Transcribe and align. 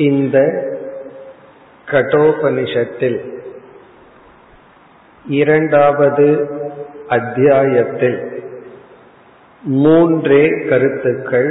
இந்த 0.00 0.38
கடோபனிஷத்தில் 1.86 3.18
இரண்டாவது 5.26 6.26
அத்தியாயத்தில் 7.08 8.18
மூன்றே 9.62 10.42
கருத்துக்கள் 10.68 11.50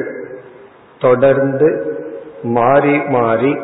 தொடர்ந்து 1.00 1.70
மாறி 2.44 2.98
மாறி 3.08 3.58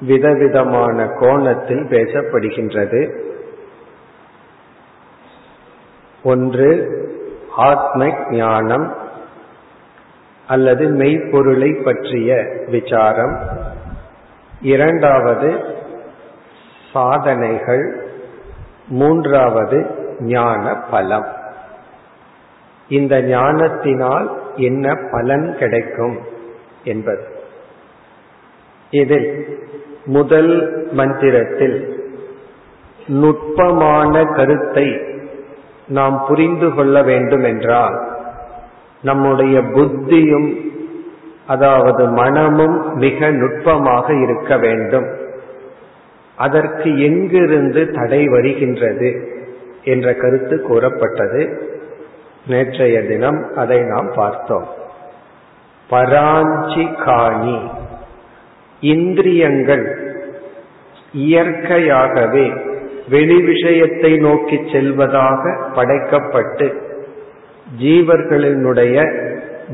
விதவிதமான 0.00 1.06
கோணத்தில் 1.20 1.84
பேசப்படுகின்றது. 1.84 3.02
ஒன்று 6.22 6.70
ஆத்ம 7.56 8.12
ஞானம் 8.30 8.94
அல்லது 10.46 10.84
மெய்ப்பொருளை 10.88 11.70
பற்றிய 11.84 12.30
விசாரம். 12.68 13.65
இரண்டாவது 14.66 15.50
சாதனைகள் 16.92 17.84
மூன்றாவது 18.88 19.86
ஞான 20.20 20.74
பலம் 20.90 21.26
இந்த 22.88 23.22
ஞானத்தினால் 23.22 24.26
என்ன 24.56 24.94
பலன் 25.10 25.56
கிடைக்கும் 25.58 26.18
என்பது. 26.84 27.24
இதில் 28.90 29.30
முதல் 30.06 30.52
மந்திரத்தில் 30.92 31.78
நுட்பமான 33.06 34.24
கருத்தை 34.24 35.00
நாம் 35.88 36.24
புரிந்து 36.28 36.74
கொள்ள 36.74 37.02
வேண்டும் 37.02 37.42
என்றால் 37.42 37.96
நம்முடைய 39.02 39.60
புத்தியும் 39.60 40.65
அதாவது 41.46 42.06
மனமும் 42.06 42.96
மிக 42.96 43.30
நுட்பமாக 43.30 44.14
இருக்க 44.14 44.56
வேண்டும். 44.56 45.06
அதற்கு 46.36 47.02
எங்கிருந்து 47.02 47.90
தடை 47.90 48.28
வருகின்றது 48.28 49.28
என்ற 49.84 50.14
கருத்து 50.14 50.62
கூறப்பட்டது. 50.62 51.60
நேற்றைய 52.46 53.02
தினம் 53.02 53.56
அதை 53.56 53.80
நாம் 53.80 54.10
பார்த்தோம். 54.14 54.68
பராஞ்சி 55.90 57.04
காணி. 57.04 57.70
இந்திரியங்கள் 58.80 60.14
இயற்கையாகவே 61.12 62.52
வெளி 63.08 63.42
விஷயத்தை 63.42 64.16
நோக்கி 64.16 64.60
செல்வதாக 64.72 65.56
படைக்கப்பட்டு 65.74 66.72
ஜீவர்களினுடைய 67.80 69.12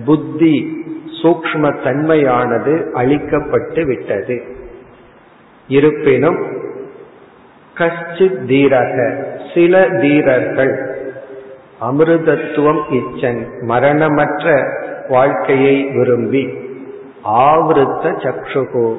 புத்தி 0.05 0.82
சூக்ம 1.23 1.73
தன்மையானது 1.85 2.91
அழிக்கப்பட்டு 2.95 3.87
விட்டது. 3.87 4.43
இருப்பினும் 5.69 6.39
கஷ்டித் 7.75 8.43
தீரக 8.47 8.97
சில 9.55 9.89
தீரர்கள் 9.89 10.91
அமிர்தத்துவம் 11.81 12.83
இச்சன் 12.91 13.47
மரணமற்ற 13.61 14.65
வாழ்க்கையை 15.09 15.85
விரும்பி 15.85 16.49
ஆவருத்த 17.25 18.05
சக்ஷுகோ 18.25 18.97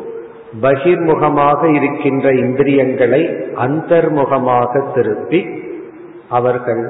பகிர்முகமாக 0.61 1.75
இருக்கின்ற 1.75 2.31
இந்திரியங்களை 2.31 3.21
அந்தர்முகமாக 3.55 4.93
திருப்பி 4.93 5.47
அவர்கள் 6.29 6.83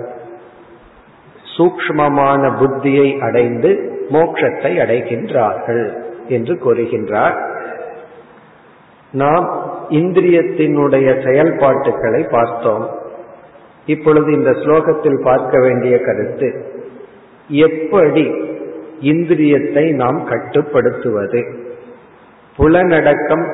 சூக்மமான 1.58 2.52
புத்தியை 2.60 3.20
அடைந்து 3.20 3.93
மோட்சத்தை 4.10 4.72
அடைகின்றார்கள் 4.78 5.98
என்று 6.28 6.54
கூறுகின்றார். 6.54 7.52
நாம் 9.12 9.72
இந்திரியத்தினுடைய 9.90 11.08
செயல்பாட்டுகளை 11.24 12.30
பார்த்தோம். 12.30 12.90
இப்பொழுது 13.86 14.34
இந்த 14.34 14.52
ஸ்லோகத்தில் 14.52 15.24
பார்க்க 15.24 15.60
வேண்டிய 15.60 16.00
கருத்து 16.00 16.66
எப்படி 17.48 18.32
இந்திரியத்தை 19.02 19.94
நாம் 19.94 20.24
கட்டுப்படுத்துவது? 20.24 21.46
புலனடக்கம் 22.58 23.46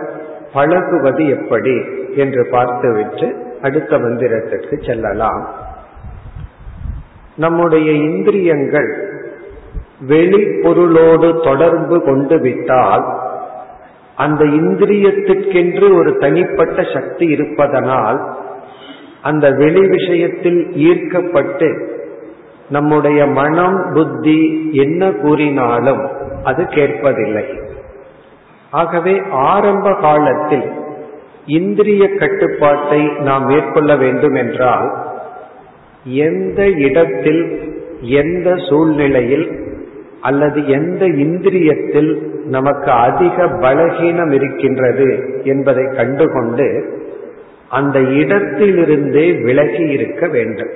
பழகுவது 0.54 1.28
எப்படி 1.28 1.82
என்று 2.16 2.48
பார்த்துவிட்டு 2.52 3.36
அடுத்த 3.62 3.98
மந்திரத்திற்கு 3.98 4.86
செல்லலாம். 4.86 5.50
நம்முடைய 7.36 7.92
இந்திரியங்கள் 7.92 9.19
வெளிப்பொருளோடு 10.08 11.44
தொடர்பு 11.44 12.04
கொண்டு 12.04 12.40
விட்டால் 12.40 13.06
அந்த 14.16 14.46
இந்திரியத்திற்கென்று 14.46 15.96
ஒரு 15.96 16.18
தனிப்பட்ட 16.18 16.84
சக்தி 16.94 17.26
இருப்பதனால் 17.26 18.38
அந்த 19.22 19.52
வெளி 19.52 19.88
விஷயத்தில் 19.88 20.72
ஈர்க்கப்பட்டு 20.74 21.98
நம்முடைய 22.70 23.26
மனம் 23.26 23.92
புத்தி 23.94 24.70
என்ன 24.72 25.12
கூறினாலும் 25.12 26.08
அது 26.44 26.64
கேட்பதில்லை. 26.64 27.46
ஆகவே 28.72 29.22
ஆரம்ப 29.32 29.94
காலத்தில் 29.94 30.72
இந்திரிய 31.46 32.16
கட்டுப்பாட்டை 32.16 33.12
நாம் 33.20 33.46
மேற்கொள்ள 33.46 33.96
வேண்டும் 33.96 34.36
என்றால் 34.36 34.90
எந்த 36.04 36.70
இடத்தில் 36.70 37.72
எந்த 38.02 38.56
சூழ்நிலையில் 38.70 39.68
அல்லது 40.22 40.68
எந்த 40.68 41.06
இந்திரியத்தில் 41.06 42.28
நமக்கு 42.46 42.92
அதிக 42.92 43.48
பலகீனம் 43.48 44.32
இருக்கின்றது 44.32 45.40
என்பதை 45.44 45.86
கண்டுகொண்டு 45.96 46.98
அந்த 47.70 48.00
இடத்திலிருந்தே 48.00 49.44
விலகி 49.44 49.84
இருக்க 49.84 50.28
வேண்டும். 50.28 50.70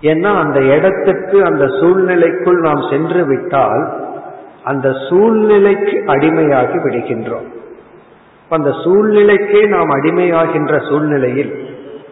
ஏன்னா 0.00 0.38
அந்த 0.44 0.60
இடத்துக்கு 0.60 1.44
அந்த 1.44 1.66
சூழ்நிலைக்குள் 1.66 2.60
நாம் 2.60 2.82
சென்று 2.90 3.26
விட்டால் 3.26 3.96
அந்த 4.64 4.92
சூழ்நிலைக்கு 5.08 6.02
அடிமையாகி 6.06 6.78
விடுகின்றோம். 6.78 7.48
அந்த 8.48 8.70
சூழ்நிலைக்கே 8.70 9.68
நாம் 9.68 9.90
அடிமையாகின்ற 9.90 10.88
சூழ்நிலையில் 10.88 11.68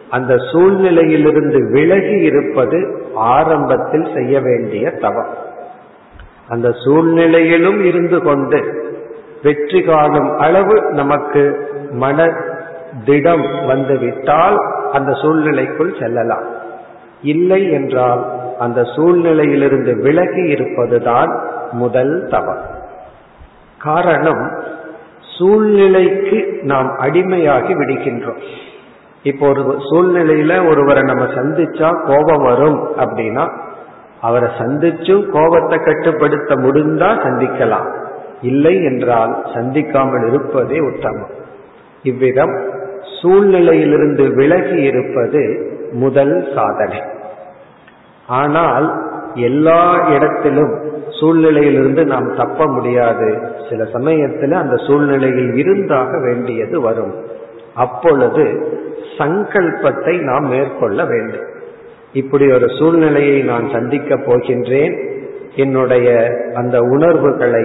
அந்த 0.09 0.35
சூழ்நிலையிலிருந்து 0.35 1.71
விலகி 1.71 2.17
இருப்பது 2.19 3.01
ஆரம்பத்தில் 3.13 4.07
செய்ய 4.15 4.39
வேண்டிய 4.39 4.91
தவம். 4.91 5.44
அந்த 6.49 6.71
சூழ்நிலையிலும் 6.83 7.85
இருந்து 7.85 8.21
கொண்டு 8.21 8.59
வெற்றி 9.43 9.81
காணும் 9.81 10.37
அளவு 10.37 10.81
நமக்கு 10.91 11.69
மன 11.91 12.27
திடம் 13.05 13.45
வந்துவிட்டால் 13.67 14.57
அந்த 14.91 15.13
சூழ்நிலைக்குள் 15.13 15.97
செல்லலாம். 15.99 16.45
இல்லை 17.21 17.71
என்றால் 17.71 18.25
அந்த 18.59 18.81
சூழ்நிலையிலிருந்து 18.81 20.01
விலகி 20.01 20.43
இருப்பதுதான் 20.47 21.31
முதல் 21.71 22.27
தவம். 22.29 22.63
காரணம் 23.77 24.43
சூழ்நிலைக்கு 25.37 26.59
நாம் 26.61 26.89
அடிமையாகி 26.99 27.73
விடுகின்றோம். 27.75 28.41
இப்போ 29.23 29.47
ஒரு 29.47 29.61
சூழ்நிலையில 29.91 30.69
ஒருவரை 30.69 31.03
நம்ம 31.03 31.23
சந்திச்சா 31.23 31.89
கோபம் 32.05 32.43
வரும் 32.43 32.79
அப்படின்னா 32.97 33.45
அவரை 34.27 34.49
சந்திச்சும் 34.59 35.23
கோபத்தை 35.29 35.77
கட்டுப்படுத்த 35.79 36.51
முடிந்தா 36.55 37.09
சந்திக்கலாம். 37.25 37.89
இல்லை 38.41 38.75
என்றால் 38.83 39.33
சந்திக்காமல் 39.53 40.25
இருப்பதே 40.29 40.79
உத்தமம். 40.79 41.33
இவ்விதம் 42.03 42.55
சூழ்நிலையிலிருந்து 43.19 44.23
விலகி 44.33 44.77
இருப்பது 44.81 45.41
முதல் 45.93 46.35
சாதனை. 46.55 47.01
ஆனால் 48.39 48.87
எல்லா 49.49 49.81
இடத்திலும் 50.15 50.73
சூழ்நிலையிலிருந்து 51.19 52.03
நாம் 52.05 52.27
தப்ப 52.35 52.67
முடியாது. 52.67 53.29
சில 53.69 53.85
சமயத்தில் 53.85 54.55
அந்த 54.61 54.75
சூழ்நிலையில் 54.87 55.51
இருந்தாக 55.55 56.11
வேண்டியது 56.19 56.77
வரும். 56.81 57.13
அப்பொழுது 57.75 58.45
சங்கல்பத்தை 59.17 60.13
நாம் 60.21 60.47
மேற்கொள்ள 60.47 60.99
வேண்டும். 61.05 61.47
இப்படி 62.15 62.51
ஒரு 62.51 62.67
சூழ்நிலையை 62.79 63.41
நான் 63.41 63.69
சந்திக்கப் 63.69 64.23
போகின்றேன். 64.25 64.95
என்னுடைய 65.55 66.27
அந்த 66.53 66.79
உணர்வுகளை 66.79 67.63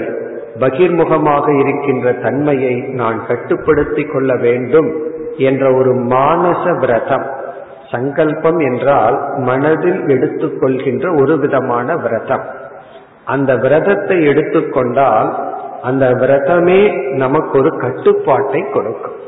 பகிர்முகமாக 0.59 1.47
இருக்கின்ற 1.59 2.13
தன்மையை 2.13 2.75
நான் 2.75 3.27
கட்டுப்படுத்திக் 3.27 4.13
கொள்ள 4.13 4.37
வேண்டும் 4.37 4.91
என்ற 5.37 5.75
ஒரு 5.75 5.95
மானச 5.95 6.79
விரதம். 6.79 7.27
சங்கல்பம் 7.91 8.59
என்றால் 8.59 9.17
மனதில் 9.37 10.01
எடுத்துக்கொள்கின்ற 10.05 11.21
ஒரு 11.21 11.39
விதமான 11.39 11.97
விரதம். 11.97 12.47
அந்த 13.25 13.57
விரதத்தை 13.57 14.25
எடுத்துக்கொண்டால் 14.25 15.31
அந்த 15.83 16.11
விரதமே 16.11 16.81
நமக்கு 17.17 17.59
ஒரு 17.59 17.71
கட்டுப்பாட்டை 17.77 18.65
கொடுக்கும். 18.73 19.19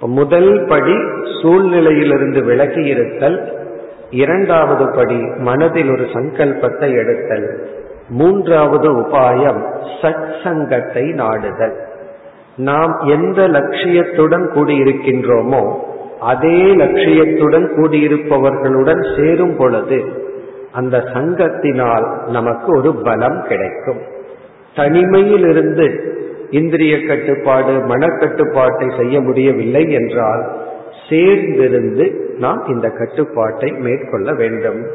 முதல் 0.00 0.64
படி 0.68 0.96
சூழ்நிலையிலிருந்து 1.42 2.44
விலகி 2.44 2.84
இருத்தல் 2.84 3.64
இரண்டாவது 4.10 4.90
படி 4.94 5.20
மனதில் 5.38 5.90
ஒரு 5.90 6.02
சங்கல்பத்தை 6.02 6.96
எடுத்தல். 6.96 7.68
மூன்றாவது 8.08 8.90
உபாயம் 8.90 9.64
சத் 10.02 10.44
சங்கத்தை 10.44 11.10
நாடுதல். 11.10 11.76
நாம் 12.56 12.98
எந்த 12.98 13.48
லட்சியத்துடன் 13.48 14.46
கூடியிருக்கின்றோமோ 14.54 15.74
அதே 16.20 16.74
லட்சியத்துடன் 16.74 17.66
கூடியிருப்பவர்களுடன் 17.76 19.16
சேரும் 19.16 19.56
பொழுது 19.56 20.04
அந்த 20.72 20.98
சங்கத்தினால் 21.14 22.28
நமக்கு 22.28 22.76
ஒரு 22.76 22.94
பலம் 22.94 23.44
கிடைக்கும். 23.48 24.00
தனிமையிலிருந்து 24.76 26.14
இந்திரிய 26.50 27.06
கட்டுப்பாடு 27.06 27.72
மனக்கட்டுப்பாட்டை 27.72 28.96
செய்ய 28.96 29.20
முடியவில்லை 29.20 29.92
என்றால் 29.92 30.64
சேர்ந்திருந்து 31.08 32.36
நாம் 32.38 32.66
இந்த 32.66 32.88
கட்டுப்பாட்டை 32.88 33.70
மேற்கொள்ள 33.70 34.32
வேண்டும். 34.32 34.86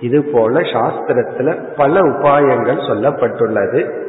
இது 0.00 0.22
போல 0.22 0.60
சாஸ்திரத்துல 0.60 1.58
பல 1.76 2.00
உபாயங்கள் 2.00 2.86
சொல்லப்பட்டுள்ளது. 2.88 4.04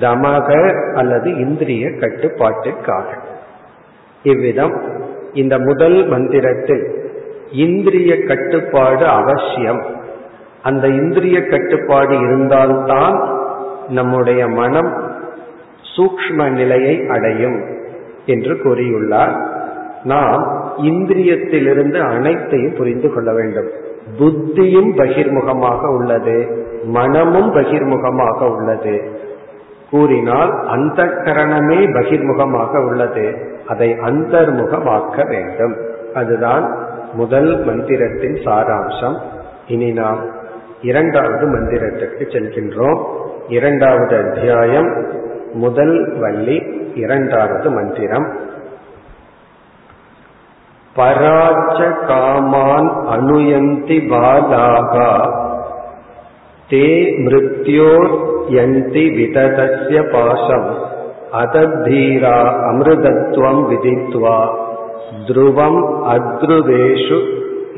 தமக 0.00 0.74
அல்லது 0.94 1.38
இந்திரிய 1.38 1.88
கட்டுப்பாட்டிற்காக. 1.88 3.04
இவ்விதம் 4.22 4.82
இந்த 5.32 5.58
முதல் 5.58 6.06
மந்திரத்தில் 6.06 7.10
இந்திரிய 7.52 8.22
கட்டுப்பாடு 8.22 9.06
அவசியம். 9.06 9.82
அந்த 10.62 10.86
இந்திரிய 10.88 11.46
கட்டுப்பாடு 11.46 12.18
இருந்தால்தான் 12.18 13.40
நம்முடைய 13.88 14.48
மனம் 14.48 15.14
சூக்ம 15.96 16.50
நிலையை 16.50 17.06
அடையும் 17.08 17.64
என்று 18.26 18.54
கூறியுள்ளார். 18.54 19.46
நாம் 20.04 20.61
இந்திரியத்திலிருந்து 20.78 22.00
அனைத்தையும் 22.00 22.74
புரிந்து 22.74 23.12
கொள்ள 23.12 23.32
வேண்டும். 23.32 23.68
புத்தியும் 24.18 24.96
பகிர்முகமாக 24.96 25.86
உள்ளது. 25.86 26.66
மனமும் 26.84 27.54
பகிர்முகமாக 27.54 28.56
உள்ளது. 28.56 29.10
கூறினால் 29.90 30.66
அந்த 30.66 31.02
கரணமே 31.02 31.86
பகிர்முகமாக 31.86 32.86
உள்ளது. 32.86 33.36
அதை 33.66 33.90
அந்தர்முகமாக்க 33.90 35.28
வேண்டும். 35.28 35.76
அதுதான் 36.14 36.86
முதல் 37.12 37.64
மந்திரத்தின் 37.64 38.34
சாராம்சம். 38.34 39.16
இனி 39.66 39.92
நாம் 39.92 40.18
இரண்டாவது 40.82 41.46
மந்திரத்திற்கு 41.46 42.22
செல்கின்றோம். 42.22 43.04
இரண்டாவது 43.48 44.16
அத்தியாயம் 44.16 45.06
முதல் 45.52 46.18
வள்ளி 46.18 46.62
இரண்டாவது 46.94 47.70
மந்திரம். 47.70 48.50
பராச்ச 50.96 51.78
காமான் 52.08 52.88
அனுயந்தி 53.14 53.98
பாதாகா 54.10 55.12
தே 56.70 56.88
மிருத்யோர் 57.22 58.12
யந்தி 58.56 59.04
விததஸ்ய 59.18 60.00
பாசம் 60.14 60.68
அதத்தீரா 61.40 62.36
அமிர்தத்துவம் 62.70 63.62
விதித்வா 63.70 64.38
துருவம் 65.26 65.80
அத்ருவேஷு 66.14 67.18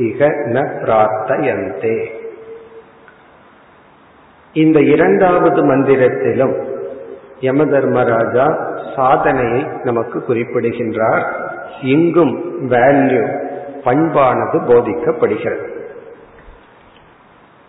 இக 0.09 0.31
ந 0.55 0.67
பிரார்த்தயந்தே 0.83 1.99
இந்த 4.55 4.79
இரண்டாவது 4.95 5.61
மந்திரத்திலும் 5.71 6.55
யம 7.41 7.65
தர்மராஜா 7.71 8.45
சாதனையை 8.95 9.63
நமக்கு 9.83 10.19
குறிப்பிடுகின்றார். 10.21 11.25
இங்கும் 11.83 12.71
வேல்யூ 12.71 13.43
பண்பானது 13.85 14.61
போதிக்கப்படுகிறது. 14.69 15.73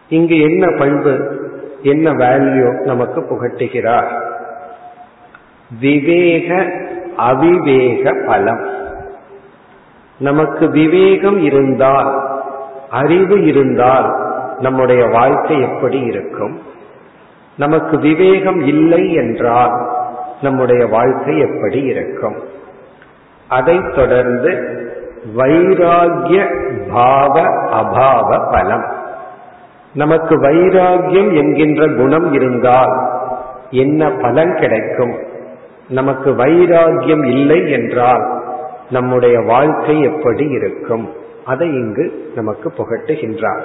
இங்கு 0.09 0.39
என்ன 0.39 0.77
பண்பு 0.77 1.43
என்ன 1.81 2.11
வேல்யூ 2.11 2.81
நமக்கு 2.81 3.21
புகட்டுகிறார்? 3.21 4.21
விவேக 5.79 6.71
அவிவேக 7.17 8.25
பலம். 8.25 8.69
நமக்கு 10.19 10.69
விவேகம் 10.69 11.41
இருந்தால் 11.41 12.39
அறிவு 12.89 13.45
இருந்தால் 13.45 14.15
நம்முடைய 14.59 15.05
வாழ்க்கை 15.05 15.61
எப்படி 15.61 15.99
இருக்கும்? 15.99 16.61
நமக்கு 17.57 17.99
விவேகம் 17.99 18.59
இல்லை 18.59 19.13
என்றால் 19.13 19.89
நம்முடைய 20.41 20.87
வாழ்க்கை 20.87 21.39
எப்படி 21.39 21.81
இருக்கும்? 21.81 22.35
அதைத் 23.49 23.95
தொடர்ந்து 23.95 24.69
வைராகிய 25.37 26.65
பாவ 26.93 27.41
அபாவ 27.81 28.51
பலம். 28.51 28.85
நமக்கு 29.93 30.41
வைராகியம் 30.41 31.35
என்கின்ற 31.35 31.87
குணம் 31.87 32.33
இருந்தால் 32.33 33.09
என்ன 33.69 34.09
பலன் 34.09 34.55
கிடைக்கும்? 34.55 35.15
நமக்கு 35.89 36.31
வைராகியம் 36.31 37.25
இல்லை 37.25 37.71
என்றால் 37.71 38.41
நம்முடைய 38.89 39.39
வாழ்க்கை 39.39 40.01
எப்படி 40.01 40.47
இருக்கும்? 40.47 41.09
அதை 41.45 41.67
இங்கு 41.67 42.31
நமக்கு 42.35 42.73
புகட்டுகின்றார். 42.77 43.61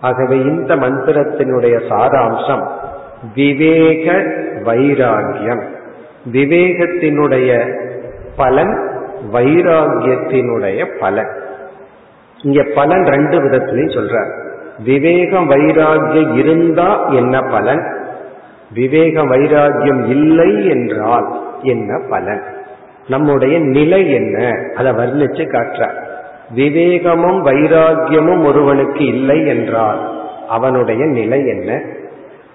ஆகவே 0.00 0.40
இந்த 0.40 0.76
மந்திரத்தினுடைய 0.76 1.80
சாராம்சம் 1.88 2.68
விவேக 3.34 4.12
வைராகியம். 4.62 5.62
விவேகத்தினுடைய 6.32 7.78
பலன் 8.36 8.88
வைராகியத்தினுடைய 9.32 10.98
பலன் 11.00 11.38
இங்க 12.42 12.62
பலன் 12.74 13.04
ரெண்டு 13.04 13.42
விதத்திலையும் 13.42 13.96
சொல்றார் 13.96 14.48
விவேகம் 14.84 15.50
வைராகியம் 15.50 16.36
இருந்தா 16.36 17.08
என்ன 17.08 17.40
பலன்? 17.40 17.82
விவேக 18.74 19.22
வைராகியம் 19.22 20.08
இல்லை 20.08 20.68
என்றால் 20.68 21.40
என்ன 21.62 22.00
பலன்? 22.10 22.42
நம்முடைய 23.08 23.58
நிலை 23.58 24.12
என்ன? 24.12 24.50
அதை 24.76 24.92
வர்ணிச்சு 24.92 25.44
காட்டுற. 25.48 25.90
விவேகமும் 26.56 27.46
வைராகியமும் 27.46 28.44
ஒருவனுக்கு 28.44 29.04
இல்லை 29.04 29.46
என்றால் 29.46 30.28
அவனுடைய 30.48 31.04
நிலை 31.04 31.46
என்ன? 31.46 31.82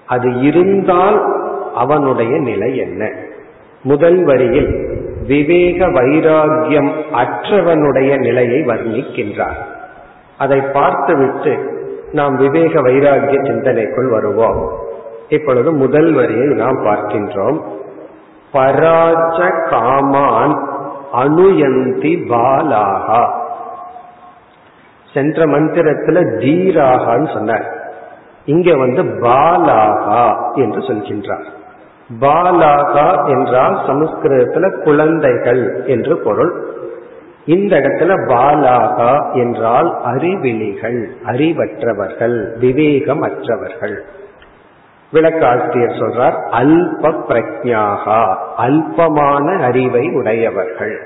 அது 0.06 0.40
இருந்தால் 0.40 1.24
அவனுடைய 1.74 2.38
நிலை 2.38 2.76
என்ன? 2.76 3.12
முதல் 3.82 4.24
வரியில் 4.24 5.04
விவேக 5.26 5.86
வைராகியம் 5.86 6.90
அற்றவனுடைய 7.12 8.18
நிலையை 8.18 8.60
வர்ணிக்கின்றார். 8.60 9.64
அதை 10.38 10.60
பார்த்துவிட்டு 10.60 11.74
நாம் 12.12 12.36
விவேக 12.36 12.80
வைராகிய 12.80 13.46
சிந்தனைக்குள் 13.46 14.10
வருவோம். 14.10 14.72
இப்பொழுது 15.28 15.72
முதல் 15.72 16.12
வரியை 16.12 16.46
நாம் 16.46 16.84
பார்க்கின்றோம். 16.84 17.60
பராஜ 18.52 19.48
காமான் 19.70 20.68
அனுயந்தி 21.12 22.24
பாலாகா. 22.28 23.30
சென்ற 25.14 25.44
மந்திரத்துல 25.46 26.18
தீராகான்னு 26.38 27.32
சொன்னார். 27.32 27.74
இங்க 28.44 28.76
வந்து 28.76 29.02
பாலாகா 29.02 30.54
என்று 30.54 30.80
சொல்கின்றார். 30.80 31.44
பாலாகா 32.10 33.28
என்றால் 33.28 33.76
சமஸ்கிருதத்துல 33.86 34.82
குழந்தைகள் 34.82 35.84
என்று 35.86 36.16
பொருள். 36.16 36.52
இந்த 37.44 37.76
இடத்துல 37.76 38.12
பாலாகா 38.28 39.32
என்றால் 39.32 40.00
அறிவிலிகள் 40.04 41.00
அறிவற்றவர்கள் 41.24 42.58
விவேகம் 42.58 43.22
அற்றவர்கள் 43.22 44.04
விளக்காசிரியர் 45.12 45.98
சொல்றார் 45.98 46.36
அல்ப 46.50 47.12
பிரக்ஞாகா 47.28 48.22
அல்பமான 48.56 49.46
அறிவை 49.60 50.04
உடையவர்கள். 50.10 50.96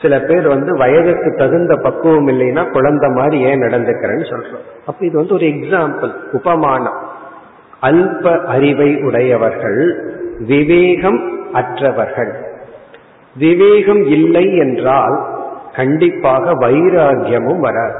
சில 0.00 0.20
பேர் 0.20 0.46
வந்து 0.48 0.76
வயதுக்கு 0.76 1.30
தகுந்த 1.36 1.76
பக்குவம் 1.76 2.28
இல்லைன்னா 2.28 2.70
குழந்தை 2.70 3.08
மாதிரி 3.10 3.38
ஏன் 3.40 3.60
நடந்துக்கிறேன்னு 3.60 4.26
சொல்றோம் 4.32 4.66
அப்ப 4.86 5.06
இது 5.06 5.16
வந்து 5.16 5.34
ஒரு 5.34 5.46
எக்ஸாம்பிள் 5.46 6.12
உபமானம். 6.32 7.00
அல்ப 7.80 8.44
அறிவை 8.44 8.96
உடையவர்கள் 8.96 10.08
விவேகம் 10.46 11.38
அற்றவர்கள். 11.52 12.32
விவேகம் 13.36 14.06
இல்லை 14.06 14.56
என்றால் 14.56 15.26
கண்டிப்பாக 15.74 16.52
வைராகியமும் 16.52 17.58
வராது. 17.58 17.94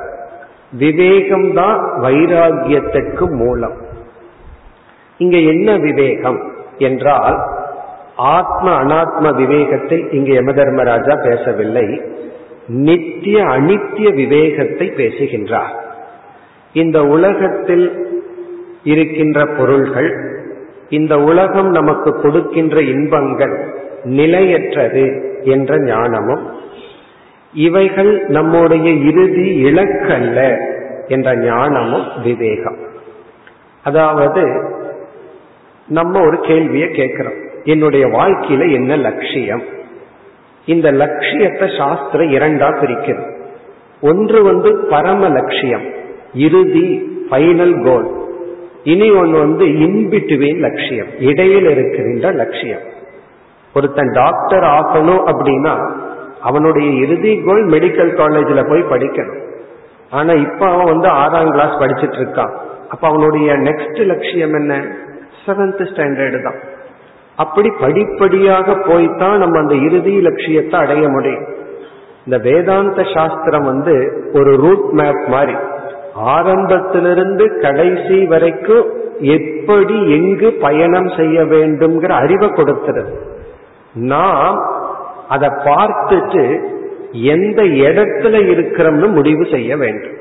விவேகம்தான் 0.79 1.81
வைராகியத்திற்கு 2.03 3.37
மூலம். 3.37 3.73
இங்க 5.19 5.37
என்ன 5.37 5.77
விவேகம் 5.77 6.53
என்றால் 6.79 7.39
ஆத்ம 8.17 8.83
அனாத்ம 8.83 9.35
விவேகத்தை 9.35 10.07
இங்கு 10.11 10.33
யமதர்மராஜா 10.33 11.29
பேசவில்லை. 11.29 12.03
நித்திய 12.69 13.45
அனித்திய 13.45 14.15
விவேகத்தை 14.15 14.87
பேசுகின்றார். 14.87 15.75
இந்த 16.73 17.03
உலகத்தில் 17.03 18.09
இருக்கின்ற 18.83 19.47
பொருள்கள் 19.47 20.39
இந்த 20.89 21.19
உலகம் 21.19 21.71
நமக்கு 21.71 22.21
கொடுக்கின்ற 22.21 22.83
இன்பங்கள் 22.83 23.75
நிலையற்றது 24.05 25.37
என்ற 25.43 25.79
ஞானமும் 25.79 26.59
இவைகள் 27.53 28.25
நம்முடைய 28.27 28.91
இறுதி 28.91 29.65
இலக்கல்ல 29.65 30.59
என்ற 31.09 31.37
ஞானமும் 31.37 32.05
விவேகம். 32.23 32.77
அதாவது 33.83 34.71
நம்ம 35.89 36.21
ஒரு 36.21 36.41
கேள்வியை 36.41 36.89
கேட்கிறோம். 36.89 37.35
என்னுடைய 37.65 38.07
வாழ்க்கையில 38.07 38.73
என்ன 38.73 38.97
லட்சியம்? 38.97 39.63
இந்த 40.67 40.93
லட்சியத்தை 40.93 41.69
சாஸ்திரம் 41.79 42.31
இரண்டா 42.31 42.69
பிரிக்கிறது 42.69 43.39
ஒன்று 44.01 44.43
வந்து 44.43 44.77
பரம 44.77 45.29
லட்சியம் 45.29 45.83
இறுதி 46.35 47.07
ஃபைனல் 47.31 47.85
கோல் 47.85 48.20
இனி 48.85 49.11
ஒன்று 49.11 49.39
வந்து 49.39 49.65
இன்பிட்வீன் 49.65 50.59
லட்சியம். 50.59 51.07
இடையில் 51.19 51.69
இருக்கின்ற 51.69 52.31
லட்சியம். 52.31 52.99
ஒருத்தன் 53.75 54.13
டாக்டர் 54.13 54.63
ஆகணும் 54.63 55.31
அப்படின்னா 55.31 55.91
அவனுடைய 56.41 56.91
இறுதி 56.91 57.43
கோல் 57.47 57.67
மெடிக்கல் 57.67 58.15
காலேஜில் 58.15 58.67
போய் 58.69 58.99
படிக்கணும். 58.99 59.49
ஆனா 60.11 60.33
இப்ப 60.33 60.71
அவன் 60.71 60.85
வந்து 60.85 61.09
ஆறாம் 61.09 61.51
கிளாஸ் 61.51 61.81
படிச்சுட்டு 61.81 62.17
இருக்கான். 62.17 62.51
அப்ப 62.89 63.09
அவனுடைய 63.09 63.53
நெக்ஸ்ட் 63.53 64.07
லட்சியம் 64.07 64.55
என்ன? 64.55 64.87
செவன்த் 65.47 65.89
ஸ்டாண்டர்டு 65.93 66.43
தான். 66.43 66.59
அப்படி 67.37 67.73
படிப்படியாக 67.81 68.73
போய்தான் 68.73 69.37
நம்ம 69.37 69.59
அந்த 69.59 69.75
இறுதி 69.75 70.21
லட்சியத்தை 70.21 70.81
அடைய 70.81 71.09
முடியும். 71.09 71.47
இந்த 72.25 72.39
வேதாந்த 72.39 73.03
சாஸ்திரம் 73.15 73.65
வந்து 73.65 74.25
ஒரு 74.33 74.57
ரூட் 74.57 74.91
மேப் 74.93 75.29
மாதிரி. 75.29 75.55
ஆரம்பத்திலிருந்து 76.15 77.61
கடைசி 77.61 78.25
வரைக்கும் 78.25 78.85
எப்படி 79.19 80.13
எங்கு 80.13 80.53
பயணம் 80.53 81.09
செய்ய 81.09 81.41
வேண்டும்ங்கிற 81.41 82.09
அறிவை 82.09 82.49
கொடுத்துருது. 82.49 83.13
நாம் 83.95 84.65
அதை 85.29 85.49
பார்த்துட்டு 85.49 86.61
எந்த 87.13 87.63
இடத்துல 87.63 88.35
இருக்கிறோம்னு 88.49 89.09
முடிவு 89.09 89.47
செய்ய 89.51 89.77
வேண்டும். 89.77 90.19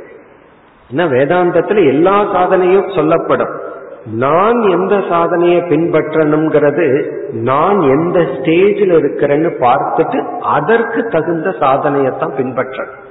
ஏன்னா 0.94 1.02
வேதாந்தத்துல 1.02 1.88
எல்லா 1.88 2.22
சாதனையும் 2.36 2.96
சொல்லப்படும். 2.96 3.68
நான் 4.06 4.62
எந்த 4.62 5.04
சாதனையை 5.10 5.62
பின்பற்றணுங்கிறது 5.62 7.12
நான் 7.32 7.82
எந்த 7.82 8.20
ஸ்டேஜில் 8.20 8.94
இருக்கிறேன்னு 8.96 9.52
பார்த்துட்டு 9.60 10.40
அதற்கு 10.40 11.04
தகுந்த 11.04 11.50
சாதனையைத்தான் 11.50 12.38
பின்பற்றணும். 12.38 13.08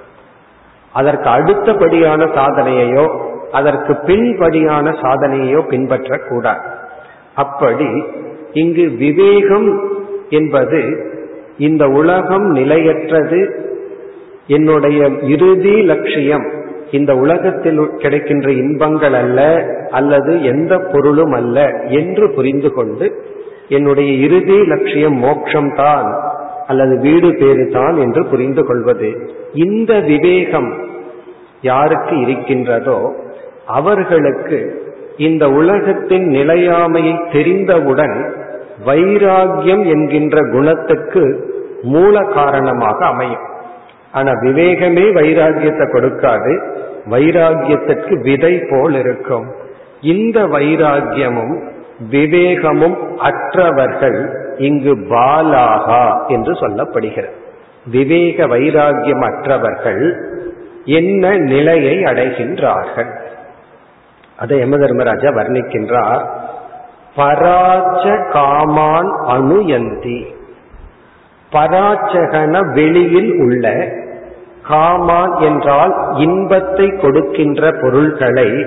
அதற்கு 0.92 1.28
அடுத்தபடியான 1.30 2.20
சாதனையையோ 2.34 3.20
அதற்கு 3.52 3.92
பின்படியான 3.92 4.94
சாதனையோ 5.02 5.60
பின்பற்றக்கூடாது. 5.70 6.60
அப்படி 7.34 8.04
இங்கு 8.52 8.90
விவேகம் 8.90 9.98
என்பது 10.28 11.08
இந்த 11.58 11.86
உலகம் 11.86 12.44
நிலையற்றது. 12.44 13.66
என்னுடைய 14.46 15.10
இறுதி 15.22 15.82
லட்சியம் 15.82 16.56
இந்த 16.90 17.14
உலகத்தில் 17.14 17.90
கிடைக்கின்ற 17.96 18.50
இன்பங்கள் 18.50 19.12
அல்ல 19.12 19.64
அல்லது 19.90 20.42
எந்த 20.42 20.78
பொருளும் 20.78 21.32
அல்ல 21.32 21.72
என்று 21.88 22.32
புரிந்து 22.34 22.72
கொண்டு 22.72 23.22
என்னுடைய 23.68 24.12
இறுதி 24.12 24.64
லட்சியம் 24.64 25.22
மோட்சம்தான் 25.22 26.08
அல்லது 26.68 26.94
வீடு 26.98 27.28
பேரு 27.34 27.64
தான் 27.72 27.96
என்று 27.96 28.22
புரிந்து 28.26 28.62
கொள்வது. 28.66 29.10
இந்த 29.54 30.00
விவேகம் 30.00 30.70
யாருக்கு 31.62 32.16
இருக்கின்றதோ 32.20 32.98
அவர்களுக்கு 33.66 34.58
இந்த 35.16 35.44
உலகத்தின் 35.50 36.26
நிலையாமையை 36.28 37.14
தெரிந்தவுடன் 37.32 38.16
வைராகியம் 38.86 39.84
என்கின்ற 39.86 40.42
குணத்துக்கு 40.52 41.24
மூல 41.82 42.22
காரணமாக 42.34 43.06
அமையும். 43.06 43.46
ஆனா 44.12 44.30
விவேகமே 44.30 45.06
வைராகியத்தை 45.18 45.86
கொடுக்காது. 45.90 46.52
வைராகியத்திற்கு 47.10 48.14
விதை 48.22 48.54
போல் 48.70 48.94
இருக்கும். 48.94 49.46
இந்த 50.00 50.38
வைராகியமும் 50.46 51.54
விவேகமும் 52.10 52.96
அற்றவர்கள் 53.18 54.20
இங்கு 54.58 54.94
பாலாகா 54.94 56.26
என்று 56.26 56.52
சொல்லப்படுகிறது. 56.52 57.36
விவேக 57.86 58.46
வைராகியம் 58.46 59.24
அற்றவர்கள் 59.24 60.22
என்ன 60.84 61.36
நிலையை 61.36 62.02
அடைகின்றார்கள்? 62.04 63.10
அதை 64.36 64.58
யம 64.58 64.78
தர்மராஜா 64.78 65.30
வர்ணிக்கின்றார். 65.30 66.24
பராச்ச 67.16 68.30
காமான் 68.30 69.10
அணுயந்தி. 69.28 70.36
பராச்சகன 71.52 72.72
வெளியில் 72.72 73.38
உள்ள 73.38 73.92
காமான் 74.68 75.40
என்றால் 75.40 75.94
இன்பத்தை 76.14 76.88
கொடுக்கின்ற 76.88 77.72
பொருள்களை 77.80 78.66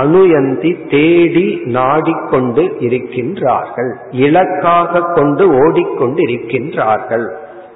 அணுயந்தி 0.00 0.70
தேடி 0.90 1.46
நாடிக்கொண்டு 1.76 2.62
இருக்கின்றார்கள். 2.86 3.90
இலக்காக 4.26 5.02
கொண்டு 5.18 5.44
ஓடிக்கொண்டு 5.62 6.20
இருக்கின்றார்கள் 6.26 7.26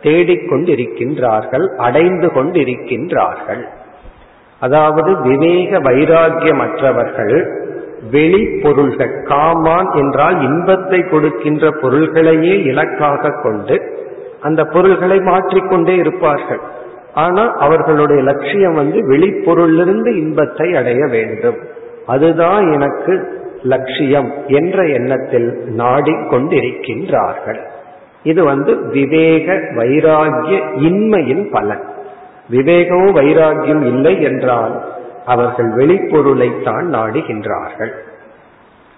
தேடிக்கொண்டிருக்கின்றார்கள். 0.05 1.67
அடைந்து 1.87 2.29
கொண்டிருக்கின்றார்கள். 2.37 3.63
அதாவது 4.61 5.11
விவேக 5.21 5.79
வைராக்கியமற்றவர்கள் 5.89 7.37
வெளிப்பொருள்கள் 8.13 9.15
காமான் 9.31 9.89
என்றால் 10.01 10.37
இன்பத்தை 10.43 11.01
கொடுக்கின்ற 11.09 11.65
பொருள்களையே 11.83 12.55
இலக்காக 12.71 13.33
கொண்டு 13.43 13.77
அந்த 14.41 14.61
பொருள்களை 14.65 15.19
மாற்றிக்கொண்டே 15.31 15.95
இருப்பார்கள். 15.97 16.63
ஆனால் 17.23 17.51
அவர்களுடைய 17.59 18.21
லட்சியம் 18.23 18.79
வந்து 18.81 18.99
வெளிப்பொருளிலிருந்து 19.09 20.11
இன்பத்தை 20.23 20.69
அடைய 20.81 21.03
வேண்டும். 21.17 21.59
அதுதான் 22.07 22.73
எனக்கு 22.73 23.39
லட்சியம் 23.63 24.33
என்ற 24.47 24.85
எண்ணத்தில் 24.87 25.63
நாடிக்கொண்டிருக்கின்றார்கள். 25.79 27.59
இது 28.23 28.45
வந்து 28.45 28.87
விவேக 28.87 29.53
வைராகிய 29.53 30.63
இன்மையின் 30.77 31.51
பலன். 31.51 31.83
விவேகமும் 32.51 33.17
வைராகியம் 33.17 33.83
இல்லை 33.83 34.23
என்றால் 34.23 34.85
அவர்கள் 35.27 35.75
வெளிப்பொருளைத்தான் 35.75 36.95
நாடுகின்றார்கள். 36.95 37.93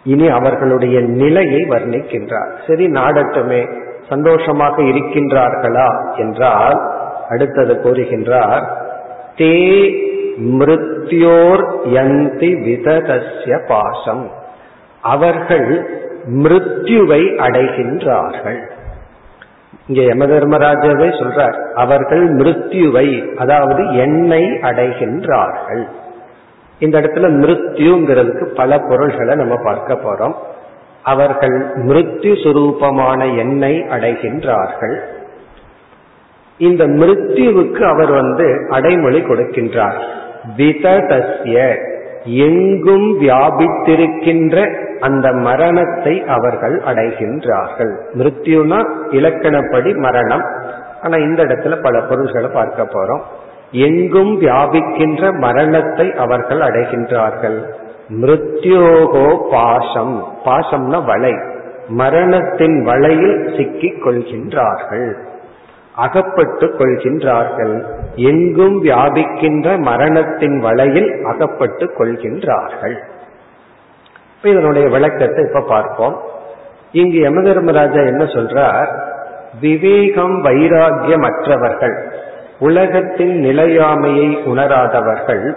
இனி 0.04 0.28
அவர்களுடைய 0.28 1.00
நிலையை 1.00 1.60
வர்ணிக்கின்றார். 1.60 2.50
சரி 2.66 2.86
நாடட்டுமே 2.86 3.80
சந்தோஷமாக 4.08 4.82
இருக்கின்றார்களா? 4.82 6.16
என்றால் 6.16 6.90
அடுத்தது 7.28 7.74
கூறுகின்றார் 7.74 8.66
தே 9.36 9.94
மிருத் 10.36 10.91
மிருத்யோர் 11.02 11.64
யந்தி 11.84 12.50
விததஸ்ய 12.66 13.66
பாசம். 13.66 14.30
அவர்கள் 15.02 15.86
மிருத்யுவை 16.26 17.22
அடைகின்றார்கள். 17.36 18.70
இங்க 19.86 20.02
யம 20.02 20.26
தர்மராஜாவே 20.26 21.08
சொல்றார் 21.20 21.72
அவர்கள் 21.72 22.34
மிருத்யுவை 22.34 23.34
அதாவது 23.34 23.96
எண்ணெய் 23.96 24.50
அடைகின்றார்கள். 24.62 25.88
இந்த 26.78 27.00
இடத்துல 27.00 27.30
மிருத்யுங்கிறதுக்கு 27.42 28.44
பல 28.44 28.78
பொருள்களை 28.78 29.34
நம்ம 29.34 29.54
பார்க்க 29.64 29.94
போறோம். 29.94 30.34
அவர்கள் 31.02 31.76
மிருத்யு 31.76 32.34
சுரூபமான 32.44 33.36
எண்ணெய் 33.36 33.86
அடைகின்றார்கள். 33.90 35.00
இந்த 36.58 36.86
மிருத்யுவுக்கு 36.86 37.82
அவர் 37.82 38.10
வந்து 38.10 38.66
அடைமொழி 38.70 39.20
கொடுக்கின்றார். 39.20 40.02
விததஸ்ய. 40.56 41.76
எங்கும் 42.24 43.20
வியாபித்திருக்கின்ற 43.20 44.84
அந்த 45.00 45.32
மரணத்தை 45.32 46.24
அவர்கள் 46.26 46.80
அடைகின்றார்கள். 46.80 47.96
மிருத்யுனா 48.14 48.84
இலக்கணப்படி 49.10 49.96
மரணம். 49.96 50.44
ஆனா 51.02 51.16
இந்த 51.16 51.44
இடத்துல 51.44 51.82
பல 51.82 52.00
பொருள்களை 52.00 52.48
பார்க்க 52.48 52.82
போறோம். 52.82 53.20
எங்கும் 53.70 54.40
வியாபிக்கின்ற 54.40 55.38
மரணத்தை 55.38 56.12
அவர்கள் 56.12 56.58
அடைகின்றார்கள். 56.58 57.62
மிருத்யோகோ 58.08 59.48
பாசம் 59.50 60.24
பாசம்னா 60.44 61.04
வலை. 61.04 61.32
மரணத்தின் 61.88 62.84
வலையில் 62.84 63.54
சிக்கிக் 63.56 64.06
கொள்கின்றார்கள். 64.06 65.16
அகப்பட்டு 65.94 66.66
கொள்கின்றார்கள். 66.66 67.84
எங்கும் 68.14 68.84
வியாபிக்கின்ற 68.84 69.78
மரணத்தின் 69.78 70.58
வலையில் 70.58 71.24
அகப்பட்டுக் 71.24 72.00
கொள்கின்றார்கள். 72.00 72.96
இதனுடைய 74.42 74.88
விளக்கத்தை 74.88 75.44
இப்ப 75.44 75.60
பார்ப்போம். 75.60 76.20
இங்கு 76.92 77.18
யம 77.18 77.42
தர்மராஜா 77.42 78.00
என்ன 78.00 78.24
சொல்றார்? 78.24 78.86
விவேகம் 79.60 80.44
வைராகியம் 80.44 81.24
அற்றவர்கள் 81.24 82.12
உலகத்தின் 82.58 83.44
நிலையாமையை 83.44 84.44
உணராதவர்கள் 84.44 85.56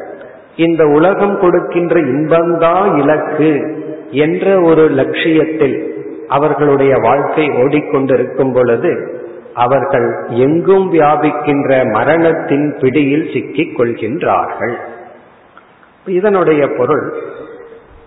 இந்த 0.56 0.86
உலகம் 0.86 1.40
கொடுக்கின்ற 1.40 2.00
இன்பம்தான் 2.00 2.98
இலக்கு 2.98 3.82
என்ற 4.12 4.62
ஒரு 4.62 4.90
லட்சியத்தில் 4.90 5.94
அவர்களுடைய 6.28 6.96
வாழ்க்கை 7.02 7.48
ஓடிக்கொண்டிருக்கும் 7.48 8.54
பொழுது 8.54 9.24
அவர்கள் 9.56 10.08
எங்கும் 10.30 10.94
வியாபிக்கின்ற 10.94 11.92
மரணத்தின் 11.92 12.78
பிடியில் 12.80 13.30
சிக்கிக் 13.34 13.80
கொள்கின்றார்கள். 13.80 14.76
இதனுடைய 16.06 16.68
பொருள் 16.68 17.14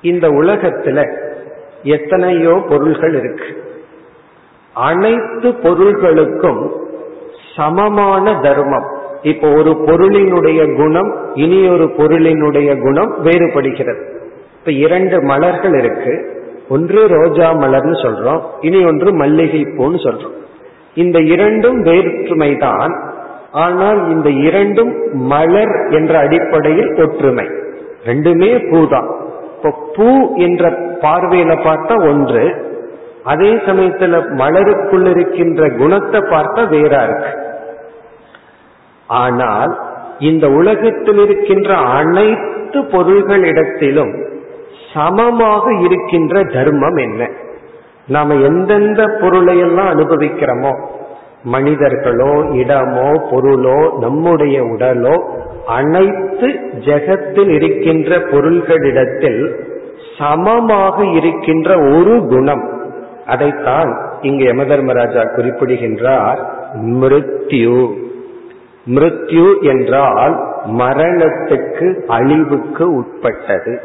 இந்த 0.03 0.29
உலகத்துல 0.29 0.99
எத்தனையோ 1.83 2.65
பொருள்கள் 2.69 3.15
இருக்கு. 3.15 3.49
அனைத்து 4.75 5.49
பொருள்களுக்கும் 5.51 6.71
சமமான 7.57 8.35
தர்மம். 8.43 8.89
இப்போ 9.23 9.49
ஒரு 9.51 9.71
பொருளினுடைய 9.71 10.77
குணம் 10.77 11.11
இனி 11.35 11.69
ஒரு 11.69 11.85
பொருளினுடைய 11.85 12.81
குணம் 12.81 13.25
வேறுபடுகிறது. 13.25 14.03
இப்ப 14.59 14.73
இரண்டு 14.73 15.23
மலர்கள் 15.23 15.79
இருக்கு. 15.79 16.15
ஒன்று 16.69 17.07
ரோஜா 17.07 17.55
மலர்னு 17.55 17.97
சொல்றோம் 18.05 18.43
இனி 18.61 18.85
ஒன்று 18.85 19.15
மல்லிகை 19.15 19.63
பூன்னு 19.63 20.01
சொல்றோம். 20.07 20.37
இந்த 20.95 21.19
இரண்டும் 21.21 21.79
வேற்றுமை 21.83 22.57
தான் 22.57 22.93
ஆனால் 23.53 24.01
இந்த 24.11 24.29
இரண்டும் 24.31 24.93
மலர் 25.15 25.75
என்ற 25.91 26.19
அடிப்படையில் 26.19 26.91
ஒற்றுமை. 26.97 27.47
ரெண்டுமே 28.05 28.71
பூ 28.71 28.87
தான் 28.87 29.09
இப்போ 29.55 29.71
பூ 29.97 30.09
என்ற 30.37 30.71
பார்வையில 31.05 31.53
பார்த்தா 31.65 31.95
ஒன்று. 32.11 32.45
அதே 33.25 33.51
சமயத்துல 33.67 34.21
மலருக்குள் 34.35 35.07
இருக்கின்ற 35.07 35.69
குணத்தை 35.71 36.21
பார்த்தா 36.33 36.63
வேறா 36.75 37.03
இருக்கு. 37.05 37.33
ஆனால் 39.07 39.73
இந்த 40.19 40.49
உலகத்தில் 40.49 41.19
இருக்கின்ற 41.25 41.77
அனைத்து 41.77 42.81
பொருள்களிடத்திலும் 42.93 44.15
சமமாக 44.95 45.65
இருக்கின்ற 45.81 46.43
தர்மம் 46.43 46.97
என்ன? 46.97 47.31
நாம 48.09 48.35
எந்தெந்த 48.35 49.09
பொருளை 49.21 49.59
எல்லாம் 49.59 49.91
அனுபவிக்கிறோமோ 49.99 50.73
மனிதர்களோ 51.43 52.33
இடமோ 52.53 53.09
பொருளோ 53.31 53.99
நம்முடைய 53.99 54.63
உடலோ 54.65 55.17
அனைத்து 55.67 56.49
ஜெகத்தில் 56.79 57.49
இருக்கின்ற 57.49 58.19
பொருள்களிடத்தில் 58.19 59.43
சமமாக 60.19 61.05
இருக்கின்ற 61.05 61.77
ஒரு 61.79 62.27
குணம். 62.29 62.65
அதைத்தான் 63.27 63.91
இங்கு 64.21 64.45
யமதர்மராஜா 64.45 65.35
குறிப்பிடுகின்றார் 65.35 66.41
மிருத்யு. 66.83 67.81
மிருத்யு 68.87 69.47
என்றால் 69.63 70.35
மரணத்துக்கு 70.79 71.87
அழிவுக்கு 72.07 72.95
உட்பட்டது. 72.95 73.81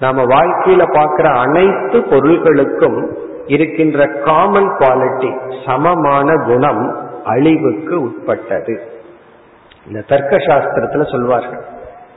நாம 0.00 0.22
வாழ்க்கையில 0.24 0.82
பார்க்கிற 0.92 1.28
அனைத்து 1.28 1.98
பொருள்களுக்கும் 1.98 2.98
இருக்கின்ற 3.46 4.06
காமன் 4.06 4.68
குவாலிட்டி 4.68 5.30
சமமான 5.66 6.44
குணம் 6.44 6.96
அழிவுக்கு 7.24 8.02
உட்பட்டது. 8.02 8.82
இந்த 9.86 10.00
தர்க்க 10.00 10.36
சாஸ்திரத்துல 10.36 11.10
சொல்வார்கள். 11.10 11.64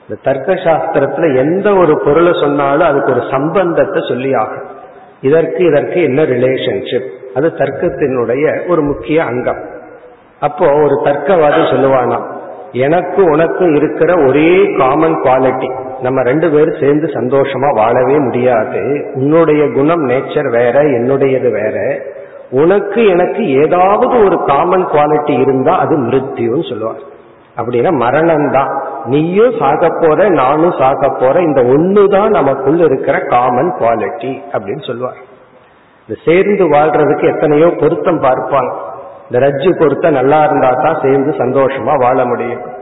இந்த 0.10 0.22
தர்க்க 0.24 0.54
சாஸ்திரத்துல 0.54 1.36
எந்த 1.36 1.76
ஒரு 1.76 2.02
பொருளை 2.06 2.34
சொன்னாலும் 2.34 2.88
அதுக்கு 2.88 3.12
ஒரு 3.12 3.24
சம்பந்தத்தை 3.32 4.02
சொல்லி 4.08 4.34
ஆகும் 4.34 4.66
இதற்கு 5.22 5.66
இதற்கு 5.66 6.02
என்ன 6.02 6.22
ரிலேஷன்ஷிப் 6.22 7.08
அது 7.36 7.54
தர்க்கத்தினுடைய 7.58 8.68
ஒரு 8.68 8.82
முக்கிய 8.82 9.24
அங்கம். 9.24 9.64
அப்போ 10.40 10.66
ஒரு 10.66 11.02
தர்க்கவாதி 11.04 11.62
சொல்லுவானா 11.72 12.34
எனக்கு 12.72 13.24
உனக்கும் 13.24 13.76
இருக்கிற 13.76 14.28
ஒரே 14.28 14.76
காமன் 14.78 15.22
குவாலிட்டி 15.22 15.85
நம்ம 16.02 16.22
ரெண்டு 16.22 16.52
பேரும் 16.52 16.80
சேர்ந்து 16.80 17.08
சந்தோஷமா 17.08 17.76
வாழவே 17.76 18.18
முடியாது. 18.20 19.12
உன்னுடைய 19.14 19.72
குணம் 19.72 20.10
நேச்சர் 20.10 20.50
வேற 20.50 20.82
என்னுடையது 20.82 21.52
வேற. 21.52 22.06
உனக்கு 22.50 23.06
எனக்கு 23.06 23.48
ஏதாவது 23.56 24.26
ஒரு 24.26 24.44
காமன் 24.44 24.86
குவாலிட்டி 24.86 25.40
இருந்தா 25.40 25.78
அது 25.78 25.98
மிருத்யுன்னு 25.98 26.70
சொல்லுவார் 26.70 27.04
அப்படின்னா 27.58 27.92
மரணம் 27.98 28.52
தான் 28.52 28.82
நீயும் 29.06 29.58
சாக 29.60 29.90
போற 29.90 30.30
நானும் 30.30 30.72
சாக 30.72 31.10
போற 31.10 31.42
இந்த 31.42 31.62
ஒண்ணுதான் 31.62 32.30
நமக்குள்ள 32.30 32.84
இருக்கிற 32.84 33.20
காமன் 33.20 33.74
குவாலிட்டி 33.80 34.42
அப்படின்னு 34.54 34.84
சொல்லுவார் 34.86 35.18
இந்த 36.08 36.22
சேர்ந்து 36.26 36.70
வாழ்றதுக்கு 36.70 37.34
எத்தனையோ 37.34 37.76
பொருத்தம் 37.80 38.22
பார்ப்பாங்க. 38.22 38.74
இந்த 39.30 39.48
ரஜ்ஜு 39.48 39.80
பொருத்தம் 39.80 40.14
நல்லா 40.14 40.44
இருந்தா 40.44 40.70
தான் 40.70 41.00
சேர்ந்து 41.02 41.32
சந்தோஷமா 41.32 41.98
வாழ 41.98 42.26
முடியும். 42.26 42.75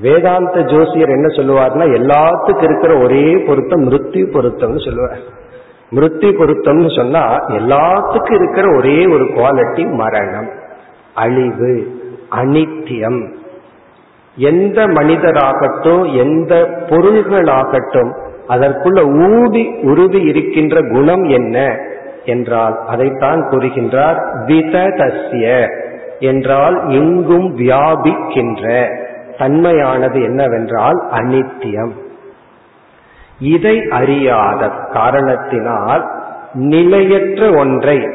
வேதாந்த 0.00 0.60
ஜோசியர் 0.60 1.08
என்ன 1.08 1.26
சொல்லுவார்னா 1.26 1.84
எல்லாத்துக்கும் 1.98 2.62
இருக்கிற 2.62 2.98
ஒரே 2.98 3.36
பொருத்தம் 3.36 3.90
மிருத்தி 3.90 4.22
பொருத்தம்னு 4.26 4.84
சொல்லுவார். 4.84 5.18
மிருத்தி 5.94 6.28
பொருத்தம்னு 6.30 6.96
சொன்னா 6.96 7.46
எல்லாத்துக்கும் 7.48 8.34
இருக்கிற 8.34 8.76
ஒரே 8.76 9.06
ஒரு 9.06 9.24
குவாலிட்டி 9.24 9.92
மரணம் 9.92 10.50
அழிவு 11.14 12.00
அனித்தியம். 12.30 13.32
எந்த 14.36 14.86
மனிதராகட்டும் 14.86 16.14
எந்த 16.14 16.54
பொருள்களாகட்டும் 16.86 18.12
அதற்குள்ள 18.48 19.00
ஊடி 19.30 19.74
உருவி 19.82 20.20
இருக்கின்ற 20.20 20.80
குணம் 20.80 21.24
என்ன 21.24 21.76
என்றால் 22.24 22.78
அதைத்தான் 22.86 23.48
கூறுகின்றார் 23.50 24.18
விததஸ்ய 24.46 25.68
என்றால் 26.18 26.88
எங்கும் 26.88 27.56
வியாபிக்கின்ற 27.58 28.86
தன்மையானது 29.38 30.22
என்னவென்றால் 30.22 30.98
அனித்தியம். 31.12 31.94
இதை 33.38 33.76
அறியாத 33.90 34.68
காரணத்தினால் 34.92 36.04
நிலையற்ற 36.52 37.50
ஒன்றை 37.56 38.08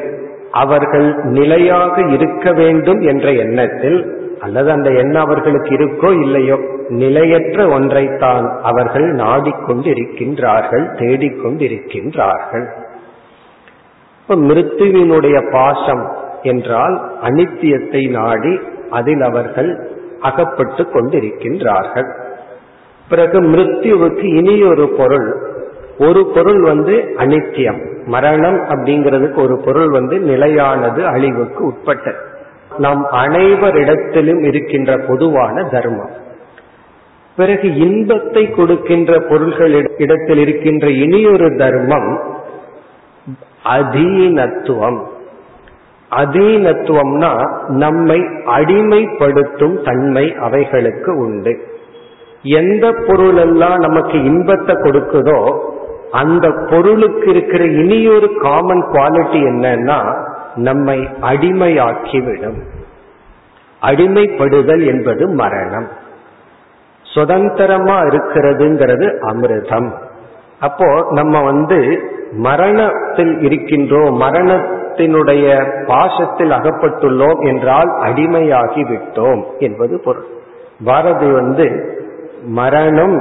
அவர்கள் 0.50 1.08
நிலையாக 1.24 2.02
இருக்க 2.06 2.52
வேண்டும் 2.52 3.00
என்ற 3.00 3.32
எண்ணத்தில் 3.32 3.98
அல்லது 4.40 4.70
அந்த 4.70 4.90
எண்ணம் 4.90 5.24
அவர்களுக்கு 5.24 5.70
இருக்கோ 5.76 6.10
இல்லையோ 6.20 6.56
நிலையற்ற 6.88 7.66
ஒன்றைத்தான் 7.66 8.46
அவர்கள் 8.62 9.14
நாடிக்கொண்டிருக்கின்றார்கள் 9.14 10.86
தேடிக்கொண்டிருக்கின்றார்கள். 10.94 12.66
இப்ப 14.20 14.36
மிருத்துவினுடைய 14.36 15.50
பாசம் 15.50 16.04
என்றால் 16.42 16.96
அனித்தியத்தை 17.22 18.02
நாடி 18.10 18.60
அதில் 18.90 19.22
அவர்கள் 19.22 19.70
அகப்பட்டு 20.20 20.82
கொண்டிருக்கின்றார்கள். 20.82 22.12
பிறகு 23.08 23.42
மிருத்யுவுக்கு 23.42 24.24
இனி 24.24 24.62
ஒரு 24.62 24.88
பொருள். 24.88 25.48
ஒரு 25.98 26.26
பொருள் 26.26 26.62
வந்து 26.62 27.14
அனித்தியம். 27.18 28.06
மரணம் 28.06 28.56
அப்படிங்கிறதுக்கு 28.56 29.42
ஒரு 29.42 29.58
பொருள் 29.58 29.90
வந்து 29.90 30.18
நிலையானது 30.18 31.06
அழிவுக்கு 31.06 31.64
உட்பட்டது. 31.64 32.16
நம் 32.78 33.06
அனைவரிடத்திலும் 33.12 34.44
இருக்கின்ற 34.44 34.98
பொதுவான 34.98 35.62
தர்மம். 35.62 36.10
பிறகு 37.36 37.74
இன்பத்தை 37.74 38.50
கொடுக்கின்ற 38.50 39.20
பொருள்கள் 39.20 39.90
இடத்தில் 39.98 40.38
இருக்கின்ற 40.38 40.90
இனியொரு 40.90 41.56
தர்மம் 41.56 42.20
அதீனத்துவம். 43.64 45.09
அதீனத்துவம்னா 46.10 47.48
நம்மை 47.68 48.20
அடிமைப்படுத்தும் 48.46 49.84
தன்மை 49.84 50.34
அவைகளுக்கு 50.34 51.16
உண்டு. 51.16 51.60
எந்த 52.42 52.94
பொருளெல்லாம் 53.06 53.78
நமக்கு 53.78 54.24
இன்பத்தை 54.24 54.74
கொடுக்குதோ 54.74 55.68
அந்த 56.10 56.52
பொருளுக்கு 56.70 57.30
இருக்கிற 57.30 57.64
இனியொரு 57.64 58.36
காமன் 58.42 58.84
குவாலிட்டி 58.92 59.40
என்னன்னா 59.42 60.28
நம்மை 60.54 61.08
அடிமையாக்கிவிடும். 61.20 62.60
அடிமைப்படுதல் 63.82 64.86
என்பது 64.86 65.28
மரணம். 65.28 65.88
சுதந்திரமா 67.02 68.00
இருக்கிறதுங்கிறது 68.00 69.18
அமிர்தம். 69.18 69.92
அப்போ 70.60 71.06
நம்ம 71.10 71.42
வந்து 71.42 72.02
மரணத்தில் 72.32 73.38
இருக்கின்றோம் 73.38 74.14
மரணத்தினுடைய 74.20 75.46
பாசத்தில் 75.86 76.50
அகப்பட்டுள்ளோம் 76.50 77.46
என்றால் 77.46 77.90
அடிமையாகி 78.02 78.82
விட்டோம் 78.88 79.42
என்பது 79.58 80.00
பொருள். 80.00 80.26
பாரதி 80.84 81.32
வந்து 81.32 81.96
மரணம் 82.44 83.16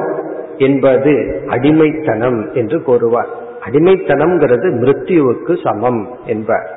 என்பது 0.58 1.44
அடிமைத்தனம் 1.50 2.54
என்று 2.54 2.84
கூறுவார். 2.84 3.28
அடிமைத்தனம்ங்கிறது 3.70 4.68
மிருத்யுவுக்கு 4.82 5.62
சமம் 5.64 6.10
என்பார். 6.26 6.68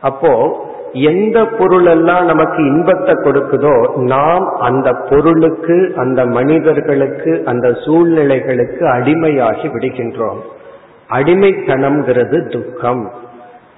அப்போ 0.00 0.32
எந்த 1.00 1.44
பொருளெல்லாம் 1.44 2.24
நமக்கு 2.24 2.62
இன்பத்தை 2.62 3.14
கொடுக்குதோ 3.14 3.96
நாம் 3.96 4.56
அந்த 4.60 4.92
பொருளுக்கு 4.92 5.92
அந்த 5.96 6.26
மனிதர்களுக்கு 6.26 7.42
அந்த 7.44 7.68
சூழ்நிலைகளுக்கு 7.68 8.84
அடிமையாகி 8.92 9.68
விடுகின்றோம். 9.72 10.40
அடிமைத்தனம்ங்கிறது 11.10 12.48
துக்கம். 12.48 13.12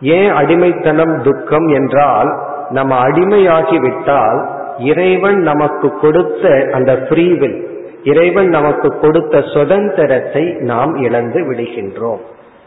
ஏன் 0.00 0.31
அடிமைத்தனம் 0.31 1.22
துக்கம் 1.22 1.68
என்றால் 1.68 2.38
நம்ம 2.70 3.09
அடிமையாகி 3.09 3.81
விட்டால் 3.81 4.48
இறைவன் 4.78 5.40
நமக்கு 5.40 5.98
கொடுத்த 6.00 6.68
அந்த 6.72 6.92
ஃப்ரீவில் 6.94 7.66
இறைவன் 8.04 8.48
நமக்கு 8.48 8.98
கொடுத்த 9.00 9.40
சுதந்திரத்தை 9.40 10.44
நாம் 10.61 10.96
இழந்து 10.96 11.40
விடுகின்றோம். 11.50 12.20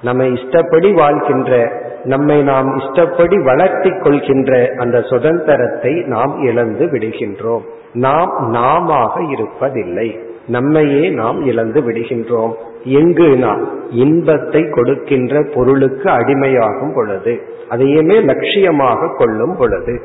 நம்ம 0.03 0.23
இஷ்டப்படி 0.23 0.93
வாழ்கின்ற 0.93 1.71
நம்மை 2.03 2.43
நாம் 2.43 2.79
இஷ்டப்படி 2.79 3.37
வளர்த்தி 3.43 3.89
கொள்கின்ற 3.99 4.73
அந்த 4.77 5.01
சுதந்திரத்தை 5.01 5.93
நாம் 6.05 6.41
இழந்து 6.41 6.85
விடுகின்றோம். 6.85 7.61
நாம் 7.93 8.49
நாம 8.49 9.13
இருப்பதில்லை. 9.21 10.19
நம்மையே 10.47 11.09
நாம் 11.09 11.45
இழந்து 11.45 11.81
விடுகின்றோம். 11.81 12.53
எங்கு 12.83 13.37
நாம் 13.37 13.91
இன்பத்தை 13.91 14.69
கொடுக்கின்ற 14.69 15.43
பொருளுக்கு 15.55 16.09
அடிமையாகும் 16.09 16.93
பொழுது 16.93 17.41
அதையுமே 17.69 18.17
லட்சியமாக 18.19 19.15
கொள்ளும் 19.17 19.55
பொழுது 19.57 20.01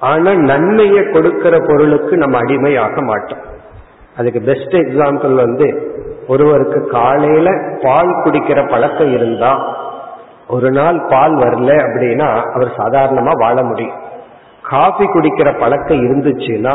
ஆனா 0.00 0.34
நன்மையை 0.34 1.02
கொடுக்கிற 1.10 1.58
பொருளுக்கு 1.58 2.16
நம்ம 2.16 2.38
அடிமையாக 2.38 3.02
மாட்டோம். 3.02 3.44
அதுக்கு 4.16 4.40
பெஸ்ட் 4.40 4.74
எக்ஸாம்பிள் 4.74 5.34
வந்து 5.34 5.66
ஒருவருக்கு 6.30 6.80
காலையில 6.86 7.48
பால் 7.82 8.12
குடிக்கிற 8.22 8.60
பழக்கம் 8.70 9.12
இருந்தா 9.12 9.52
ஒரு 10.48 10.70
நாள் 10.70 10.98
பால் 11.10 11.34
வரல 11.36 11.70
அப்படின்னா 11.86 12.28
அவர் 12.54 12.70
சாதாரணமா 12.78 13.32
வாழ 13.42 13.56
முடியும். 13.62 13.98
காஃபி 14.70 15.04
குடிக்கிற 15.04 15.48
பழக்கம் 15.60 16.02
இருந்துச்சுன்னா 16.06 16.72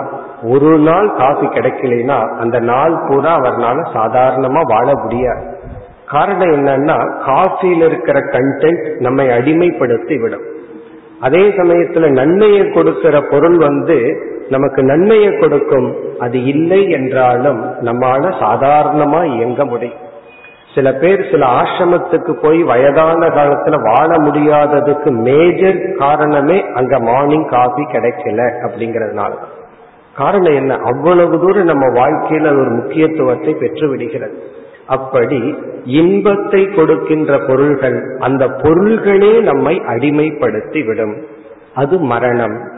ஒரு 0.54 0.72
நாள் 0.80 1.08
காஃபி 1.18 1.48
கிடைக்கலனா 1.48 2.18
அந்த 2.38 2.58
நாள் 2.70 2.96
பூரா 3.08 3.34
அவர்னால 3.40 3.84
சாதாரணமா 3.98 4.62
வாழ 4.74 4.88
முடியாது. 5.04 5.44
காரணம் 6.06 6.54
என்னன்னா 6.58 6.98
காஃபியில் 7.26 7.86
இருக்கிற 7.90 8.18
கண்டென்ட் 8.34 8.86
நம்மை 9.00 9.26
அடிமைப்படுத்தி 9.38 10.18
விடும். 10.22 10.46
அதே 11.22 11.44
சமயத்துல 11.60 12.10
நன்மையை 12.12 12.64
கொடுக்கிற 12.72 13.16
பொருள் 13.32 13.58
வந்து 13.58 13.98
நமக்கு 14.50 14.84
நன்மையை 14.84 15.38
கொடுக்கும். 15.38 15.96
அது 16.20 16.44
இல்லை 16.44 16.90
என்றாலும் 16.90 17.64
நம்மால 17.64 18.34
சாதாரணமா 18.42 19.24
இயங்க 19.24 19.66
முடியும். 19.66 20.04
சில 20.76 20.94
பேர் 20.94 21.30
சில 21.32 21.46
ஆசிரமத்துக்கு 21.46 22.32
போய் 22.42 22.64
வயதான 22.64 23.28
காலத்துல 23.28 23.82
வாழ 23.82 24.16
முடியாததுக்கு 24.16 25.12
மேஜர் 25.12 25.96
காரணமே 25.96 26.66
அங்க 26.74 27.00
மார்னிங் 27.00 27.48
காஃபி 27.50 27.82
கிடைக்கல 27.82 28.50
அப்படிங்கறதுனால. 28.68 29.30
காரணம் 30.16 30.56
என்ன? 30.56 30.78
அவ்வளவு 30.84 31.40
தூரம் 31.40 31.66
நம்ம 31.66 31.86
வாழ்க்கையில 31.88 32.46
ஒரு 32.46 32.70
முக்கியத்துவத்தை 32.70 33.54
பெற்று 33.54 33.90
விடுகிறது. 33.90 34.44
அப்படி 34.86 35.56
இன்பத்தை 35.86 36.66
கொடுக்கின்ற 36.66 37.38
பொருள்கள் 37.38 38.18
அந்த 38.20 38.48
பொருள்களே 38.48 39.40
நம்மை 39.40 39.82
அடிமைப்படுத்தி 39.88 40.86
விடும். 40.86 41.26
அது 41.76 42.00
மரணம். 42.00 42.75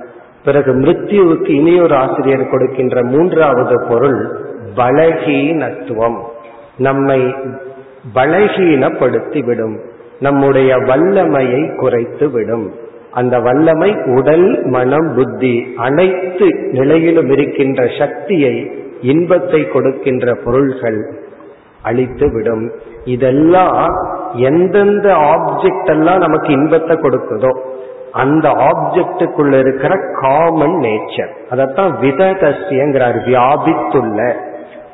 பிறகு 0.47 0.71
மிருத்யுவுக்கு 0.73 1.51
இனியொரு 1.62 1.95
ஆசிரியர் 1.95 2.49
கொடுக்கின்ற 2.49 2.97
மூன்றாவது 3.03 3.75
பொருள் 3.89 4.19
பலகீனத்துவம். 4.75 6.17
நம்மை 6.77 7.21
பலகீனப்படுத்தி 8.15 9.41
விடும் 9.45 9.77
நம்முடைய 10.19 10.69
வல்லமையை 10.89 11.62
குறைத்து 11.75 12.25
விடும் 12.29 12.65
அந்த 13.12 13.36
வல்லமை 13.39 13.89
உடல் 14.15 14.47
மனம் 14.65 15.10
புத்தி 15.15 15.53
அனைத்து 15.77 16.47
நிலையிலும் 16.71 17.29
இருக்கின்ற 17.29 17.81
சக்தியை 17.99 18.55
இன்பத்தை 19.01 19.62
கொடுக்கின்ற 19.67 20.36
பொருள்கள் 20.45 20.99
அழித்து 21.81 22.27
விடும் 22.31 22.65
இதெல்லாம் 23.05 23.93
எந்தெந்த 24.49 25.07
ஆப்ஜெக்ட் 25.33 25.89
எல்லாம் 25.89 26.19
நமக்கு 26.19 26.49
இன்பத்தை 26.51 26.95
கொடுக்குதோ 26.97 27.51
அந்த 28.11 28.49
ஆப்ஜெக்டுக்குள்ள 28.49 29.59
இருக்கிற 29.59 29.99
காமன் 30.21 30.79
நேச்சர் 30.81 31.29
அதத்தான் 31.51 31.91
விததசியங்கிறார் 32.01 33.17
வியாபித்துள்ள. 33.25 34.33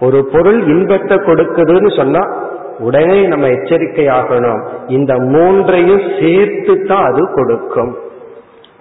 ஒரு 0.02 0.30
பொருள் 0.34 0.64
இன்பத்தை 0.64 1.18
கொடுக்குதுன்னு 1.18 1.98
சொன்னா 1.98 2.52
உடனே 2.80 3.28
நம்ம 3.28 3.48
எச்சரிக்கை 3.48 4.08
ஆகணும் 4.08 4.66
இந்த 4.88 5.18
மூன்றையும் 5.18 6.02
சேர்த்து 6.20 6.86
தான் 6.86 7.06
அது 7.06 7.34
கொடுக்கும். 7.34 7.98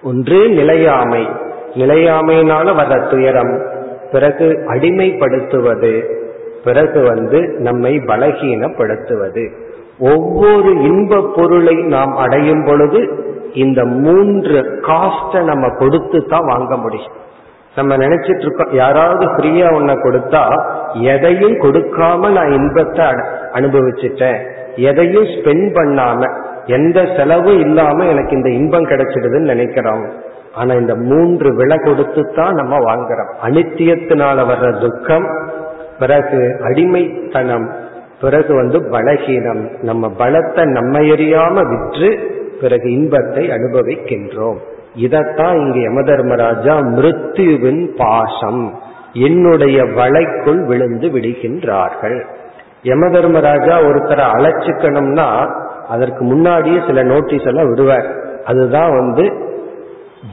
ஒன்று 0.03 0.49
நிலையாமை. 0.49 1.27
நிலையாமையினால 1.73 2.75
வர 2.75 2.99
துயரம். 2.99 3.61
பிறகு 4.11 4.63
அடிமைப்படுத்துவது. 4.67 6.03
பிறகு 6.63 7.01
வந்து 7.01 7.41
நம்மை 7.41 7.97
பலகீனப்படுத்துவது. 7.97 9.51
ஒவ்வொரு 9.99 10.81
இன்ப 10.81 11.21
பொருளை 11.35 11.75
நாம் 11.75 12.15
அடையும் 12.15 12.65
பொழுது 12.65 13.01
இந்த 13.53 13.85
மூன்று 13.85 14.79
காஸ்ட 14.81 15.43
நம்ம 15.43 15.69
கொடுத்து 15.69 16.25
தான் 16.25 16.45
வாங்க 16.45 16.77
முடியும். 16.77 17.13
நம்ம 17.75 17.95
நினைச்சிட்டு 17.97 18.39
இருக்கோம் 18.39 18.71
யாராவது 18.71 19.25
ஃப்ரீயா 19.25 19.67
ஒன்ன 19.77 19.91
கொடுத்தா 19.95 20.41
எதையும் 21.13 21.53
கொடுக்காம 21.53 22.31
நான் 22.31 22.51
இன்பத்தை 22.51 23.05
அனுபவிச்சுட்டேன். 23.53 24.39
எதையும் 24.75 25.23
ஸ்பெண்ட் 25.23 25.69
பண்ணாம 25.73 26.29
எந்த 26.65 27.05
செலவும் 27.15 27.59
இல்லாம 27.59 28.05
எனக்கு 28.05 28.35
இந்த 28.35 28.49
இன்பம் 28.49 28.85
கிடைச்சிடுதுன்னு 28.85 29.53
நினைக்கிறோம். 29.53 30.05
ஆனா 30.55 30.73
இந்த 30.73 30.95
மூன்று 30.95 31.55
விலை 31.55 31.77
கொடுத்து 31.77 32.33
தான் 32.35 32.53
நம்ம 32.53 32.77
வாங்குறோம். 32.79 33.31
அனித்தியத்தினால 33.43 34.45
வர்ற 34.51 34.79
துக்கம் 34.79 35.27
பிறகு 35.99 36.57
அடிமைத்தனம் 36.63 37.69
பிறகு 38.23 38.51
வந்து 38.55 38.77
பலகீனம். 38.91 39.63
நம்ம 39.81 40.11
பலத்தை 40.17 40.63
நம்ம 40.65 40.99
எறியாம 41.13 41.55
விற்று 41.71 42.09
பிறகு 42.61 42.87
இன்பத்தை 42.91 43.43
அனுபவிக்கின்றோம். 43.49 44.59
இதத்தான் 44.97 45.55
இங்கு 45.55 45.81
யமதர்மராஜா 45.87 46.75
மிருத்யுவின் 46.95 47.81
பாசம். 47.97 48.63
என்னுடைய 49.13 49.83
வலைக்குள் 49.83 50.61
விழுந்து 50.65 51.07
விடுகின்றார்கள். 51.09 52.17
யமதர்மராஜா 52.83 53.75
ஒருத்தரை 53.87 54.25
அழைச்சிக்கணும்னா 54.35 55.27
அதற்கு 55.87 56.23
முன்னாடியே 56.23 56.79
சில 56.87 57.03
நோட்டீஸ் 57.03 57.43
எல்லாம் 57.43 57.69
விடுவார். 57.69 58.09
அதுதான் 58.45 58.91
வந்து 58.99 59.25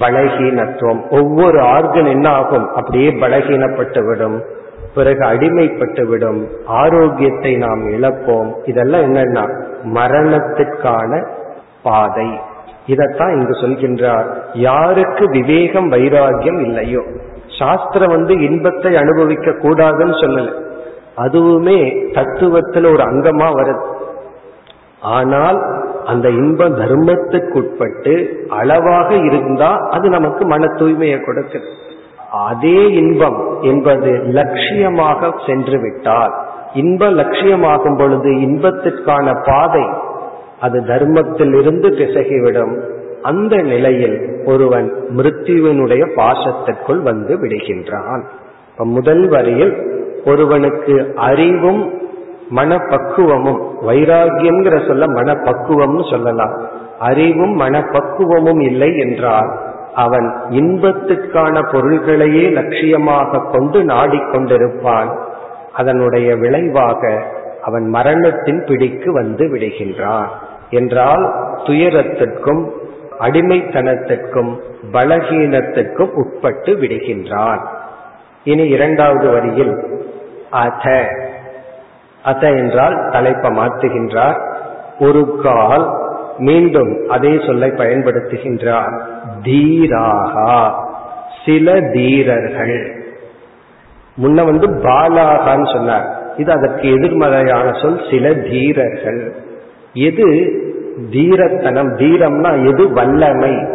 பலகீனத்துவம். 0.01 1.03
ஒவ்வொரு 1.11 1.59
ஆர்கன் 1.61 2.11
என்ன 2.11 2.27
ஆகும் 2.31 2.67
அப்படியே 2.75 3.11
பலகீனப்பட்டு 3.11 4.01
விடும். 4.07 4.39
பிறகு 4.95 5.25
அடிமைப்பட்டு 5.25 6.07
விடும் 6.07 6.49
ஆரோக்கியத்தை 6.67 7.57
நாம் 7.57 7.89
இழப்போம். 7.89 8.53
இதெல்லாம் 8.65 9.01
என்னன்னா 9.01 9.63
மரணத்திற்கான 9.83 11.27
பாதை. 11.83 12.41
இதத்தான் 12.87 13.33
இங்கு 13.33 13.53
சொல்கின்றார். 13.53 14.27
யாருக்கு 14.53 15.31
விவேகம் 15.31 15.93
வைராகியம் 15.93 16.61
இல்லையோ? 16.61 17.03
சாஸ்திரம் 17.59 18.11
வந்து 18.11 18.41
இன்பத்தை 18.41 18.97
அனுபவிக்க 18.97 19.51
கூடாதுன்னு 19.51 20.15
சொல்லல. 20.21 20.53
அதுவுமே 21.17 22.09
தத்துவத்தில் 22.13 22.93
ஒரு 22.93 23.03
அங்கமா 23.05 23.49
வருது. 23.51 23.85
ஆனால் 25.01 25.89
அந்த 26.05 26.29
இன்பம் 26.29 26.77
தர்மத்துக்குட்பட்டு 26.77 28.35
அளவாக 28.49 29.15
இருந்தா 29.15 29.77
அது 29.91 30.09
நமக்கு 30.09 30.47
மன 30.47 30.65
தூய்மையை 30.65 31.19
கொடுக்குது. 31.19 31.89
அதே 32.31 32.93
இன்பம் 32.93 33.63
என்பது 33.63 34.11
லட்சியமாக 34.11 35.33
சென்று 35.47 35.81
விட்டால் 35.81 36.35
இன்ப 36.75 37.07
லட்சியமாகும் 37.07 37.99
பொழுது 37.99 38.31
இன்பத்திற்கான 38.31 39.45
பாதை 39.45 39.89
அது 40.61 40.81
தர்மத்திலிருந்து 40.81 41.89
பிசகிவிடும். 41.91 42.81
அந்த 43.23 43.57
நிலையில் 43.57 44.43
ஒருவன் 44.47 44.93
மிருத்யுவினுடைய 45.17 46.15
பாசத்திற்குள் 46.15 47.03
வந்து 47.03 47.37
விடுகின்றான். 47.37 48.23
முதல் 48.77 49.29
வரியில் 49.29 49.75
ஒருவனுக்கு 50.25 51.13
அறிவும் 51.17 51.93
மனப்பக்குவமும் 52.55 53.61
வைராகியம்ங்கிற 53.87 54.87
சொல்ல 54.87 55.07
மனப்பக்குவம்னு 55.07 56.11
சொல்லலாம். 56.11 56.55
அறிவும் 56.99 57.61
மனப்பக்குவமும் 57.61 58.63
இல்லை 58.63 58.99
என்றால் 58.99 59.69
அவன் 59.95 60.35
இன்பத்துக்கான 60.51 61.73
பொருள்களையே 61.73 62.49
லட்சியமாக 62.49 63.51
கொண்டு 63.51 63.83
நாடிக்கொண்டிருப்பான் 63.83 65.19
அதனுடைய 65.73 66.37
விளைவாக 66.37 67.23
அவன் 67.63 67.89
மரணத்தின் 67.89 68.65
பிடிக்கு 68.67 69.13
வந்து 69.13 69.47
விடுகின்றான். 69.47 70.27
என்றால் 70.71 71.35
துயரத்திற்கும் 71.65 72.71
அடிமைத்தனத்திற்கும் 73.21 74.61
பலகீனத்திற்கும் 74.93 76.11
உட்பட்டு 76.11 76.73
விடுகின்றான். 76.73 77.61
இனி 78.45 78.69
இரண்டாவது 78.69 79.31
வரியில் 79.31 79.79
அத. 80.51 81.09
அத 82.25 82.49
என்றால் 82.49 83.09
தலைப்பை 83.11 83.51
மாற்றுகின்றார். 83.51 84.41
ஒரு 85.01 85.41
கால் 85.43 85.99
மீண்டும் 86.39 87.09
அதே 87.09 87.41
சொல்லை 87.47 87.71
பயன்படுத்துகின்றார். 87.71 89.01
தீராகா. 89.43 90.75
சில 91.47 91.81
தீரர்கள். 91.81 93.05
முன்ன 94.23 94.45
வந்து 94.45 94.67
பாலாகான்னு 94.69 95.73
சொன்னார். 95.73 96.19
இது 96.37 96.53
அதற்கு 96.53 96.91
எதிர்மறையான 96.91 97.73
சொல் 97.73 98.01
சில 98.11 98.35
தீரர்கள். 98.35 99.35
எது 99.93 100.27
தீரத்தனம்? 101.11 101.91
தீரம்னா 101.97 102.67
எது 102.67 102.93
வல்லமை? 102.93 103.67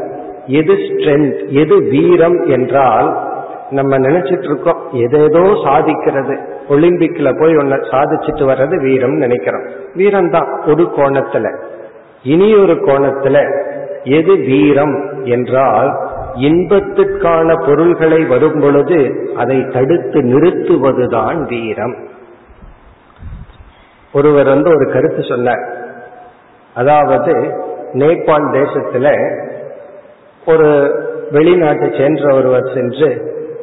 எது 0.47 0.73
ஸ்ட்ரென்த் 0.73 1.47
எது 1.47 1.82
வீரம் 1.82 2.45
என்றால் 2.45 3.23
நம்ம 3.71 3.97
நினைச்சிட்டு 3.97 4.43
இருக்கோம் 4.43 4.78
எதேதோ 4.93 5.43
சாதிக்கிறது. 5.65 6.39
ஒலிம்பிக்ல 6.69 7.39
போய் 7.39 7.56
ஒன்ன 7.56 7.75
சாதிச்சுட்டு 7.91 8.43
வர்றது 8.49 8.82
வீரம் 8.82 9.15
நினைக்கிறோம். 9.15 9.63
வீரம் 9.95 10.30
தான் 10.30 10.62
ஒரு 10.67 10.91
கோணத்துல. 10.97 11.58
இனி 12.23 12.56
ஒரு 12.56 12.73
கோணத்துல 12.73 13.38
எது 14.06 14.34
வீரம் 14.36 14.96
என்றால் 15.24 15.89
இன்பத்திற்கான 16.34 17.48
பொருள்களை 17.65 18.26
வரும் 18.26 18.60
பொழுது 18.60 19.00
அதை 19.36 19.58
தடுத்து 19.74 20.22
நிறுத்துவதுதான் 20.22 21.38
வீரம். 21.48 21.96
ஒருவர் 24.13 24.46
வந்து 24.46 24.70
ஒரு 24.70 24.91
கருத்து 24.91 25.24
சொன்னார். 25.24 25.63
அதாவது 26.74 27.34
நேபாள் 27.94 28.48
தேசத்துல 28.58 29.08
ஒரு 30.46 30.70
வெளிநாட்டை 31.32 31.88
சென்ற 32.00 32.36
ஒருவர் 32.36 32.72
சென்று 32.74 33.10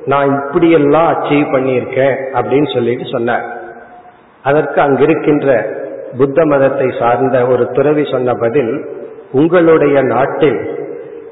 நான் 0.04 0.30
இப்படியெல்லாம் 0.30 1.10
அச்சீவ் 1.12 1.52
பண்ணியிருக்கேன் 1.52 2.16
அப்படின்னு 2.34 2.74
சொல்லிட்டு 2.74 3.04
சொன்னார். 3.12 3.46
அதற்கு 4.42 4.80
அங்கிருக்கின்ற 4.80 5.48
புத்த 6.18 6.44
மதத்தை 6.44 6.88
சார்ந்த 6.98 7.46
ஒரு 7.46 7.66
துறவி 7.66 8.04
சொன்ன 8.04 8.32
பதில் 8.32 8.72
உங்களுடைய 9.32 10.02
நாட்டில் 10.02 10.60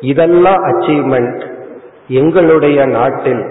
இதெல்லாம் 0.00 0.64
அச்சீவ்மெண்ட் 0.64 1.42
எங்களுடைய 2.08 2.86
நாட்டில் 2.86 3.42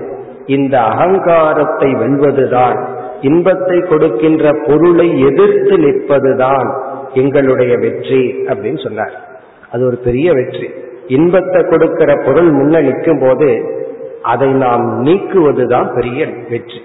இந்த 0.45 0.79
அகங்காரத்தை 0.79 1.93
வெல்வதுதான் 1.93 2.87
இன்பத்தை 3.21 3.79
கொடுக்கின்ற 3.79 4.51
பொருளை 4.67 5.19
எதிர்த்து 5.19 5.77
நிற்பதுதான் 5.77 6.81
எங்களுடைய 7.13 7.75
வெற்றி 7.77 8.35
அப்படின்னு 8.45 8.83
சொன்னார். 8.83 9.29
அது 9.71 9.85
ஒரு 9.85 9.97
பெரிய 9.97 10.31
வெற்றி. 10.33 10.69
இன்பத்தை 11.07 11.63
கொடுக்கிற 11.63 12.15
பொருள் 12.25 12.51
முன்ன 12.53 12.81
நிற்கும் 12.81 13.19
போது 13.19 13.77
அதை 14.21 14.51
நாம் 14.51 15.05
நீக்குவதுதான் 15.05 15.93
பெரிய 15.93 16.25
வெற்றி. 16.49 16.81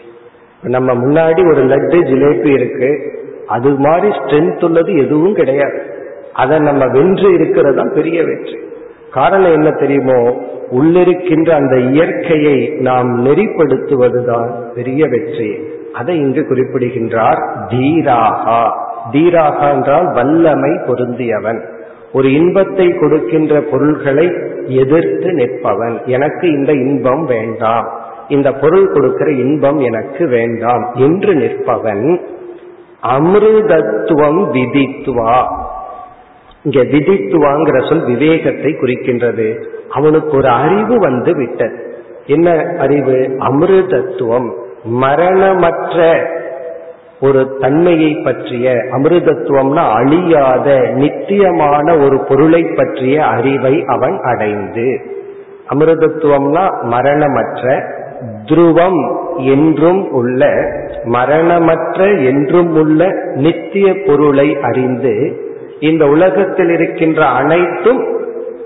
நம்ம 0.63 0.95
முன்னாடி 0.95 1.51
ஒரு 1.53 1.65
லட்டு 1.65 1.99
ஜிலேபி 2.11 2.53
இருக்கு 2.53 3.13
அது 3.47 3.71
மாதிரி 3.71 4.09
ஸ்ட்ரென்த் 4.09 4.65
உள்ளது 4.65 4.95
எதுவும் 4.95 5.35
கிடையாது. 5.35 5.94
அதை 6.35 6.59
நம்ம 6.59 6.87
வென்று 6.87 7.35
இருக்கிறது 7.35 7.77
தான் 7.77 7.93
பெரிய 7.95 8.25
வெற்றி. 8.25 8.59
காரணம் 9.11 9.53
என்ன 9.53 9.71
தெரியுமோ? 9.71 10.37
உள்ளிருக்கின்ற 10.71 11.51
அந்த 11.51 11.79
இயற்கையை 11.79 12.69
நாம் 12.81 13.27
நெறிப்படுத்துவதுதான் 13.27 14.51
பெரிய 14.75 15.07
வெற்றி. 15.07 15.59
அதை 15.93 16.19
இங்கு 16.19 16.47
குறிப்பிடுகின்றார் 16.47 17.69
தீராகா. 17.69 18.71
தீராகா 19.13 19.73
என்றால் 19.73 20.13
வல்லமை 20.13 20.71
பொருந்தியவன். 20.71 21.61
ஒரு 22.13 22.33
இன்பத்தை 22.33 22.89
கொடுக்கின்ற 22.89 23.61
பொருள்களை 23.61 24.33
எதிர்த்து 24.67 25.31
நிற்பவன். 25.31 26.05
எனக்கு 26.05 26.53
இந்த 26.53 26.73
இன்பம் 26.73 27.25
வேண்டாம். 27.25 27.89
இந்த 28.29 28.53
பொருள் 28.53 28.93
கொடுக்கிற 28.93 29.31
இன்பம் 29.31 29.79
எனக்கு 29.79 30.29
வேண்டாம் 30.29 30.91
என்று 30.95 31.35
நிற்பவன். 31.35 32.21
அமிர்தத்துவம் 33.03 34.51
விதித்துவா. 34.51 35.63
இங்க 36.65 36.83
விதித்துவாங்கிற 36.83 37.89
சொல் 37.89 38.05
விவேகத்தை 38.05 38.73
குறிக்கின்றது. 38.73 39.65
அவனுக்கு 39.91 40.37
ஒரு 40.37 40.49
அறிவு 40.49 40.99
வந்து 40.99 41.37
விட்டது. 41.37 41.97
என்ன 42.27 42.75
அறிவு? 42.79 43.37
அமிர்தத்துவம். 43.39 44.51
மரணமற்ற 44.85 46.27
ஒரு 47.21 47.57
தன்மையை 47.61 48.15
பற்றிய 48.15 48.71
அமிர்தத்துவம்னா 48.71 49.91
அழியாத 49.91 50.89
நித்தியமான 50.95 51.97
ஒரு 51.97 52.19
பொருளை 52.19 52.63
பற்றிய 52.63 53.25
அறிவை 53.25 53.85
அவன் 53.87 54.21
அடைந்து. 54.23 55.01
அமிர்தத்துவம்னா 55.75 56.83
மரணமற்ற 56.83 57.85
துருவம் 58.45 59.17
என்றும் 59.37 60.11
உள்ள 60.11 60.71
மரணமற்ற 61.05 62.25
என்றும் 62.25 62.77
உள்ள 62.77 63.13
நித்திய 63.35 63.95
பொருளை 64.07 64.59
அறிந்து 64.61 65.43
இந்த 65.85 66.07
உலகத்தில் 66.07 66.69
இருக்கின்ற 66.69 67.27
அனைத்தும் 67.27 68.03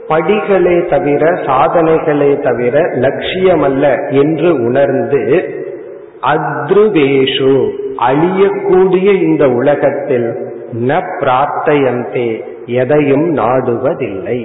படிகளே 0.09 0.77
தவிர 0.89 1.31
சாதனைகளே 1.47 2.31
தவிர 2.43 2.81
லட்சியமல்ல 2.81 3.85
என்று 4.21 4.51
உணர்ந்து 4.65 5.23
அத்ருவேஷு 6.23 7.53
அழியக்கூடிய 8.09 9.07
இந்த 9.23 9.45
உலகத்தில் 9.51 10.29
ந 10.89 10.91
பிரார்த்தையந்தே 11.21 12.29
எதையும் 12.67 13.37
நாடுவதில்லை. 13.37 14.39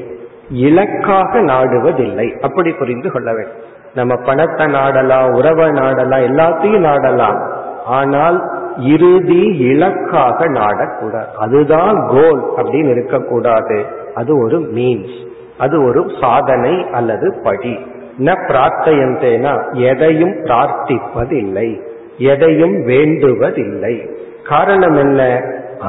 இலக்காக 0.51 1.39
நாடுவதில்லை. 1.39 2.27
அப்படி 2.39 2.71
புரிந்து 2.71 3.11
கொள்ள 3.11 3.33
வேண்டும். 3.33 3.61
நம்ம 3.95 4.15
பணத்தை 4.15 4.65
நாடலாம் 4.65 5.29
உறவை 5.33 5.67
நாடலாம் 5.69 6.25
எல்லாத்தையும் 6.29 6.87
நாடலாம். 6.89 7.39
ஆனால் 7.85 8.37
இறுதி 8.77 9.57
இலக்காக 9.57 10.45
நாடக்கூடாது 10.45 11.25
அதுதான் 11.37 12.07
கோல் 12.07 12.43
அப்படின்னு 12.57 12.89
இருக்கக்கூடாது. 12.89 13.85
அது 14.15 14.37
ஒரு 14.37 14.59
மீன்ஸ் 14.59 15.27
அது 15.57 15.83
ஒரு 15.83 16.11
சாதனை 16.21 16.89
அல்லது 16.91 17.39
படி. 17.43 17.79
ந 18.19 18.33
பிரார்த்தையந்தேனா 18.47 19.73
எதையும் 19.73 20.31
பிரார்த்திப்பதில்லை. 20.31 21.81
எதையும் 22.17 22.87
வேண்டுவதில்லை. 22.87 24.09
காரணம் 24.43 24.95
என்ன? 24.95 25.41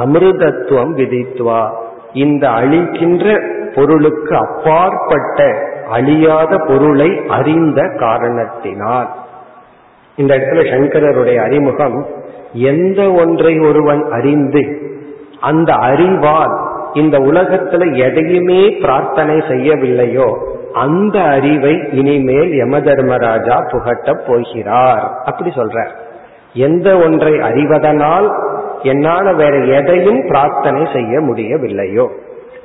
அமிர்தத்துவம் 0.05 0.97
விதித்துவா 0.97 1.71
இந்த 2.13 2.49
அழிக்கின்ற 2.49 3.53
பொருளுக்கு 3.75 4.37
அப்பாற்பட்ட 4.37 5.69
அழியாத 5.91 6.57
பொருளை 6.57 7.23
அறிந்த 7.29 7.93
காரணத்தினால். 7.99 9.09
இந்த 10.17 10.39
இடத்துல 10.39 10.65
சங்கரருடைய 10.65 11.37
அறிமுகம் 11.37 12.07
எந்த 12.55 13.13
ஒன்றை 13.13 13.61
ஒருவன் 13.61 14.11
அறிந்து 14.11 14.63
அந்த 15.41 15.73
அறிவால் 15.73 16.55
இந்த 16.93 17.19
உலகத்துல 17.19 17.97
எதையுமே 17.97 18.77
பிரார்த்தனை 18.83 19.37
செய்யவில்லையோ 19.37 20.29
அந்த 20.73 21.21
அறிவை 21.21 21.89
இனிமேல் 21.93 22.53
யம 22.53 22.81
தர்மராஜா 22.81 23.57
புகட்டப் 23.73 24.25
போகிறார். 24.27 25.11
அப்படி 25.25 25.51
சொல்ற 25.51 25.87
எந்த 26.53 26.97
ஒன்றை 26.97 27.39
அறிவதனால் 27.39 28.33
என்னால 28.83 29.33
வேற 29.33 29.57
எதையும் 29.65 30.27
பிரார்த்தனை 30.29 30.89
செய்ய 30.93 31.21
முடியவில்லையோ. 31.21 32.07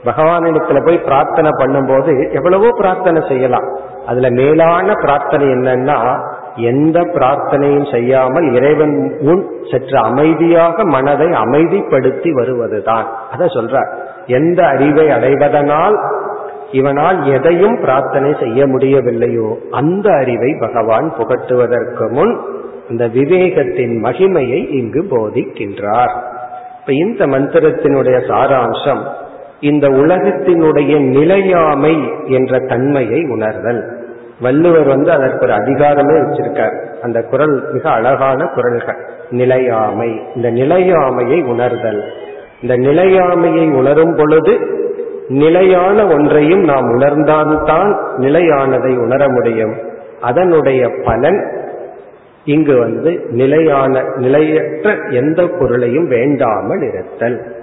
பகவானிடத்துல 0.05 0.85
போய் 0.85 0.97
பிரார்த்தனை 0.97 1.49
பண்ணும்போது 1.49 2.33
எவ்வளவோ 2.33 2.69
பிரார்த்தனை 2.77 3.21
செய்யலாம். 3.27 3.67
அதுல 4.05 4.29
மேலான 4.29 4.93
பிரார்த்தனை 4.93 5.47
என்னன்னா 5.47 5.97
எந்த 6.59 7.01
பிரார்த்தனையும் 7.01 7.91
செய்யாமல் 7.91 8.53
இறைவன் 8.53 9.17
முன் 9.19 9.49
சற்று 9.71 9.97
அமைதியாக 9.97 10.85
மனதை 10.85 11.27
அமைதிப்படுத்தி 11.27 12.31
வருவதுதான். 12.31 13.07
அதை 13.31 13.47
சொல்றார். 13.47 13.93
எந்த 14.25 14.65
அறிவை 14.65 15.07
அடைவதனால் 15.07 15.97
இவனால் 16.71 17.31
எதையும் 17.31 17.79
பிரார்த்தனை 17.79 18.35
செய்ய 18.39 18.67
முடியவில்லையோ 18.67 19.55
அந்த 19.71 20.13
அறிவை 20.13 20.55
பகவான் 20.59 21.13
புகட்டுவதற்கு 21.17 22.09
முன் 22.09 22.39
இந்த 22.89 23.07
விவேகத்தின் 23.07 24.03
மகிமையை 24.03 24.69
இங்கு 24.69 25.03
போதிக்கின்றார். 25.03 26.11
இப்ப 26.79 26.93
இந்த 26.93 27.27
மந்திரத்தினுடைய 27.27 28.19
சாராம்சம் 28.27 29.01
இந்த 29.59 29.87
உலகத்தினுடைய 29.87 30.99
நிலையாமை 30.99 32.11
என்ற 32.25 32.59
தன்மையை 32.59 33.23
உணர்தல். 33.23 33.98
வள்ளுவர் 34.41 34.87
வந்து 34.87 35.11
அதற்கு 35.11 35.45
ஒரு 35.45 35.53
அதிகாரமே 35.53 36.23
வச்சிருக்கார். 36.23 36.85
அந்த 37.01 37.21
குரல் 37.21 37.73
மிக 37.73 37.89
அழகான 37.89 38.45
குரல்கள். 38.45 38.97
நிலையாமை. 39.29 40.21
இந்த 40.35 40.51
நிலையாமையை 40.51 41.43
உணர்தல். 41.43 42.03
இந்த 42.61 42.77
நிலையாமையை 42.77 43.71
உணரும் 43.71 44.15
பொழுது 44.15 44.59
நிலையான 45.27 46.07
ஒன்றையும் 46.07 46.61
நாம் 46.61 46.99
உணர்ந்தால்தான் 46.99 47.97
நிலையானதை 48.17 48.97
உணர 48.97 49.29
முடியும். 49.29 49.75
அதனுடைய 50.21 50.89
பலன் 51.03 51.67
இங்கு 52.45 52.77
வந்து 52.77 53.25
நிலையான 53.29 54.03
நிலையற்ற 54.15 54.95
எந்த 55.09 55.47
பொருளையும் 55.47 56.07
வேண்டாமல் 56.07 56.81
இருத்தல். 56.81 57.55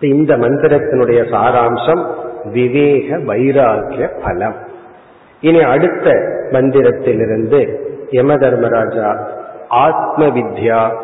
இந்த 0.00 0.36
மந்திரத்தினுடைய 0.36 1.24
சாராம்சம் 1.30 2.06
விவேக 2.44 3.16
வைராக்கிய 3.16 4.10
பலம். 4.24 4.68
இனி 5.40 5.60
அடுத்த 5.62 6.10
மந்திரத்திலிருந்து 6.50 7.76
யம 8.10 8.34
தர்மராஜா 8.34 9.28
ஆத்ம 9.68 10.26
வித்யா 10.26 10.96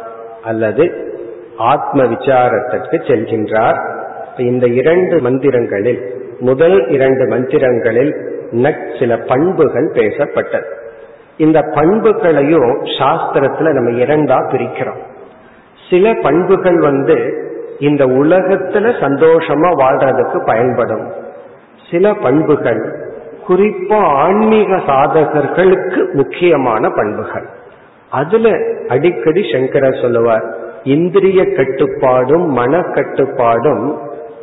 அல்லது 0.43 1.15
ஆத்ம 1.57 2.03
விசாரத்திற்கு 2.03 2.97
செல்கின்றார் 3.09 3.79
இந்த 4.37 4.67
இரண்டு 4.67 5.17
மந்திரங்களில் 5.17 6.01
முதல் 6.39 6.89
இரண்டு 6.89 7.25
மந்திரங்களில் 7.25 8.15
சில 8.99 9.17
பண்புகள் 9.17 9.91
பேசப்பட்டது. 9.93 10.69
இந்த 11.37 11.61
பண்புகளையும் 11.75 12.85
சாஸ்திரத்துல 12.85 13.73
நம்ம 13.73 13.91
இரண்டா 13.91 14.39
பிரிக்கிறோம். 14.53 15.03
சில 15.91 16.15
பண்புகள் 16.23 16.79
வந்து 16.79 17.17
இந்த 17.79 18.07
உலகத்துல 18.07 18.93
சந்தோஷமா 19.01 19.71
வாழ்றதுக்கு 19.81 20.45
பயன்படும். 20.45 21.13
சில 21.91 22.15
பண்புகள் 22.15 23.06
குறிப்பா 23.49 24.01
ஆன்மீக 24.25 24.77
சாதகர்களுக்கு 24.77 26.13
முக்கியமான 26.13 26.89
பண்புகள். 26.89 27.47
அதுல 28.11 28.49
அடிக்கடி 28.89 29.43
சங்கரர் 29.53 30.01
சொல்லுவார் 30.03 30.47
இந்திரிய 30.83 31.41
கட்டுப்பாடும் 31.45 32.47
மன 32.51 32.81
கட்டுப்பாடும் 32.81 33.85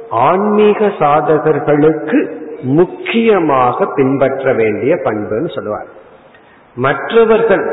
ஆன்மீக 0.10 0.86
சாதகர்களுக்கு 1.00 2.20
முக்கியமாக 2.62 3.86
பின்பற்ற 3.96 4.54
வேண்டிய 4.54 4.96
பண்புன்னு 4.96 5.50
சொல்லுவார். 5.56 5.88
மற்றவர்கள் 6.76 7.64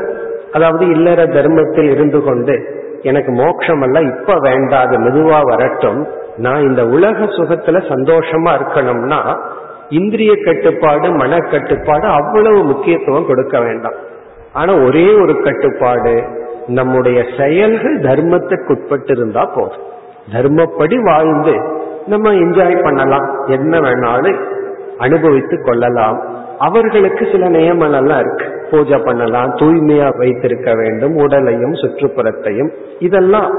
அதாவது 0.51 0.85
இல்லற 0.89 1.25
தர்மத்தில் 1.25 1.89
இருந்து 1.89 2.23
கொண்டு 2.23 2.55
எனக்கு 3.01 3.31
மோட்சம் 3.31 3.81
எல்லாம் 3.81 4.07
இப்ப 4.17 4.33
வேண்டாது 4.33 4.95
மெதுவா 4.97 5.39
வரட்டும் 5.45 6.01
நான் 6.37 6.61
இந்த 6.61 6.85
உலக 6.85 7.23
சுகத்துல 7.37 7.77
சந்தோஷமா 7.93 8.51
இருக்கணும்னா 8.59 9.21
இந்திரிய 9.91 10.33
கட்டுப்பாடு 10.45 11.07
மனக்கட்டுப்பாடு 11.07 12.05
அவ்வளவு 12.05 12.63
முக்கியத்துவம் 12.63 13.27
கொடுக்க 13.27 13.59
வேண்டாம். 13.59 13.93
ஆனா 14.53 14.73
ஒரே 14.73 15.13
ஒரு 15.13 15.41
கட்டுப்பாடு 15.41 16.23
நம்முடைய 16.67 17.23
செயல்கள் 17.37 17.99
தர்மத்துக்குட்பட்டு 17.99 19.11
இருந்தா 19.11 19.45
போதும். 19.45 19.89
தர்மப்படி 20.33 21.03
வாழ்ந்து 21.03 21.53
நம்ம 22.07 22.33
என்ஜாய் 22.33 22.83
பண்ணலாம். 22.83 23.47
என்ன 23.47 23.79
வேணாலும் 23.79 24.39
அனுபவித்து 24.97 25.61
கொள்ளலாம். 25.61 26.21
அவர்களுக்கு 26.57 27.27
சில 27.31 27.49
நியமனம்லாம் 27.49 28.19
இருக்கு. 28.19 28.67
பூஜை 28.71 28.99
பண்ணலாம் 28.99 29.55
தூய்மையா 29.55 30.17
வைத்திருக்க 30.17 30.73
வேண்டும் 30.75 31.15
உடலையும் 31.15 31.73
சுற்றுப்புறத்தையும். 31.73 32.69
இதெல்லாம் 32.99 33.51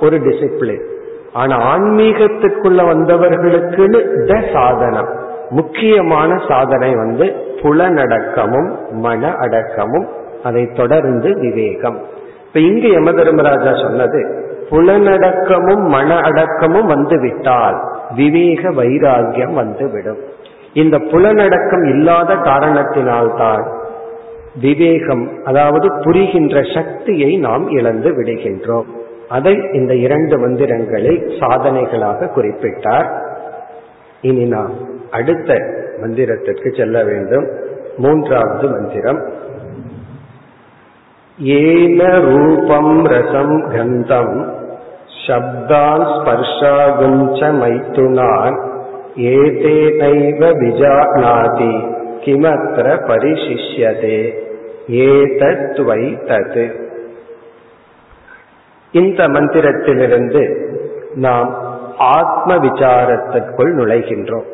ஒரு 0.00 0.16
டிசிப்ளின் 0.16 0.84
ஆனா 1.32 1.76
ஆன்மீகத்துக்குள்ள 1.76 2.80
வந்தவர்களுக்குன்னு 2.92 4.00
த 4.26 4.40
சாதனம். 4.52 5.28
முக்கியமான 5.50 6.42
சாதனை 6.48 6.94
வந்து 6.94 7.24
புலனடக்கமும் 7.62 8.90
மன 8.90 9.32
அடக்கமும் 9.32 10.08
அதை 10.44 10.66
தொடர்ந்து 10.66 11.38
விவேகம். 11.38 11.98
இப்ப 12.46 12.60
இங்கு 12.60 12.90
யம 12.92 13.10
தர்மராஜா 13.10 13.82
சொன்னது 13.82 14.48
புலனடக்கமும் 14.70 15.84
மன 15.88 16.16
அடக்கமும் 16.16 16.86
வந்து 16.86 17.20
விட்டால் 17.20 17.82
விவேக 18.16 18.70
வைராகியம் 18.70 19.54
வந்துவிடும். 19.54 20.18
இந்த 20.74 20.98
புலனடக்கம் 20.98 21.88
இல்லாத 21.88 22.34
காரணத்தினால்தான் 22.34 23.64
விவேகம் 24.60 25.30
அதாவது 25.44 25.92
புரிகின்ற 26.00 26.62
சக்தியை 26.74 27.36
நாம் 27.36 27.68
இழந்து 27.68 28.22
விடுகின்றோம். 28.22 28.88
அதை 29.28 29.68
இந்த 29.72 29.94
இரண்டு 29.94 30.38
மந்திரங்களை 30.38 31.14
சாதனைகளாக 31.40 32.28
குறிப்பிட்டார். 32.36 33.08
இனி 34.20 34.44
நாம் 34.44 34.89
அடுத்த 35.10 35.54
மந்திரத்திற்கு 36.02 36.76
செல்ல 36.76 37.04
வேண்டும். 37.04 37.48
மூன்றாவது 37.96 38.68
மந்திரம். 38.68 39.20
ஏன 41.38 42.20
ரூபம் 42.20 43.04
ரசம் 43.04 43.70
கந்தம் 43.70 44.48
சப்தான் 45.26 46.02
ஸ்பர்ஷாகுஞ்ச 46.16 47.38
மைத்துனான் 47.62 48.68
ஏதேனைவ 49.16 50.50
விஜானாதி 50.50 51.98
கிமத்திர 52.20 52.86
பரிசிஷ்யதே 53.08 54.32
ஏதத்வை 54.88 56.02
தது. 56.24 56.88
இந்த 58.92 59.28
மந்திரத்திலிருந்து 59.28 60.72
நாம் 61.14 61.78
ஆத்ம 61.98 62.56
விசாரத்திற்குள் 62.56 63.74
நுழைகின்றோம். 63.74 64.46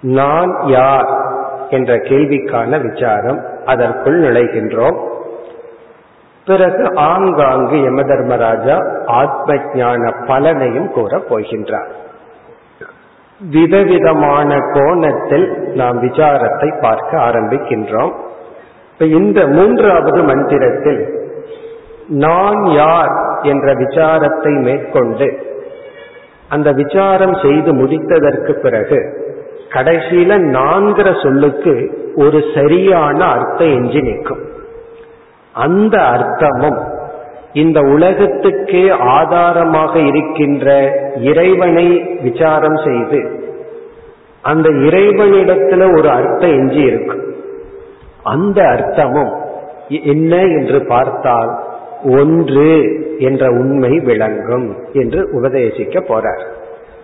நான் 0.00 0.60
யார் 0.66 1.10
என்ற 1.70 1.96
கேள்விக்கான 1.96 2.92
விசாரம் 2.92 3.40
அதற்குள் 3.64 4.20
நுழைகின்றோம். 4.20 4.98
பிறகு 6.46 6.94
ஆங்காங்கு 6.94 7.76
யம 7.76 8.02
தர்மராஜா 8.02 9.04
ஆத்ம 9.06 9.56
ஞான 9.74 10.12
பலனையும் 10.26 10.90
கூற 10.90 11.18
போகின்றார். 11.18 11.90
விதவிதமான 13.50 14.58
கோணத்தில் 14.72 15.72
நாம் 15.74 16.02
விசாரத்தை 16.02 16.80
பார்க்க 16.80 17.18
ஆரம்பிக்கின்றோம். 17.18 18.12
இப்ப 18.92 19.04
இந்த 19.04 19.46
மூன்றாவது 19.46 20.22
மந்திரத்தில் 20.22 21.18
நான் 22.08 22.70
யார் 22.70 23.12
என்ற 23.42 23.74
விசாரத்தை 23.74 24.62
மேற்கொண்டு 24.62 25.48
அந்த 26.48 26.72
விசாரம் 26.72 27.34
செய்து 27.34 27.74
முடித்ததற்கு 27.74 28.52
பிறகு 28.52 29.19
கடைசியில 29.74 30.38
நான்கிற 30.56 31.22
சொல்லுக்கு 31.22 31.74
ஒரு 32.16 32.44
சரியான 32.54 33.24
அர்த்தம் 33.24 33.74
எஞ்சி 33.74 34.00
நிற்கும். 34.00 34.42
அந்த 35.52 35.96
அர்த்தமும் 35.98 36.80
இந்த 37.52 37.80
உலகத்துக்கே 37.80 38.90
ஆதாரமாக 38.90 39.98
இருக்கின்ற 39.98 40.66
இறைவனை 41.20 41.86
விசாரம் 42.22 42.76
செய்து 42.76 43.20
அந்த 44.42 44.68
இறைவனிடத்துல 44.68 45.96
ஒரு 45.98 46.08
அர்த்தம் 46.10 46.50
எஞ்சி 46.50 46.80
இருக்கும் 46.80 47.24
அந்த 48.22 48.62
அர்த்தமும் 48.62 49.32
என்ன 49.88 50.36
என்று 50.36 50.86
பார்த்தால் 50.86 51.50
ஒன்று 52.04 52.70
என்ற 53.18 53.48
உண்மை 53.50 53.98
விளங்கும் 53.98 54.68
என்று 54.92 55.20
உபதேசிக்க 55.32 56.00
போறார். 56.00 56.42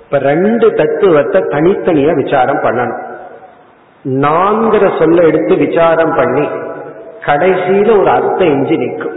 இப்ப 0.07 0.19
ரெண்டு 0.19 0.73
தத்துவத்தை 0.73 1.41
தனித்தனியா 1.41 2.15
விசாரம் 2.15 2.63
பண்ணணும். 2.63 3.05
நான்கிற 4.05 4.99
சொல்ல 4.99 5.23
எடுத்து 5.23 5.57
விசாரம் 5.57 6.15
பண்ணி 6.17 6.49
கடைசியில 7.27 8.01
ஒரு 8.01 8.11
அர்த்தம் 8.11 8.49
எஞ்சி 8.49 8.77
நிற்கும். 8.77 9.17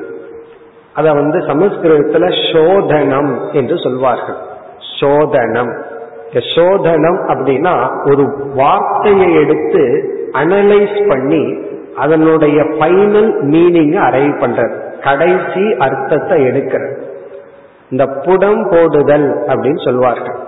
அத 0.94 1.12
வந்து 1.12 1.40
சமஸ்கிருதத்துல 1.40 2.54
சோதனம் 2.54 3.52
என்று 3.52 3.78
சொல்வார்கள். 3.78 4.36
சோதனம். 5.00 5.72
சோதனம் 6.56 7.20
அப்படின்னா 7.28 8.02
ஒரு 8.12 8.52
வார்த்தையை 8.56 9.36
எடுத்து 9.36 9.84
அனலைஸ் 10.34 11.08
பண்ணி 11.08 11.64
அதனுடைய 11.98 12.62
ஃபைனல் 12.62 13.32
மீனிங் 13.54 13.96
அரைவ் 14.08 14.36
பண்றது. 14.44 14.76
கடைசி 15.02 15.76
அர்த்தத்தை 15.78 16.44
எடுக்கிறது. 16.44 16.98
இந்த 17.90 18.06
புடம் 18.06 18.70
போடுதல் 18.70 19.44
அப்படின்னு 19.48 19.84
சொல்வார்கள். 19.84 20.48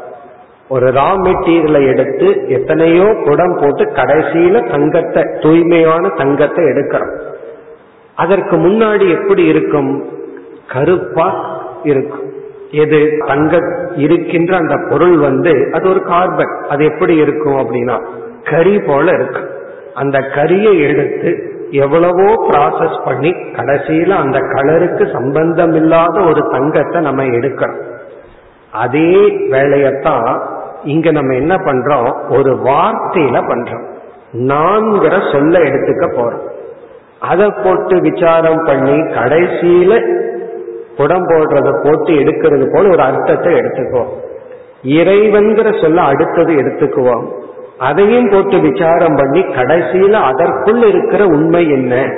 ஒரு 0.73 0.87
ரா 0.91 1.09
மெட்டீரியலை 1.23 1.81
எடுத்து 1.87 2.27
எத்தனையோ 2.47 3.07
குடம் 3.25 3.55
போட்டு 3.61 3.83
கடைசியில 3.99 4.59
தங்கத்தை 4.71 5.23
தூய்மையான 5.41 6.03
தங்கத்தை 6.17 6.63
எடுக்கிறோம். 6.65 7.13
அதற்கு 8.15 8.55
முன்னாடி 8.57 9.05
எப்படி 9.17 9.43
இருக்கும்? 9.43 9.91
கருப்பா 10.73 11.27
இருக்கும். 11.83 12.27
எது? 12.83 12.99
தங்க 13.27 13.53
இருக்கின்ற 13.95 14.51
அந்த 14.57 14.75
பொருள் 14.89 15.17
வந்து 15.17 15.53
அது 15.73 15.85
ஒரு 15.89 16.01
கார்பன் 16.03 16.53
அது 16.69 16.83
எப்படி 16.85 17.15
இருக்கும் 17.15 17.57
அப்படின்னா 17.57 17.97
கறி 18.43 18.79
போல 18.79 19.05
இருக்கும். 19.11 19.49
அந்த 19.93 20.17
கரியை 20.35 20.73
எடுத்து 20.89 21.31
எவ்வளவோ 21.71 22.29
ப்ராசஸ் 22.49 22.97
பண்ணி 23.05 23.31
கடைசியில 23.57 24.15
அந்த 24.23 24.39
கலருக்கு 24.53 25.03
சம்பந்தம் 25.11 25.73
இல்லாத 25.73 26.15
ஒரு 26.21 26.41
தங்கத்தை 26.51 27.01
நம்ம 27.01 27.23
எடுக்கிறோம். 27.37 27.81
அதே 28.71 29.11
வேலையத்தான் 29.53 30.29
இங்க 30.83 31.11
நம்ம 31.11 31.35
என்ன 31.35 31.55
பண்றோம்? 31.55 32.13
ஒரு 32.29 32.53
வார்த்தையில 32.53 33.41
பண்றோம். 33.41 33.85
நான்கிற 34.33 35.31
சொல்ல 35.31 35.59
எடுத்துக்க 35.59 36.11
போறோம். 36.17 36.49
அதை 37.19 37.53
போட்டு 37.63 38.01
விசாரம் 38.01 38.63
பண்ணி 38.65 38.91
கடைசியில 38.91 40.19
புடம் 40.97 41.27
போடுறத 41.27 41.83
போட்டு 41.83 42.13
எடுக்கிறது 42.13 42.73
போல 42.73 42.89
ஒரு 42.89 43.01
அர்த்தத்தை 43.01 43.53
எடுத்துக்குவோம். 43.53 44.09
இறைவன்கிற 44.83 45.81
சொல்ல 45.81 46.01
அடுத்தது 46.01 46.53
எடுத்துக்குவோம். 46.53 47.25
அதையும் 47.77 48.29
போட்டு 48.29 48.59
விசாரம் 48.59 49.15
பண்ணி 49.15 49.39
கடைசியில 49.39 50.11
அதற்குள் 50.11 50.87
இருக்கிற 50.87 51.25
உண்மை 51.25 51.69
என்ன 51.69 52.13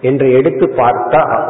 என்று 0.00 0.32
எடுத்து 0.32 0.72
பார்த்தா 0.76 1.42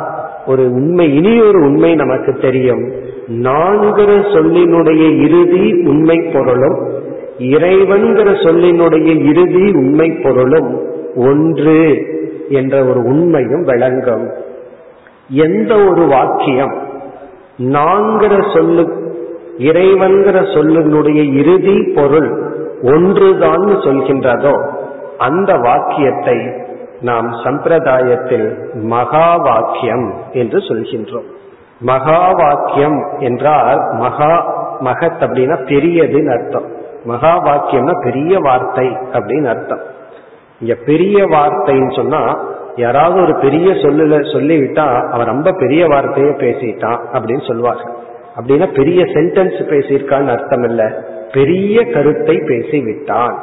ஒரு 0.46 0.70
உண்மை 0.70 1.14
இனி 1.14 1.40
ஒரு 1.40 1.60
உண்மை 1.60 1.94
நமக்கு 1.94 2.32
தெரியும். 2.32 2.92
நான்கிற 3.28 4.12
சொல்லினுடைய 4.12 5.22
இறுதி 5.22 5.82
உண்மை 5.84 6.20
பொருளும் 6.20 6.94
இறைவன்கிற 7.38 8.30
சொல்லினுடைய 8.30 9.24
இறுதி 9.24 9.72
உண்மை 9.72 10.10
பொருளும் 10.10 10.80
ஒன்று 11.16 12.06
என்ற 12.48 12.84
ஒரு 12.84 13.00
உண்மையும் 13.02 13.62
விளங்கும். 13.62 14.32
எந்த 15.28 15.74
ஒரு 15.88 16.06
வாக்கியம் 16.06 16.74
நான்கிற 17.56 18.54
சொல்லு 18.54 19.14
இறைவன்கிற 19.58 20.40
சொல்லினுடைய 20.40 21.32
இறுதி 21.34 21.92
பொருள் 21.94 22.55
ஒன்றுதான் 22.82 23.66
சொல்கின்றதோ 23.66 24.70
அந்த 25.18 25.55
வாக்கியத்தை 25.55 26.38
நாம் 27.01 27.32
சம்பிரதாயத்தில் 27.44 28.55
மகா 28.82 29.36
வாக்கியம் 29.36 30.14
என்று 30.32 30.59
சொல்கின்றோம். 30.59 31.24
மகா 31.81 32.31
வாக்கியம் 32.31 33.18
என்றால் 33.18 33.81
மகா 33.93 34.55
மகத் 34.81 35.22
அப்படின்னா 35.24 35.57
பெரியதுன்னு 35.70 36.33
அர்த்தம். 36.39 36.66
மகா 37.05 37.43
வாக்கியம்னா 37.45 38.05
பெரிய 38.05 38.39
வார்த்தை 38.39 38.87
அப்படின்னு 39.12 39.45
அர்த்தம். 39.45 39.81
இங்க 40.61 40.74
பெரிய 40.74 41.24
வார்த்தைன்னு 41.24 41.97
சொன்னா 41.97 42.39
யாராவது 42.77 43.20
ஒரு 43.22 43.35
பெரிய 43.35 43.72
சொல்லுல 43.72 44.14
சொல்லிவிட்டா 44.33 45.11
அவன் 45.11 45.27
ரொம்ப 45.27 45.53
பெரிய 45.53 45.87
வார்த்தையை 45.87 46.33
பேசிட்டான் 46.33 47.01
அப்படின்னு 47.12 47.47
சொல்லுவாங்க 47.47 47.95
அப்படின்னா 48.41 48.74
பெரிய 48.74 49.03
சென்டென்ஸ் 49.05 49.59
பேசியிருக்கான்னு 49.70 50.29
அர்த்தம் 50.29 50.62
இல்ல 50.62 51.03
பெரிய 51.33 51.85
கருத்தை 51.85 52.43
பேசி 52.47 52.81
விட்டான் 52.81 53.37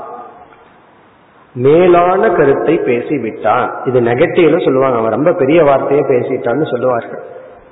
மேலான 1.55 2.29
கருத்தை 2.29 2.79
பேசிவிட்டான். 2.79 3.71
இது 3.85 4.01
நெகட்டிவ்ல 4.01 4.63
சொல்லுவாங்க. 4.63 4.97
அவன் 4.97 5.11
ரொம்ப 5.11 5.31
பெரிய 5.31 5.63
வார்த்தையை 5.63 6.05
பேசிட்டான்னு 6.07 6.71
சொல்லுவார்கள். 6.71 7.23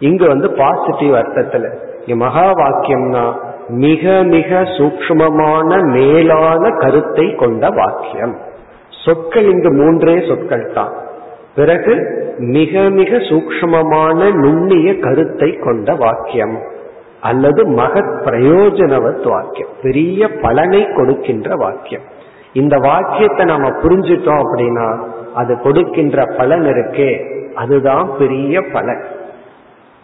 இங்கு 0.01 0.27
வந்து 0.27 0.51
பாசிட்டிவ் 0.51 1.13
அர்த்தத்துல. 1.13 1.69
மகா 2.05 2.51
வாக்கியம்னா 2.51 3.33
மிக 3.67 4.23
மிக 4.23 4.61
சூக்ஷ்மமான 4.61 5.83
மேலான 5.83 6.69
கருத்தை 6.69 7.35
கொண்ட 7.35 7.69
வாக்கியம். 7.69 8.37
சொற்கள் 9.05 9.43
இங்கு 9.43 9.71
மூன்றே 9.71 10.23
சொற்கள் 10.27 10.71
தான். 10.73 10.93
பிறகு 11.55 11.93
மிக 12.37 12.79
மிக 12.79 13.17
சூக்ஷ்மமான 13.17 14.33
நுண்ணிய 14.33 14.99
கருத்தை 14.99 15.53
கொண்ட 15.53 15.95
வாக்கியம். 15.95 16.57
அல்லது 17.21 17.69
மகத் 17.69 18.21
பிரயோஜனவத் 18.25 19.29
வாக்கியம். 19.29 19.69
பெரிய 19.81 20.29
பலனை 20.41 20.87
கொடுக்கின்ற 20.95 21.55
வாக்கியம். 21.55 22.03
இந்த 22.53 22.77
வாக்கியத்தை 22.77 23.45
நாம 23.45 23.69
புரிஞ்சிட்டோம் 23.69 24.41
அப்படின்னா 24.41 24.99
அது 25.33 25.59
கொடுக்கின்ற 25.59 26.23
பலன் 26.37 26.63
இருக்கே. 26.63 27.39
அதுதான் 27.53 28.09
பெரிய 28.17 28.61
பலன். 28.61 29.03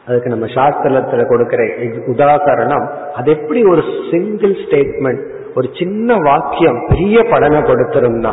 அதுக்கு 0.08 0.30
நம்ம 0.30 0.45
சாஸ்திரத்துல 0.45 1.24
கொடுக்கிற 1.28 1.62
உதாகரணம் 2.14 2.86
அது 3.16 3.32
எப்படி 3.32 3.62
ஒரு 3.64 3.82
சிங்கிள் 4.12 4.55
ஸ்டேட்மெண்ட் 4.64 5.24
ஒரு 5.55 5.68
சின்ன 5.74 6.16
வாக்கியம் 6.16 6.80
பெரிய 6.88 7.24
பலனை 7.24 7.60
கொடுத்திருந்தா? 7.62 8.32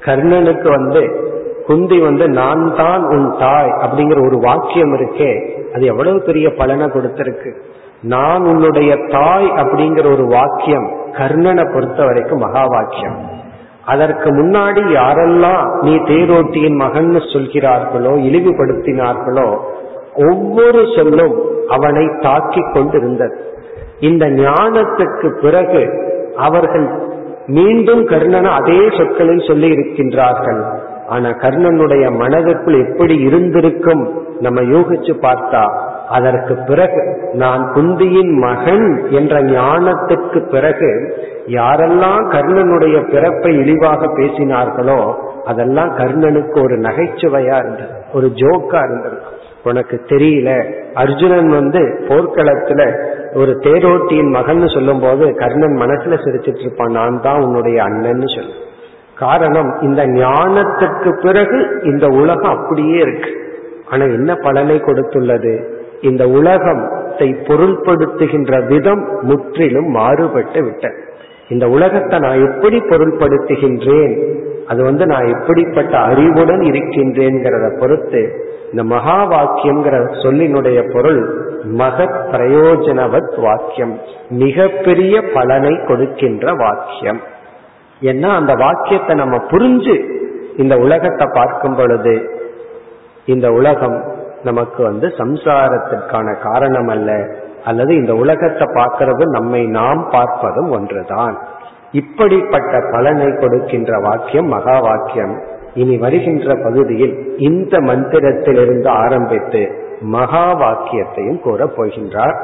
கர்ணனுக்கு 0.00 0.68
வந்து 0.68 1.02
குந்தி 1.66 1.98
வந்து 1.98 2.28
நான் 2.28 2.74
தான் 2.74 3.02
உன் 3.04 3.28
தாய் 3.38 3.70
அப்படிங்கிற 3.82 4.18
ஒரு 4.26 4.38
வாக்கியம் 4.38 4.92
இருக்கே 4.94 5.30
அது 5.74 5.84
எவ்வளவு 5.84 6.22
பெரிய 6.22 6.46
பலனை 6.50 6.86
கொடுத்திருக்கு? 6.86 7.52
நான் 8.02 8.42
உன்னுடைய 8.42 8.96
தாய் 9.10 9.48
அப்படிங்கிற 9.62 10.06
ஒரு 10.12 10.26
வாக்கியம் 10.26 10.86
கர்ணனை 11.12 11.64
பொறுத்த 11.74 12.04
வரைக்கும் 12.04 12.38
மகா 12.38 12.64
வாக்கியம். 12.66 13.16
அதற்கு 13.84 14.28
முன்னாடி 14.30 14.82
யாரெல்லாம் 14.98 15.64
நீ 15.82 15.94
தேரோட்டியின் 15.96 16.76
மகன் 16.76 17.10
சொல்கிறார்களோ 17.32 18.12
இழிவுபடுத்தினார்களோ 18.28 19.48
ஒவ்வொரு 20.14 20.84
சொல்லும் 20.96 21.34
அவனை 21.68 22.10
தாக்கிக் 22.20 22.72
கொண்டிருந்தது. 22.72 23.36
இந்த 24.00 24.26
ஞானத்துக்கு 24.26 25.28
பிறகு 25.42 25.82
அவர்கள் 26.36 26.86
மீண்டும் 27.46 28.04
கர்ணன் 28.04 28.44
அதே 28.44 28.88
சொற்களில் 28.88 29.46
சொல்லி 29.46 29.68
இருக்கின்றார்கள். 29.70 30.62
ஆனா 31.08 31.28
கர்ணனுடைய 31.28 32.04
மனதுக்குள் 32.18 32.88
எப்படி 32.88 33.14
இருந்திருக்கும் 33.18 34.22
நம்ம 34.40 34.60
யோகிச்சு 34.60 35.14
பார்த்தா 35.26 35.64
அதற்கு 36.08 36.54
பிறகு 36.66 37.30
நான் 37.32 37.72
குந்தியின் 37.74 38.32
மகன் 38.38 39.06
என்ற 39.10 39.42
ஞானத்துக்கு 39.42 40.40
பிறகு 40.50 40.90
யாரெல்லாம் 41.46 42.24
கர்ணனுடைய 42.30 43.10
பிறப்பை 43.10 43.52
இழிவாக 43.56 44.06
பேசினார்களோ 44.06 45.14
அதெல்லாம் 45.44 45.88
கர்ணனுக்கு 45.88 46.58
ஒரு 46.62 46.76
நகைச்சுவையா 46.78 47.56
இருந்தது 47.58 47.94
ஒரு 48.12 48.26
ஜோக்கா 48.26 48.82
இருந்தது. 48.84 49.18
உனக்கு 49.64 49.96
தெரியல. 50.06 50.50
அர்ஜுனன் 50.94 51.48
வந்து 51.48 51.80
போர்க்களத்துல 52.08 52.80
ஒரு 53.34 53.52
தேரோட்டியின் 53.62 54.30
மகன் 54.30 54.68
சொல்லும் 54.68 55.00
போது 55.00 55.34
கர்ணன் 55.34 55.76
மனசுல 55.76 56.18
சிரிச்சிட்டு 56.24 56.60
இருப்பான் 56.60 56.92
நான் 56.92 57.20
தான் 57.20 57.42
உன்னுடைய 57.42 57.82
அண்ணன்னு 57.82 58.28
சொல்லு 58.34 58.54
காரணம் 59.14 59.70
இந்த 59.80 60.02
ஞானத்துக்கு 60.06 61.10
பிறகு 61.22 61.58
இந்த 61.82 62.06
உலகம் 62.06 62.54
அப்படியே 62.56 62.98
இருக்கு. 62.98 63.30
ஆனா 63.88 64.04
என்ன 64.04 64.34
பலனை 64.34 64.76
கொடுத்துள்ளது? 64.76 65.52
இந்த 66.00 66.28
உலகத்தை 66.28 67.28
பொருள்படுத்துகின்ற 67.48 68.66
விதம் 68.66 69.04
முற்றிலும் 69.22 69.90
மாறுபட்டு 69.90 70.62
விட்ட 70.64 70.90
இந்த 71.48 71.68
உலகத்தை 71.68 72.18
நான் 72.18 72.44
எப்படி 72.50 72.78
பொருள்படுத்துகின்றேன்? 72.78 74.14
அது 74.66 74.82
வந்து 74.82 75.06
நான் 75.06 75.40
எப்படிப்பட்ட 75.40 75.98
அறிவுடன் 75.98 76.60
இருக்கின்றேங்கிறத 76.60 77.78
பொறுத்து 77.78 78.52
இந்த 78.70 78.84
மகா 78.84 79.30
வாக்கியம்ங்கிற 79.30 79.96
சொல்லினுடைய 80.22 80.92
பொருள் 80.92 81.42
மகத் 81.64 82.18
பிரயோஜனவத் 82.32 83.40
வாக்கியம் 83.40 83.98
மிகப்பெரிய 84.28 85.22
பலனை 85.34 85.80
கொடுக்கின்ற 85.86 86.52
வாக்கியம். 86.52 87.20
ஏன்னா 88.02 88.28
அந்த 88.28 88.54
வாக்கியத்தை 88.54 89.16
நம்ம 89.16 89.36
புரிஞ்சு 89.36 90.12
இந்த 90.56 90.76
உலகத்தை 90.76 91.26
பார்க்கும் 91.32 91.76
பொழுது 91.76 92.30
இந்த 93.26 93.50
உலகம் 93.50 94.12
நமக்கு 94.44 94.82
வந்து 94.82 95.06
சம்சாரத்திற்கான 95.06 96.40
காரணம் 96.42 96.88
அல்ல 96.88 97.26
அல்லது 97.64 97.94
இந்த 97.96 98.14
உலகத்தை 98.14 98.66
பார்க்கறது 98.74 99.22
நம்மை 99.22 99.66
நாம் 99.66 100.08
பார்ப்பதும் 100.10 100.70
ஒன்றுதான். 100.70 101.42
இப்படிப்பட்ட 101.94 102.80
பலனை 102.92 103.26
கொடுக்கின்ற 103.40 103.98
வாக்கியம் 103.98 104.46
மகா 104.46 104.80
வாக்கியம். 104.80 105.40
இனி 105.74 105.98
வருகின்ற 105.98 106.54
பகுதியில் 106.62 107.34
இந்த 107.38 107.78
மந்திரத்திலிருந்து 107.78 108.88
ஆரம்பித்து 108.88 109.70
மகா 110.00 110.54
வாக்கியத்தையும் 110.54 111.40
கூறப் 111.40 111.82
போகின்றார். 111.82 112.36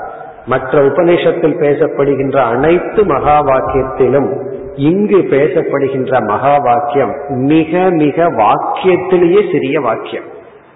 மற்ற 0.47 0.79
உபநிஷத்தில் 0.79 1.59
பேசப்படுகின்ற 1.59 2.37
அனைத்து 2.37 3.05
மகா 3.05 3.41
வாக்கியத்திலும் 3.41 4.47
இங்கு 4.75 5.17
பேசப்படுகின்ற 5.17 6.27
மகா 6.27 6.57
வாக்கியம் 6.59 7.15
மிக 7.29 7.91
மிக 7.91 8.31
வாக்கியத்திலேயே 8.31 9.53
சிறிய 9.53 9.81
வாக்கியம். 9.81 10.25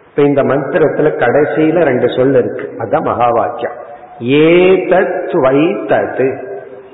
இப்ப 0.09 0.23
இந்த 0.23 0.43
மந்திரத்துல 0.43 1.11
கடைசியில 1.17 1.83
ரெண்டு 1.83 2.09
சொல் 2.09 2.35
இருக்கு. 2.35 2.75
அதுதான் 2.79 3.03
மகா 3.03 3.29
வாக்கியம். 3.31 3.73
ஏதத் 4.21 5.41
வை 5.41 5.77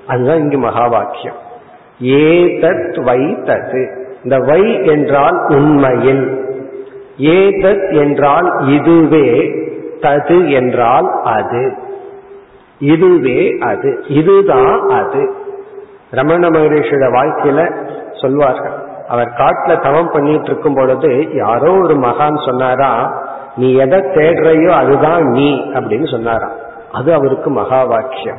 அதுதான் 0.07 0.39
இங்கு 0.39 0.59
மகா 0.59 0.87
வாக்கியம். 0.87 1.49
ஏதத் 2.03 3.03
வை 3.05 3.19
தது 3.19 3.99
இந்த 4.23 4.39
வை 4.39 4.85
என்றால் 4.85 5.45
உண்மையில். 5.49 6.39
ஏதத் 7.19 7.95
என்றால் 7.95 8.69
இதுவே 8.69 9.55
தது 10.01 10.51
என்றால் 10.51 11.21
அது. 11.25 11.73
இதுவே 12.79 13.57
அது. 13.61 14.05
இதுதான் 14.09 14.89
அது. 14.89 15.35
ரமண 16.11 16.49
மகரிஷியோட 16.49 17.11
வாழ்க்கையில 17.13 17.77
சொல்வார்கள் 18.21 18.89
அவர் 19.09 19.33
காட்டுல 19.39 19.83
தவம் 19.83 20.11
பண்ணிட்டு 20.13 20.45
இருக்கும் 20.45 20.75
பொழுது 20.75 21.35
யாரோ 21.35 21.73
ஒரு 21.73 21.95
மகான் 21.95 22.47
சொன்னாரா 22.47 23.23
நீ 23.57 23.75
எதை 23.75 23.99
தேடுறையோ 23.99 24.69
அதுதான் 24.69 25.23
நீ 25.23 25.61
அப்படின்னு 25.61 26.11
சொன்னாராம். 26.11 26.53
அது 26.93 27.15
அவருக்கு 27.15 27.51
மகா 27.51 27.85
வாக்கியம். 27.85 28.39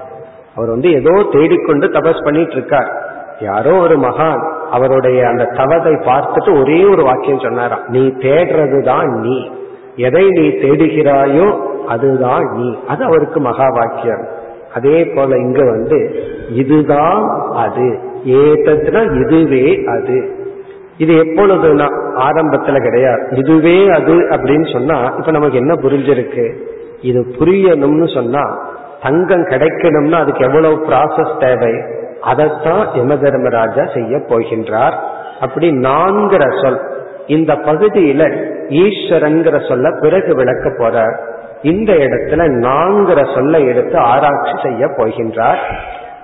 அவர் 0.56 0.70
வந்து 0.70 0.92
ஏதோ 0.92 1.26
தேடிக்கொண்டு 1.32 1.88
தபஸ் 1.88 2.24
பண்ணிட்டு 2.24 2.52
இருக்கார். 2.52 3.11
யாரோ 3.42 3.74
ஒரு 3.80 3.98
மகான் 3.98 4.52
அவருடைய 4.72 5.28
அந்த 5.28 5.44
தவத்தை 5.44 5.94
பார்த்துட்டு 5.94 6.60
ஒரே 6.60 6.86
ஒரு 6.86 7.04
வாக்கியம் 7.04 7.40
சொன்னாராம் 7.40 7.80
நீ 7.88 8.08
தேடுறது 8.08 8.84
தான் 8.84 9.20
நீ. 9.20 9.50
எதை 9.96 10.30
நீ 10.30 10.48
தேடுகிறாயோ 10.48 11.60
அதுதான் 11.88 12.44
நீ. 12.52 12.78
அது 12.88 13.04
அவருக்கு 13.04 13.40
மகா 13.40 13.68
வாக்கியம். 13.70 14.28
அதே 14.76 15.06
போல 15.06 15.38
இங்க 15.38 15.66
வந்து 15.66 16.26
இதுதான் 16.50 17.50
அது. 17.52 18.00
ஏதத்துனா 18.26 19.26
இதுவே 19.26 19.84
அது. 19.86 20.40
இது 20.98 21.14
எப்பொழுதுனா 21.14 21.88
ஆரம்பத்துல 22.16 22.84
கிடையாது. 22.84 23.28
இதுவே 23.36 23.90
அது 23.90 24.14
அப்படின்னு 24.14 24.74
சொன்னா 24.74 25.14
இப்ப 25.18 25.32
நமக்கு 25.32 25.58
என்ன 25.58 25.74
புரிஞ்சிருக்கு? 25.74 26.54
இது 27.02 27.26
புரியணும்னு 27.40 28.14
சொன்னா 28.14 28.70
தங்கம் 29.02 29.46
கிடைக்கணும்னா 29.46 30.12
அதுக்கு 30.12 30.46
எவ்வளவு 30.46 30.86
ப்ராசஸ் 30.90 31.38
தேவை? 31.40 32.00
அதைத்தான் 32.22 32.88
யம 32.94 33.18
தர்மராஜா 33.18 33.86
செய்ய 33.94 34.18
போகின்றார். 34.18 34.94
அப்படி 35.40 35.72
நான்கிற 35.72 36.64
சொல் 36.64 36.82
இந்த 37.28 37.54
பகுதியில 37.54 38.48
ஈஸ்வரங்கிற 38.70 39.68
சொல்ல 39.68 39.92
பிறகு 40.00 40.36
விளக்க 40.36 40.70
போறார். 40.70 41.16
இந்த 41.62 41.94
இடத்துல 41.94 42.48
நான்கிற 42.48 43.36
சொல்ல 43.36 43.60
எடுத்து 43.60 43.98
ஆராய்ச்சி 43.98 44.56
செய்ய 44.64 44.86
போகின்றார். 44.88 45.58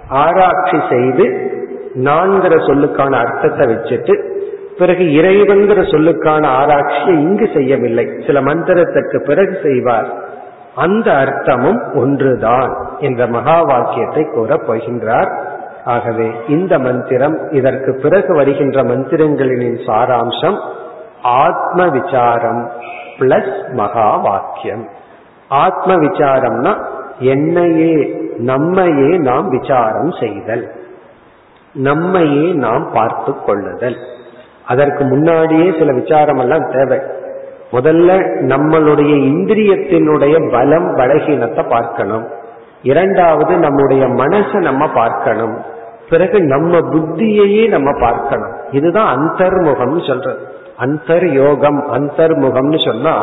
ஆராய்ச்சி 0.09 0.81
செய்து 0.89 1.55
நான்கிற 1.95 2.55
சொல்லுக்கான 2.55 3.11
அர்த்தத்தை 3.11 3.75
வச்சுட்டு 3.75 4.35
பிறகு 4.77 5.13
இறைவன்கிற 5.13 5.81
சொல்லுக்கான 5.81 6.45
ஆராய்ச்சியை 6.45 7.21
இங்கு 7.21 7.49
செய்யவில்லை. 7.53 8.09
சில 8.27 8.41
மந்திரத்திற்கு 8.41 9.23
பிறகு 9.25 9.57
செய்வார். 9.63 10.07
அந்த 10.75 11.11
அர்த்தமும் 11.11 11.95
ஒன்றுதான் 11.95 12.77
என்ற 12.99 13.27
மகா 13.27 13.61
வாக்கியத்தை 13.61 14.23
கூறப் 14.23 14.71
போகின்றார். 14.71 15.46
ஆகவே 15.87 16.27
இந்த 16.47 16.79
மந்திரம் 16.79 17.37
இதற்கு 17.51 17.99
பிறகு 18.03 18.35
வருகின்ற 18.35 18.83
மந்திரங்களின் 18.83 19.79
சாராம்சம் 19.87 20.59
ஆத்ம 21.21 21.87
விசாரம் 21.87 22.61
பிளஸ் 23.19 23.55
மகா 23.73 24.09
வாக்கியம் 24.15 24.85
ஆத்ம 25.47 25.95
விசாரம்னா 25.95 26.73
என்னையே 27.19 27.93
நம்மையே 28.37 29.17
நாம் 29.17 29.47
விசாரம் 29.49 30.11
செய்தல். 30.19 30.65
நம்மையே 31.73 32.51
நாம் 32.51 32.85
பார்த்து 32.93 33.31
கொள்ளுதல். 33.45 33.97
அதற்கு 34.65 35.03
முன்னாடியே 35.03 35.67
சில 35.79 35.93
விசாரம் 35.93 36.37
எல்லாம் 36.37 36.67
தேவை. 36.71 36.99
முதல்ல 37.71 38.09
நம்மளுடைய 38.51 39.13
இந்திரியத்தினுடைய 39.31 40.35
பலம் 40.51 40.89
பலகீனத்தை 40.97 41.69
பார்க்கணும். 41.69 42.25
இரண்டாவது 42.81 43.53
நம்முடைய 43.57 44.03
மனசை 44.05 44.59
நம்ம 44.61 44.87
பார்க்கணும். 44.87 45.55
பிறகு 46.09 46.37
நம்ம 46.41 46.77
புத்தியையே 46.77 47.63
நம்ம 47.69 47.89
பார்க்கணும். 47.99 48.53
இதுதான் 48.71 49.09
அந்தர்முகம்னு 49.15 50.03
சொல்றது. 50.07 50.41
அந்தர் 50.79 51.27
யோகம் 51.31 51.79
அந்தர்முகம்னு 51.91 52.85
சொன்னா 52.85 53.15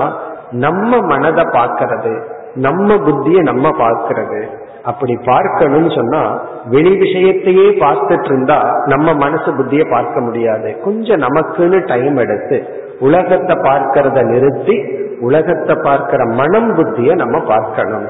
நம்ம 0.50 0.98
மனதை 1.00 1.44
பார்க்கறது 1.52 2.12
நம்ம 2.54 2.94
புத்தியை 2.94 3.40
நம்ம 3.42 3.68
பார்க்கறது. 3.68 4.40
அப்படி 4.82 5.14
பார்க்கணும்னு 5.24 5.90
சொன்னா 5.90 6.20
வெளி 6.64 6.92
விஷயத்தையே 6.98 7.66
பார்த்துட்டு 7.84 8.24
இருந்தா 8.24 8.58
நம்ம 8.84 9.14
மனசு 9.14 9.52
புத்தியை 9.52 9.90
பார்க்க 9.90 10.20
முடியாது. 10.20 10.80
கொஞ்சம் 10.84 11.20
நமக்குன்னு 11.20 11.78
டைம் 11.86 12.16
எடுத்து 12.16 12.58
உலகத்தை 13.00 13.56
பார்க்கறத 13.56 14.18
நிறுத்தி 14.22 14.76
உலகத்தை 15.20 15.76
பார்க்கிற 15.82 16.24
மனம் 16.24 16.70
புத்திய 16.74 17.14
நம்ம 17.14 17.38
பார்க்கணும். 17.40 18.06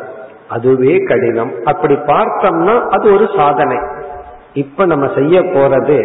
அதுவே 0.48 0.94
கடினம். 1.04 1.52
அப்படி 1.64 1.94
பார்த்தோம்னா 1.94 2.74
அது 2.88 3.06
ஒரு 3.12 3.26
சாதனை. 3.36 3.78
இப்ப 4.54 4.86
நம்ம 4.86 5.06
செய்ய 5.14 5.40
போறது 5.40 5.98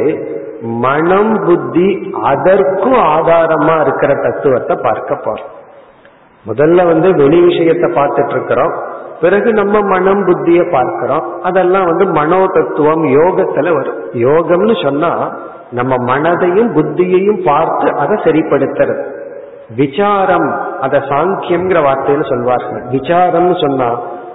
மனம் 0.86 1.34
புத்தி 1.45 1.88
அதற்கும் 2.22 3.00
ஆதாரமா 3.16 3.76
இருக்கிற 3.82 4.12
தத்துவத்தை 4.24 4.76
பார்க்க 4.82 5.16
போறோம். 5.16 5.54
முதல்ல 6.45 6.86
வந்து 6.86 7.14
வெளி 7.14 7.39
விஷயத்தை 7.41 7.88
பார்த்துட்டு 7.91 8.30
இருக்கிறோம் 8.30 8.74
பிறகு 9.22 9.50
நம்ம 9.54 9.82
மனம் 9.82 10.26
புத்திய 10.26 10.60
பார்க்கிறோம். 10.72 11.26
அதெல்லாம் 11.43 11.86
வந்து 11.86 12.06
மனோ 12.06 12.41
தத்துவம் 12.54 13.04
யோகத்துல 13.20 13.74
வரும். 13.74 14.00
யோகம்னு 14.14 14.84
சொன்னா 14.84 15.12
நம்ம 15.72 15.95
மனதையும் 16.14 16.70
புத்தியையும் 16.76 17.41
பார்த்து 17.43 17.88
அதை 17.95 18.18
சரிப்படுத்துறது. 18.18 19.04
விசாரம் 19.76 20.47
அத 20.82 20.97
சாங்கியம்ங்கிற 21.10 21.80
வார்த்தையில 21.88 22.24
சொல்வார்கள். 22.30 22.82
விசாரம்னு 22.91 23.58
சொன்னா 23.66 23.89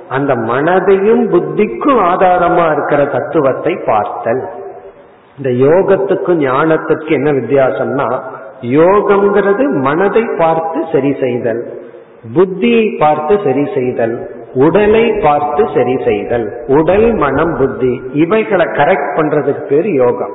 அந்த 0.09 0.34
மனதையும் 0.34 1.24
புத்திக்கும் 1.32 2.00
ஆதாரமா 2.11 2.64
இருக்கிற 2.72 3.05
தத்துவத்தை 3.05 3.74
பார்த்தல். 3.86 4.42
இந்த 5.38 5.50
யோகத்துக்கும் 5.50 6.40
ஞானத்துக்கு 6.40 7.11
என்ன 7.11 7.30
வித்தியாசம்னா 7.30 8.09
யோகம்ங்கிறது 8.62 9.64
மனதை 9.80 10.24
பார்த்து 10.38 10.80
சரி 10.92 11.12
செய்தல் 11.20 11.62
புத்தியை 12.36 12.98
பார்த்து 12.98 13.34
சரி 13.44 13.64
செய்தல் 13.74 14.14
உடலை 14.55 15.05
பார்த்து 15.22 15.68
சரி 15.74 15.96
செய்தல் 16.05 16.46
உடல் 16.66 17.14
மனம் 17.14 17.57
புத்தி 17.57 17.92
இவைகளை 18.12 18.64
கரெக்ட் 18.64 19.14
பண்றதுக்கு 19.16 19.64
பேர் 19.68 19.88
யோகம். 19.92 20.34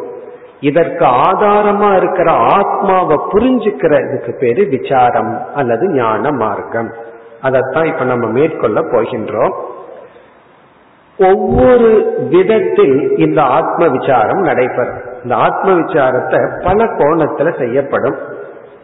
இதற்கு 0.59 1.05
ஆதாரமா 1.05 1.95
இருக்கிற 1.95 2.32
ஆத்மாவை 2.32 3.17
புரிஞ்சுக்கிறதுக்கு 3.34 4.32
பேரு 4.39 4.67
விசாரம் 4.70 5.45
அல்லது 5.55 5.88
ஞான 5.93 6.32
மார்க்கம். 6.32 6.89
அதைத்தான் 7.42 7.86
இப்ப 7.86 8.04
நம்ம 8.04 8.28
மேற்கொள்ள 8.28 8.82
போகின்றோம். 8.82 9.56
ஒவ்வொரு 11.20 12.18
விதத்தில் 12.30 13.18
இந்த 13.18 13.42
ஆத்ம 13.42 13.88
விசாரம் 13.88 14.42
நடைபெறும். 14.42 15.02
இந்த 15.24 15.36
ஆத்ம 15.36 15.72
விசாரத்தை 15.72 16.64
பல 16.64 16.86
கோணத்துல 16.86 17.58
செய்யப்படும். 17.58 18.18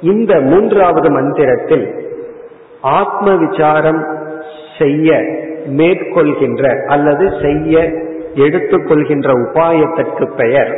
இந்த 0.01 0.39
மூன்றாவது 0.39 1.11
மந்திரத்தில் 1.11 1.85
ஆத்ம 2.81 3.35
விசாரம் 3.35 4.05
செய்ய 4.79 5.19
மேற்கொள்கின்ற 5.77 6.85
அல்லது 6.85 7.33
செய்ய 7.41 7.79
எடுத்துக்கொள்கின்ற 8.35 9.29
உபாயத்திற்கு 9.31 10.35
பெயர் 10.35 10.73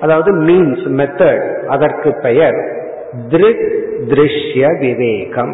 அதாவது 0.00 0.34
மீன்ஸ் 0.34 0.86
மெத்தட் 0.98 1.66
அதற்கு 1.66 2.14
பெயர் 2.22 2.58
திருக் 3.28 3.64
திருஷ்ய 4.08 4.78
விவேகம். 4.78 5.52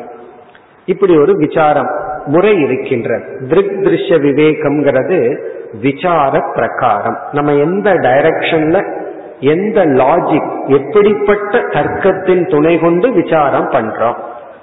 இப்படி 0.87 1.18
ஒரு 1.18 1.37
விசாரம் 1.37 1.91
முறை 2.26 2.57
இருக்கின்றது. 2.57 3.24
திருக் 3.49 3.78
திருஷ்ய 3.80 4.18
விவேகம்ங்கிறது 4.26 5.39
விசார 5.80 6.41
பிரகாரம். 6.55 7.18
நம்ம 7.33 7.53
எந்த 7.53 7.95
டைரக்ஷன்ல 7.95 9.01
எந்த 9.41 9.87
லாஜிக் 9.87 10.66
எப்படிப்பட்ட 10.66 11.59
தர்க்கத்தின் 11.59 12.51
துணை 12.51 12.78
கொண்டு 12.78 13.12
விசாரம் 13.12 13.70
பண்றோம். 13.70 14.14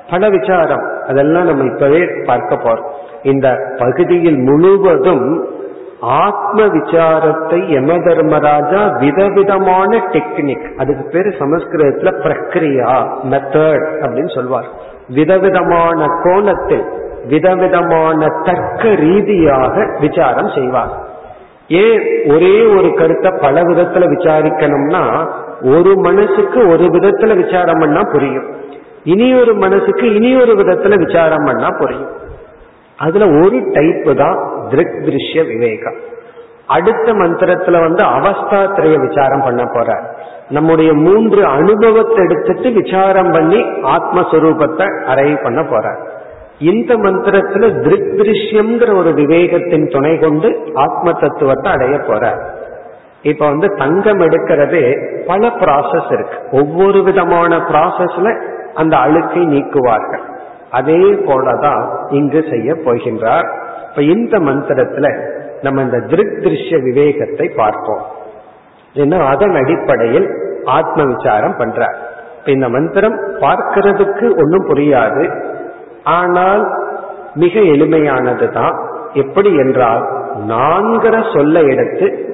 பல 0.10 0.30
விசாரம் 0.30 0.86
அதெல்லாம் 1.08 1.46
நம்ம 1.46 1.74
இப்பவே 1.74 2.08
பார்க்க 2.26 2.56
போறோம். 2.56 2.86
இந்த 3.22 3.58
பகுதியில் 3.78 4.38
முழுவதும் 4.38 5.48
ஆத்ம 6.00 6.66
விசாரத்தை 6.66 7.60
யம 7.70 7.94
தர்மராஜா 7.94 8.98
விதவிதமான 9.00 10.04
டெக்னிக் 10.12 10.76
அதுக்கு 10.78 11.04
பேரு 11.04 11.30
சமஸ்கிருதத்துல 11.30 12.14
பிரக்ரியா 12.24 13.08
மெத்தட் 13.32 13.86
அப்படின்னு 14.02 14.36
சொல்வார். 14.36 14.70
விதவிதமான 15.10 16.06
கோணத்தில் 16.24 16.84
விதவிதமான 17.28 18.28
தர்க்க 18.44 18.96
ரீதியாக 18.96 19.98
விசாரம் 20.00 20.50
செய்வார். 20.56 21.08
ஏன் 21.68 22.02
ஒரே 22.34 22.66
ஒரு 22.66 22.94
கருத்தை 22.94 23.32
பல 23.42 23.62
விதத்துல 23.62 24.04
விசாரிக்கணும்னா 24.06 25.30
ஒரு 25.74 25.96
மனசுக்கு 25.96 26.68
ஒரு 26.68 26.84
விதத்துல 26.84 27.46
விசாரம் 27.46 27.80
பண்ணா 27.80 28.02
புரியும். 28.12 28.48
இனி 29.04 29.40
ஒரு 29.40 29.54
மனசுக்கு 29.54 30.14
இனி 30.14 30.42
ஒரு 30.42 30.54
விதத்துல 30.54 31.06
விசாரம் 31.06 31.46
பண்ணா 31.46 31.68
புரியும். 31.80 32.10
அதுல 32.98 33.26
ஒரு 33.26 33.62
டைப் 33.72 34.18
தான் 34.18 34.52
திருக் 34.70 35.02
திருஷ்ய 35.06 35.48
விவேகம். 35.48 35.96
அடுத்த 36.68 37.14
மந்திரத்துல 37.14 37.80
வந்து 37.80 38.04
அவஸ்தா 38.04 38.60
திரைய 38.74 39.08
விசாரம் 39.08 39.42
பண்ண 39.42 39.64
போறார். 39.64 40.04
நம்முடைய 40.50 40.94
மூன்று 40.94 41.46
அனுபவத்தை 41.46 42.24
எடுத்துட்டு 42.24 42.70
விசாரம் 42.72 43.32
பண்ணி 43.32 43.60
ஆத்மஸ்வரூபத்தை 43.96 44.88
அரைவ் 45.12 45.44
பண்ண 45.44 45.62
போறார். 45.62 46.00
இந்த 46.60 46.94
மந்திரத்துல 46.96 47.66
திருக் 47.82 48.10
திருஷ்யம்ங்கிற 48.20 48.96
ஒரு 48.98 49.12
விவேகத்தின் 49.12 49.92
துணை 49.92 50.18
கொண்டு 50.18 50.72
ஆத்ம 50.74 51.12
தத்துவத்தை 51.12 51.72
அடைய 51.72 51.98
போற 51.98 52.24
இப்ப 53.22 53.48
வந்து 53.48 53.68
தங்கம் 53.76 54.20
எடுக்கிறதே 54.20 54.84
பல 55.28 55.48
ப்ராசஸ் 55.48 56.12
இருக்கு. 56.14 56.38
ஒவ்வொரு 56.52 57.04
விதமான 57.04 57.58
ப்ராசஸ்ல 57.58 58.30
அந்த 58.74 58.98
அழுக்கை 58.98 59.44
நீக்குவார்கள். 59.46 60.26
அதே 60.72 61.02
போலதான் 61.28 61.84
இங்கு 62.10 62.42
செய்ய 62.50 62.74
போகின்றார். 62.74 63.48
இப்ப 63.90 64.02
இந்த 64.02 64.38
மந்திரத்துல 64.38 65.08
நம்ம 65.62 65.82
இந்த 65.82 66.00
திருக் 66.00 66.40
திருஷ்ய 66.42 66.78
விவேகத்தை 66.84 67.48
பார்ப்போம். 67.56 68.06
என்ன 68.94 69.18
அதன் 69.18 69.56
அடிப்படையில் 69.56 70.28
ஆத்ம 70.66 71.04
விசாரம் 71.04 71.56
பண்றார். 71.60 71.98
இப்ப 72.40 72.52
இந்த 72.52 72.70
மந்திரம் 72.70 73.18
பார்க்கிறதுக்கு 73.40 74.36
ஒன்றும் 74.36 74.68
புரியாது. 74.68 75.30
ஆனால் 76.04 76.64
மிக 77.36 77.60
எளிமையானது 77.60 78.52
தான். 78.52 78.76
எப்படி 79.14 79.56
என்றால் 79.56 80.04
நான்கிற 80.48 81.34
சொல்ல 81.34 81.60
எடுத்து 81.60 82.28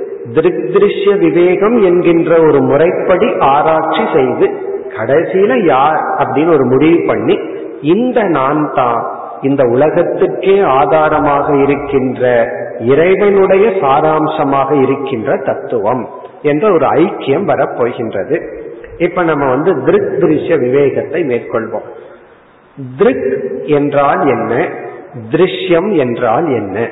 திருஷ்ய 0.74 1.18
விவேகம் 1.18 1.84
என்கின்ற 1.84 2.40
ஒரு 2.40 2.62
முறைப்படி 2.62 3.34
ஆராய்ச்சி 3.40 4.04
செய்து 4.14 4.48
கடைசியில 4.98 5.66
யார் 5.66 6.00
அப்படின்னு 6.18 6.48
ஒரு 6.48 6.66
முடிவு 6.66 7.06
பண்ணி 7.08 7.40
இந்த 7.82 8.24
நான் 8.24 8.72
தான் 8.74 9.15
இந்த 9.42 9.64
உலகத்துக்கே 9.68 10.62
ஆதாரமாக 10.62 11.56
இருக்கின்ற 11.56 12.50
இறைவனுடைய 12.80 13.70
சாராம்சமாக 13.70 14.82
இருக்கின்ற 14.82 15.38
தத்துவம் 15.46 16.10
என்ற 16.42 16.72
ஒரு 16.74 16.86
ஐக்கியம் 16.88 17.48
வரப்போகின்றது. 17.48 18.60
இப்ப 18.98 19.24
நம்ம 19.24 19.50
வந்து 19.50 19.84
திருக் 19.84 20.18
திருஷ்ய 20.20 20.60
விவேகத்தை 20.60 21.24
மேற்கொள்வோம். 21.24 21.86
திருக் 22.98 23.62
என்றால் 23.66 24.28
என்ன? 24.28 24.70
திருஷ்யம் 25.32 25.98
என்றால் 25.98 26.46
என்ன? 26.46 26.90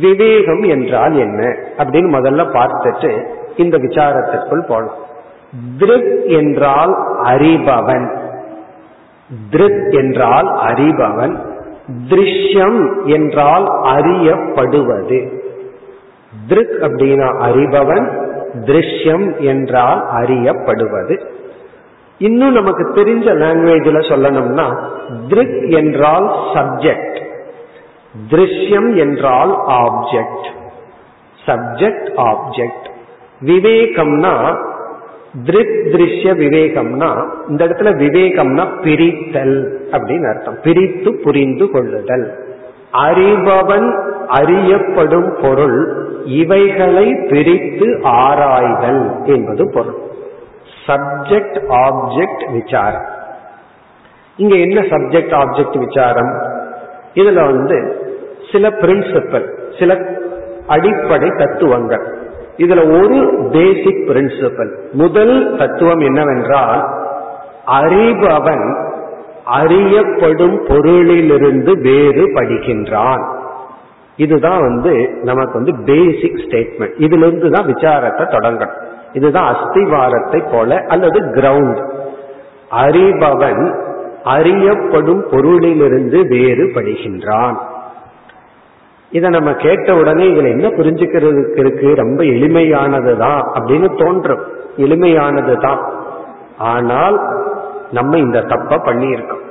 விவேகம் 0.00 0.62
என்றால் 0.62 1.18
என்ன? 1.18 1.56
அப்படின்னு 1.78 2.18
முதல்ல 2.18 2.46
பார்த்துட்டு 2.52 3.24
இந்த 3.56 3.78
விசாரத்திற்குள் 3.78 4.66
போகலாம் 4.66 5.02
திருக் 5.78 6.22
என்றால் 6.26 6.94
அறிபவன். 7.22 8.18
திருக் 9.50 9.90
என்றால் 9.90 10.60
அறிபவன். 10.66 11.52
திருஷ்யம் 11.88 13.04
என்றால் 13.04 13.66
அறியப்படுவது. 13.82 15.32
திருக் 16.46 16.76
அப்படின்னா 16.80 17.28
அறிபவன் 17.48 18.06
திருஷ்யம் 18.66 19.38
என்றால் 19.38 20.06
அறியப்படுவது. 20.14 21.20
இன்னும் 22.18 22.52
நமக்கு 22.52 22.92
தெரிஞ்ச 22.94 23.26
லாங்குவேஜ்ல 23.42 24.00
சொல்லணும்னா 24.10 24.66
திருக் 25.28 25.70
என்றால் 25.70 26.34
சப்ஜெக்ட் 26.54 27.18
திருஷ்யம் 28.30 28.96
என்றால் 28.96 29.52
ஆப்ஜெக்ட் 29.66 30.46
சப்ஜெக்ட் 31.46 32.08
ஆப்ஜெக்ட் 32.16 32.86
விவேகம்னா 33.40 34.56
திருக் 35.42 35.88
திருஷ்ய 35.92 36.32
விவேகம்னா 36.34 37.28
இந்த 37.48 37.64
இடத்துல 37.64 37.88
விவேகம்னா 38.02 38.82
பிரித்தல் 38.82 39.80
அப்படின்னு 39.90 40.34
அர்த்தம். 40.34 40.58
பிரித்து 40.62 41.20
புரிந்து 41.22 41.70
கொள்ளுதல். 41.70 42.34
அறிபவன் 42.92 44.02
அறியப்படும் 44.26 45.36
பொருள் 45.42 46.06
இவைகளை 46.24 47.14
பிரித்து 47.28 48.00
ஆராய்தல் 48.02 49.24
என்பது 49.24 49.70
பொருள். 49.74 49.94
சப்ஜெக்ட் 50.86 51.58
ஆப்ஜெக்ட் 51.68 52.52
விசாரம். 52.52 53.04
இங்க 54.36 54.56
என்ன 54.56 54.80
சப்ஜெக்ட் 54.80 55.34
ஆப்ஜெக்ட் 55.34 55.78
விசாரம்? 55.78 56.42
இதுல 57.14 57.46
வந்து 57.46 57.96
சில 58.52 58.68
பிரின்சிபல் 58.68 59.48
சில 59.78 59.98
அடிப்படை 60.66 61.28
தத்துவங்கள். 61.28 62.23
இதுல 62.56 63.02
ஒரு 63.02 63.48
பேசிக் 63.52 64.04
பிரின்சிபல் 64.08 64.72
முதல் 64.92 65.56
தத்துவம் 65.58 65.98
என்னவென்றால் 65.98 66.82
அறிபவன் 67.66 68.92
அறியப்படும் 69.44 70.64
பொருளிலிருந்து 70.64 71.72
வேறுபடுகின்றான் 71.82 73.24
இதுதான் 74.16 74.60
வந்து 74.60 75.18
நமக்கு 75.22 75.52
வந்து 75.52 75.74
பேசிக் 75.84 76.44
ஸ்டேட்மெண்ட் 76.46 76.94
இதுல 76.98 77.26
இருந்து 77.26 77.50
தான் 77.50 77.66
விசாரத்தை 77.66 78.24
தொடங்கணும். 78.24 78.82
இதுதான் 79.12 79.54
அஸ்திவாரத்தை 79.54 80.52
போல 80.52 80.84
அல்லது 80.88 81.20
கிரவுண்ட் 81.20 81.80
அறிபவன் 82.70 83.74
அறியப்படும் 84.24 85.22
பொருளிலிருந்து 85.30 86.18
வேறுபடுகின்றான் 86.28 87.56
இதை 89.14 89.28
நம்ம 89.30 89.50
கேட்ட 89.54 89.88
உடனே 89.94 90.24
இதுல 90.24 90.48
என்ன 90.48 90.68
புரிஞ்சுக்கிறதுக்கு 90.68 91.58
இருக்கு? 91.58 91.88
ரொம்ப 91.94 92.20
எளிமையானது 92.24 93.12
தான் 93.16 93.40
அப்படின்னு 93.54 93.88
தோன்றும். 94.02 94.42
எளிமையானது 94.76 95.54
தான் 95.60 95.80
ஆனால் 96.58 97.16
நம்ம 97.92 98.18
இந்த 98.18 98.40
தப்ப 98.40 98.76
பண்ணியிருக்கோம். 98.76 99.42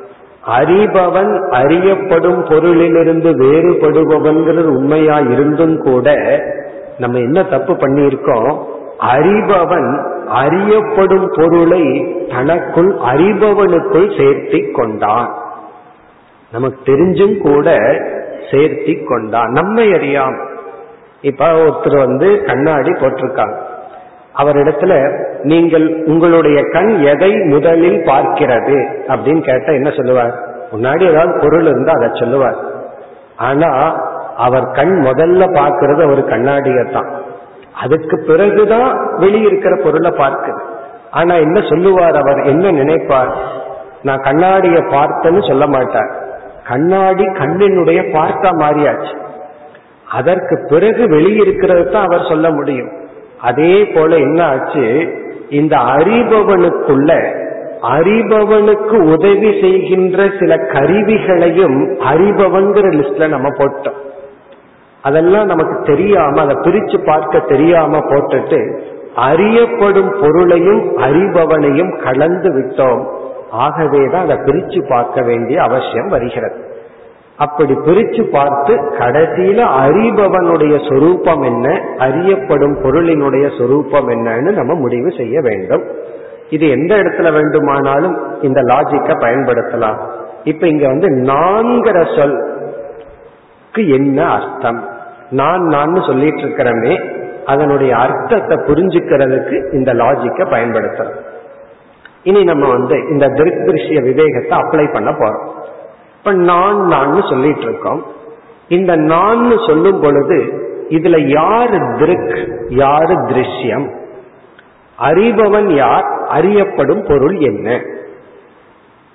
அறிபவன் 0.57 1.31
அறியப்படும் 1.49 2.41
பொருளிலிருந்து 2.45 3.29
வேறுபடுபவன்கிறது 3.43 4.69
உண்மையா 4.77 5.17
இருந்தும் 5.33 5.77
கூட 5.81 6.07
நம்ம 6.97 7.19
என்ன 7.19 7.43
தப்பு 7.43 7.73
பண்ணியிருக்கோம்? 7.73 8.51
அறிபவன் 9.15 9.89
அறியப்படும் 10.41 11.27
பொருளை 11.35 11.83
தனக்குள் 12.29 12.91
அறிபவனுக்குள் 13.11 14.09
சேர்த்தி 14.17 14.71
கொண்டான். 14.71 15.29
நமக்கு 16.51 16.79
தெரிஞ்சும் 16.91 17.37
கூட 17.37 17.69
சேர்த்தி 18.51 19.05
கொண்டான் 19.05 19.49
நம்மை 19.49 19.91
அறியாம. 19.91 20.51
இப்ப 21.21 21.45
ஒருத்தர் 21.45 21.97
வந்து 21.97 22.43
கண்ணாடி 22.43 22.89
போட்டிருக்காங்க. 22.89 23.55
அவரிடத்துல 24.37 25.23
நீங்கள் 25.41 26.03
உங்களுடைய 26.05 26.63
கண் 26.71 27.01
எதை 27.01 27.31
முதலில் 27.31 27.99
பார்க்கிறது? 27.99 28.89
அப்படின்னு 29.07 29.39
கேட்டா 29.39 29.71
என்ன 29.71 29.89
சொல்லுவார்? 29.89 30.39
முன்னாடி 30.71 31.09
ஏதாவது 31.09 31.39
பொருள் 31.41 31.65
இருந்தா 31.65 31.91
அதை 31.93 32.09
சொல்லுவார். 32.13 32.55
ஆனா 33.35 33.95
அவர் 34.37 34.71
கண் 34.71 35.03
முதல்ல 35.05 35.43
பார்க்கறது 35.43 36.11
ஒரு 36.11 36.25
கண்ணாடியை 36.25 36.83
தான். 36.93 37.21
அதுக்கு 37.73 38.23
பிறகுதான் 38.27 39.17
வெளியிருக்கிற 39.17 39.83
பொருளை 39.83 40.11
பார்க்குது. 40.11 40.61
ஆனா 41.11 41.35
என்ன 41.35 41.61
சொல்லுவார்? 41.69 42.15
அவர் 42.15 42.41
என்ன 42.43 42.71
நினைப்பார்? 42.71 43.31
நான் 44.03 44.21
கண்ணாடியை 44.21 44.81
பார்த்தேன்னு 44.81 45.47
சொல்ல 45.47 45.67
மாட்டார். 45.67 46.22
கண்ணாடி 46.67 47.23
கண்ணினுடைய 47.23 47.99
பார்த்தா 48.13 48.49
மாறியாச்சு. 48.61 49.15
அதற்கு 50.09 50.65
பிறகு 50.69 51.03
வெளியிருக்கிறது 51.07 51.91
தான் 51.91 52.05
அவர் 52.05 52.27
சொல்ல 52.29 52.49
முடியும். 52.49 52.91
அதே 53.41 53.85
போல 53.85 54.17
என்ன 54.17 54.45
ஆச்சு? 54.45 55.07
இந்த 55.49 55.75
அறிபவனுக்குள்ள 55.75 57.41
அறிபவனுக்கு 57.81 58.97
உதவி 59.13 59.61
செய்கின்ற 59.61 60.29
சில 60.39 60.55
கருவிகளையும் 60.55 61.97
அறிபவன்கிற 61.99 62.85
லிஸ்ட்ல 62.99 63.27
நம்ம 63.27 63.49
போட்டோம். 63.49 63.97
அதெல்லாம் 65.01 65.45
நமக்கு 65.45 65.83
தெரியாம 65.83 66.41
அதை 66.41 66.55
பிரிச்சு 66.55 67.05
பார்க்க 67.05 67.39
தெரியாம 67.39 67.97
போட்டுட்டு 67.97 68.81
அறியப்படும் 69.15 70.13
பொருளையும் 70.21 70.97
அறிபவனையும் 70.97 72.03
கலந்து 72.03 72.49
விட்டோம். 72.53 73.21
ஆகவேதான் 73.53 74.23
அதை 74.23 74.35
பிரிச்சு 74.37 74.89
பார்க்க 74.89 75.21
வேண்டிய 75.21 75.61
அவசியம் 75.61 76.07
வருகிறது. 76.07 76.71
அப்படி 77.37 77.73
பிரிச்சு 77.73 78.29
பார்த்து 78.31 78.73
கடைசியில 78.75 79.59
அறிபவனுடைய 79.83 80.75
சொரூபம் 80.89 81.41
என்ன 81.41 81.81
அறியப்படும் 81.97 82.75
பொருளினுடைய 82.83 83.57
சொரூபம் 83.57 84.09
என்னன்னு 84.09 84.51
நம்ம 84.53 84.73
முடிவு 84.73 85.11
செய்ய 85.11 85.41
வேண்டும். 85.41 85.83
இது 86.49 86.69
எந்த 86.69 86.95
இடத்துல 86.95 87.33
வேண்டுமானாலும் 87.33 88.41
இந்த 88.41 88.61
லாஜிக்க 88.61 89.11
பயன்படுத்தலாம். 89.25 89.99
இப்ப 90.43 90.67
இங்க 90.67 90.87
வந்து 90.87 91.09
நான்கிற 91.09 91.97
சொல்க்கு 92.17 93.87
என்ன 93.87 94.29
அர்த்தம்? 94.29 94.89
நான் 95.29 95.61
நான் 95.61 96.01
சொல்லிட்டு 96.01 96.41
இருக்கிறமே 96.41 97.21
அதனுடைய 97.45 97.95
அர்த்தத்தை 97.95 98.57
புரிஞ்சுக்கிறதுக்கு 98.57 99.73
இந்த 99.73 99.93
லாஜிக்க 99.93 100.41
பயன்படுத்தலாம். 100.51 101.31
இனி 102.23 102.43
நம்ம 102.43 102.67
வந்து 102.67 103.09
இந்த 103.09 103.27
திருஷ்ய 103.27 104.01
விவேகத்தை 104.01 104.57
அப்ளை 104.57 104.93
பண்ண 104.93 105.11
போறோம். 105.11 105.47
இப்ப 106.17 106.31
நான் 106.31 106.87
நான் 106.87 107.21
சொல்லிட்டு 107.29 107.61
இருக்கோம். 107.61 108.05
இந்த 108.67 108.95
நான் 108.95 109.57
சொல்லும் 109.67 110.01
பொழுது 110.01 110.61
இதுல 110.89 111.27
யாரு 111.27 111.95
திருக் 111.97 112.65
யாரு 112.69 113.13
திருஷ்யம்? 113.13 113.89
அறிபவன் 114.99 115.75
யார்? 115.75 116.05
அறியப்படும் 116.27 117.05
பொருள் 117.07 117.35
என்ன? 117.35 117.81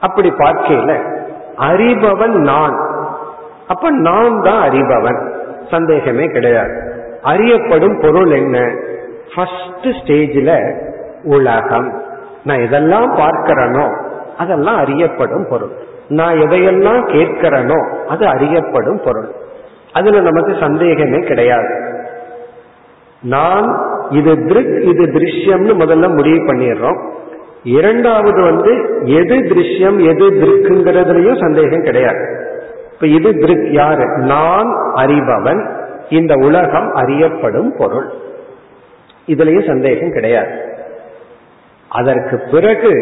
அப்படி 0.00 0.30
பார்க்கையில 0.30 1.20
அறிபவன் 1.59 2.36
நான். 2.36 2.76
அப்ப 3.68 3.90
நான் 3.90 4.42
தான் 4.42 4.70
அறிபவன். 4.70 5.32
சந்தேகமே 5.70 6.24
கிடையாது. 6.24 6.92
அறியப்படும் 7.22 8.00
பொருள் 8.00 8.30
என்ன? 8.30 8.74
ஃபர்ஸ்ட் 9.34 9.86
ஸ்டேஜில் 10.02 10.80
உலகம். 11.22 12.06
நான் 12.49 12.59
எதெல்லாம் 12.59 13.11
பார்க்கிறனோ 13.18 13.86
அதெல்லாம் 14.38 14.76
அறியப்படும் 14.76 15.46
பொருள். 15.51 15.70
நான் 16.09 16.34
எதையெல்லாம் 16.34 17.01
கேட்கிறனோ 17.09 18.07
அது 18.07 18.26
அறியப்படும் 18.26 19.01
பொருள். 19.05 19.28
அதுல 19.92 20.20
நமக்கு 20.20 20.57
சந்தேகமே 20.61 21.18
கிடையாது. 21.18 21.68
நான் 23.22 23.78
இது 24.11 24.44
திருக் 24.44 24.82
இது 24.82 25.07
திருஷ்யம்னு 25.07 25.72
முதல்ல 25.82 26.14
முடிவு 26.14 26.46
பண்ணிடுறோம். 26.46 26.99
இரண்டாவது 27.62 28.42
வந்து 28.42 28.72
எது 29.05 29.36
திருஷ்யம் 29.36 29.99
எது 30.07 30.30
திருக்குங்கிறதுலயும் 30.30 31.40
சந்தேகம் 31.40 31.82
கிடையாது. 31.82 32.22
இப்ப 32.92 33.07
இது 33.07 33.32
திருக் 33.34 33.72
யாரு? 33.72 34.07
நான் 34.18 34.68
அறிபவன். 34.94 35.70
இந்த 36.11 36.34
உலகம் 36.34 36.94
அறியப்படும் 36.94 37.74
பொருள். 37.78 38.09
இதுலயும் 39.26 39.66
சந்தேகம் 39.66 40.12
கிடையாது. 40.12 40.67
அதற்கு 41.89 42.41
பிறகு 42.51 42.93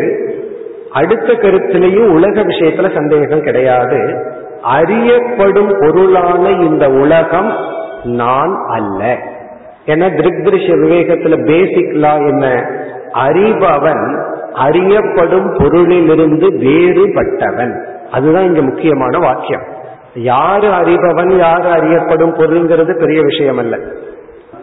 அடுத்த 0.92 1.32
கருத்திலையும் 1.32 2.08
உலக 2.08 2.42
விஷயத்துல 2.42 2.94
சந்தேகம் 2.94 3.42
கிடையாது. 3.42 4.24
அறியப்படும் 4.62 5.76
பொருளான 5.80 6.50
இந்த 6.50 6.90
உலகம் 6.90 7.56
நான் 8.04 8.56
அல்ல. 8.68 9.18
ஏன்னா 9.86 10.08
திருஷ்ய 10.08 10.74
விவேகத்துல 10.74 11.46
பேசிக் 11.46 11.92
லா 11.92 12.14
என்ன? 12.14 12.70
அறிபவன் 13.12 14.22
அறியப்படும் 14.54 15.54
பொருளிலிருந்து 15.54 16.46
வேறுபட்டவன். 16.64 17.84
அதுதான் 18.12 18.44
இங்க 18.44 18.62
முக்கியமான 18.62 19.18
வாக்கியம். 19.18 19.74
யாரு 20.14 20.68
அறிபவன் 20.68 21.36
யாரு 21.36 21.68
அறியப்படும் 21.68 22.34
பொருள்ங்கிறது 22.34 22.98
பெரிய 22.98 23.20
விஷயம் 23.22 23.58
அல்ல 23.58 23.78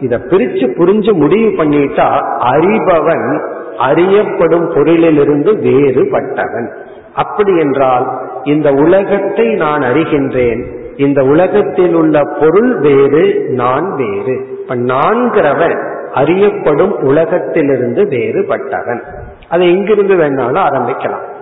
இத 0.00 0.18
பிரிச்சு 0.18 0.66
புரிஞ்சு 0.78 1.12
முடிவு 1.12 1.64
பண்ணிட்டா 1.64 2.08
அறிபவன் 2.38 3.53
அறியப்படும் 3.78 4.70
பொருளிலிருந்து 4.70 5.50
வேறுபட்டவன். 5.56 6.68
அப்படி 7.14 7.58
என்றால் 7.58 8.18
இந்த 8.44 8.70
உலகத்தை 8.70 9.54
நான் 9.54 9.82
அறிகின்றேன் 9.82 10.82
இந்த 10.96 11.24
உலகத்தில் 11.24 11.94
உள்ள 11.94 12.22
பொருள் 12.40 12.78
வேறு 12.78 13.44
நான் 13.48 13.96
வேறு. 13.96 14.56
இப்ப 14.60 14.76
நான்கிறவன் 14.76 15.92
அறியப்படும் 16.14 17.00
உலகத்திலிருந்து 17.00 18.02
வேறுபட்டவன். 18.02 19.00
அதை 19.48 19.76
எங்கிருந்து 19.76 20.14
வேணாலும் 20.14 20.62
ஆரம்பிக்கலாம். 20.62 21.32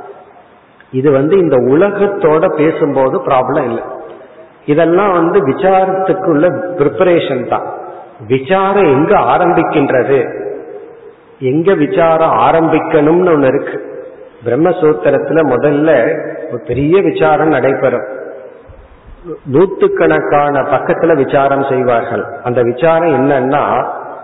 இது 0.91 1.11
வந்து 1.11 1.39
இந்த 1.39 1.57
உலகத்தோட 1.57 2.57
பேசும்போது 2.57 3.19
ப்ராப்ளம் 3.19 3.65
இல்லை. 3.65 3.83
இதெல்லாம் 4.65 5.13
வந்து 5.13 5.47
விசாரத்துக்குள்ள 5.47 6.63
ப்ரிப்பரேஷன் 6.77 7.49
தான். 7.49 7.73
விசாரம் 8.27 8.85
எங்க 8.85 9.19
ஆரம்பிக்கின்றது? 9.19 10.51
எங்க 11.51 11.75
விசாரம் 11.75 12.35
ஆரம்பிக்கணும்னு 12.49 13.33
ஒண்ணு 13.35 13.49
இருக்கு. 13.55 13.77
பிரம்மசூத்திரத்துல 14.45 15.41
முதல்ல 15.53 15.91
ஒரு 16.51 16.61
பெரிய 16.67 17.01
விசாரம் 17.03 17.49
நடைபெறும். 17.49 18.07
நூத்துக்கணக்கான 19.53 20.55
பக்கத்துல 20.75 21.15
விசாரம் 21.25 21.65
செய்வார்கள். 21.69 22.25
அந்த 22.45 22.61
விசாரம் 22.63 23.15
என்னன்னா 23.15 23.65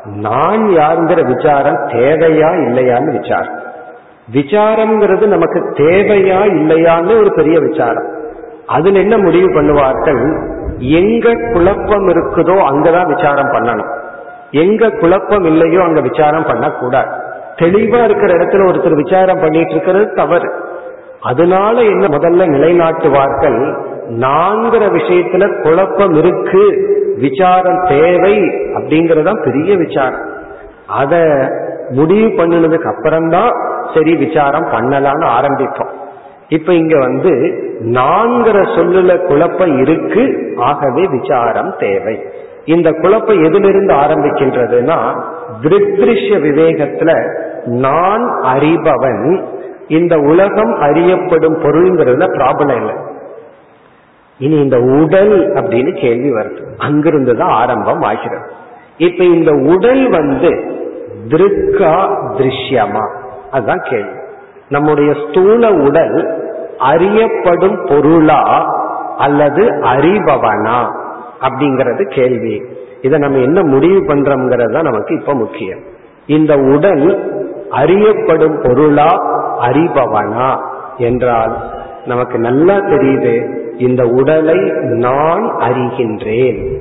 நான் 0.04 0.64
யாருங்கிற 0.68 1.20
விசாரம் 1.34 1.78
தேவையா 1.88 2.50
இல்லையான்னு 2.66 3.20
விசாரம். 3.20 3.56
விசாரம்ங்கிறது 4.32 5.26
நமக்கு 5.26 5.60
தேவையா 5.74 6.40
இல்லையான்னு 6.56 7.18
ஒரு 7.18 7.30
பெரிய 7.34 7.58
விசாரம். 7.60 8.08
அதுல 8.66 8.98
என்ன 8.98 9.18
முடிவு 9.18 9.48
பண்ணுவார்கள்? 9.48 10.22
எங்க 10.78 11.26
குழப்பம் 11.52 12.08
இருக்குதோ 12.08 12.56
அங்கதான் 12.70 13.10
விசாரம் 13.14 13.52
பண்ணணும். 13.52 13.92
எங்க 14.50 14.90
குழப்பம் 14.90 15.44
இல்லையோ 15.44 15.82
அங்க 15.82 16.00
விசாரம் 16.00 16.44
பண்ணக்கூடாது. 16.44 17.10
தெளிவா 17.56 18.04
இருக்கிற 18.04 18.34
இடத்துல 18.34 18.72
ஒருத்தர் 18.72 19.02
விசாரம் 19.02 19.40
பண்ணிட்டு 19.40 19.70
இருக்கிறது 19.70 20.12
தவறு. 20.14 20.52
அதனால 21.20 21.80
என்ன 21.80 22.06
முதல்ல 22.06 22.48
நிலைநாட்டுவார்கள்? 22.48 23.76
நான்கிற 24.08 24.86
விஷயத்துல 24.86 25.62
குழப்பம் 25.62 26.12
இருக்கு 26.12 26.96
விசாரம் 27.18 27.84
தேவை 27.88 28.38
அப்படிங்கறதான் 28.48 29.44
பெரிய 29.44 29.76
விசாரம். 29.76 30.28
அத 30.86 31.24
முடிவு 31.90 32.28
பண்ணினதுக்கு 32.28 32.94
அப்புறம்தான் 32.94 33.50
சரி 33.94 34.16
விசாரம் 34.16 34.66
பண்ணலான்னு 34.66 35.26
ஆரம்பிப்போம். 35.40 35.90
இப்ப 36.48 36.74
இங்க 36.74 36.98
வந்து 36.98 37.30
நான்கிற 37.80 38.62
சொல்லுல 38.62 39.26
குழப்பம் 39.26 39.78
இருக்கு 39.78 40.54
ஆகவே 40.56 41.06
விசாரம் 41.06 41.74
தேவை. 41.78 42.22
இந்த 42.68 42.90
குழப்பம் 42.90 43.44
எதிலிருந்து 43.44 43.94
ஆரம்பிக்கின்றதுன்னா 43.94 44.96
திருஷ்ய 45.62 46.36
விவேகத்துல 46.38 47.10
நான் 47.64 48.24
அறிபவன் 48.42 49.44
இந்த 49.88 50.18
உலகம் 50.18 50.74
அறியப்படும் 50.80 51.58
பொருள்ங்கிறதுல 51.58 52.24
ப்ராப்ளம் 52.32 52.76
இல்லை. 52.76 52.94
இனி 54.38 54.56
இந்த 54.60 54.78
உடல் 54.80 55.52
அப்படின்னு 55.52 56.00
கேள்வி 56.00 56.32
வருது. 56.32 56.62
அங்கிருந்து 56.78 57.36
தான் 57.36 57.50
ஆரம்பம் 57.50 58.00
ஆகிறது. 58.00 58.50
இப்ப 58.96 59.24
இந்த 59.24 59.50
உடல் 59.52 60.10
வந்து 60.10 60.50
திருக்கா 61.28 61.94
திருஷ்யமா? 62.38 63.04
அதுதான் 63.50 63.82
கேள்வி. 63.82 64.18
நம்முடைய 64.68 65.12
ஸ்தூல 65.12 65.72
உடல் 65.72 66.16
அறியப்படும் 66.78 67.78
பொருளா 67.88 68.42
அல்லது 69.18 69.64
அறிபவனா? 69.94 71.06
அப்படிங்கறது 71.40 72.14
கேள்வி. 72.14 72.62
இதை 73.02 73.18
நம்ம 73.18 73.38
என்ன 73.38 73.62
முடிவு 73.62 74.14
பண்றோம்ங்கிறது 74.14 74.72
தான் 74.72 74.82
நமக்கு 74.82 75.14
இப்ப 75.14 75.34
முக்கியம். 75.34 75.78
இந்த 76.26 76.54
உடல் 76.54 77.36
அறியப்படும் 77.70 78.60
பொருளா 78.62 79.16
அறிபவனா 79.62 80.58
என்றால் 80.96 81.56
நமக்கு 82.06 82.38
நல்லா 82.38 82.74
தெரியுது 82.74 83.56
இந்த 83.78 84.06
உடலை 84.06 84.58
நான் 84.82 85.56
அறிகின்றேன். 85.58 86.78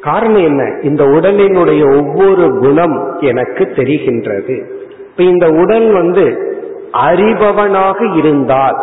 காரணம் 0.00 0.44
என்ன? 0.44 0.78
இந்த 0.82 1.04
உடலினுடைய 1.04 1.96
ஒவ்வொரு 1.96 2.58
குணம் 2.58 3.16
எனக்கு 3.20 3.64
தெரிகின்றது. 3.64 4.64
இப்ப 4.98 5.22
இந்த 5.22 5.48
உடல் 5.48 5.92
வந்து 5.92 6.52
அறிபவனாக 6.92 8.16
இருந்தால் 8.16 8.76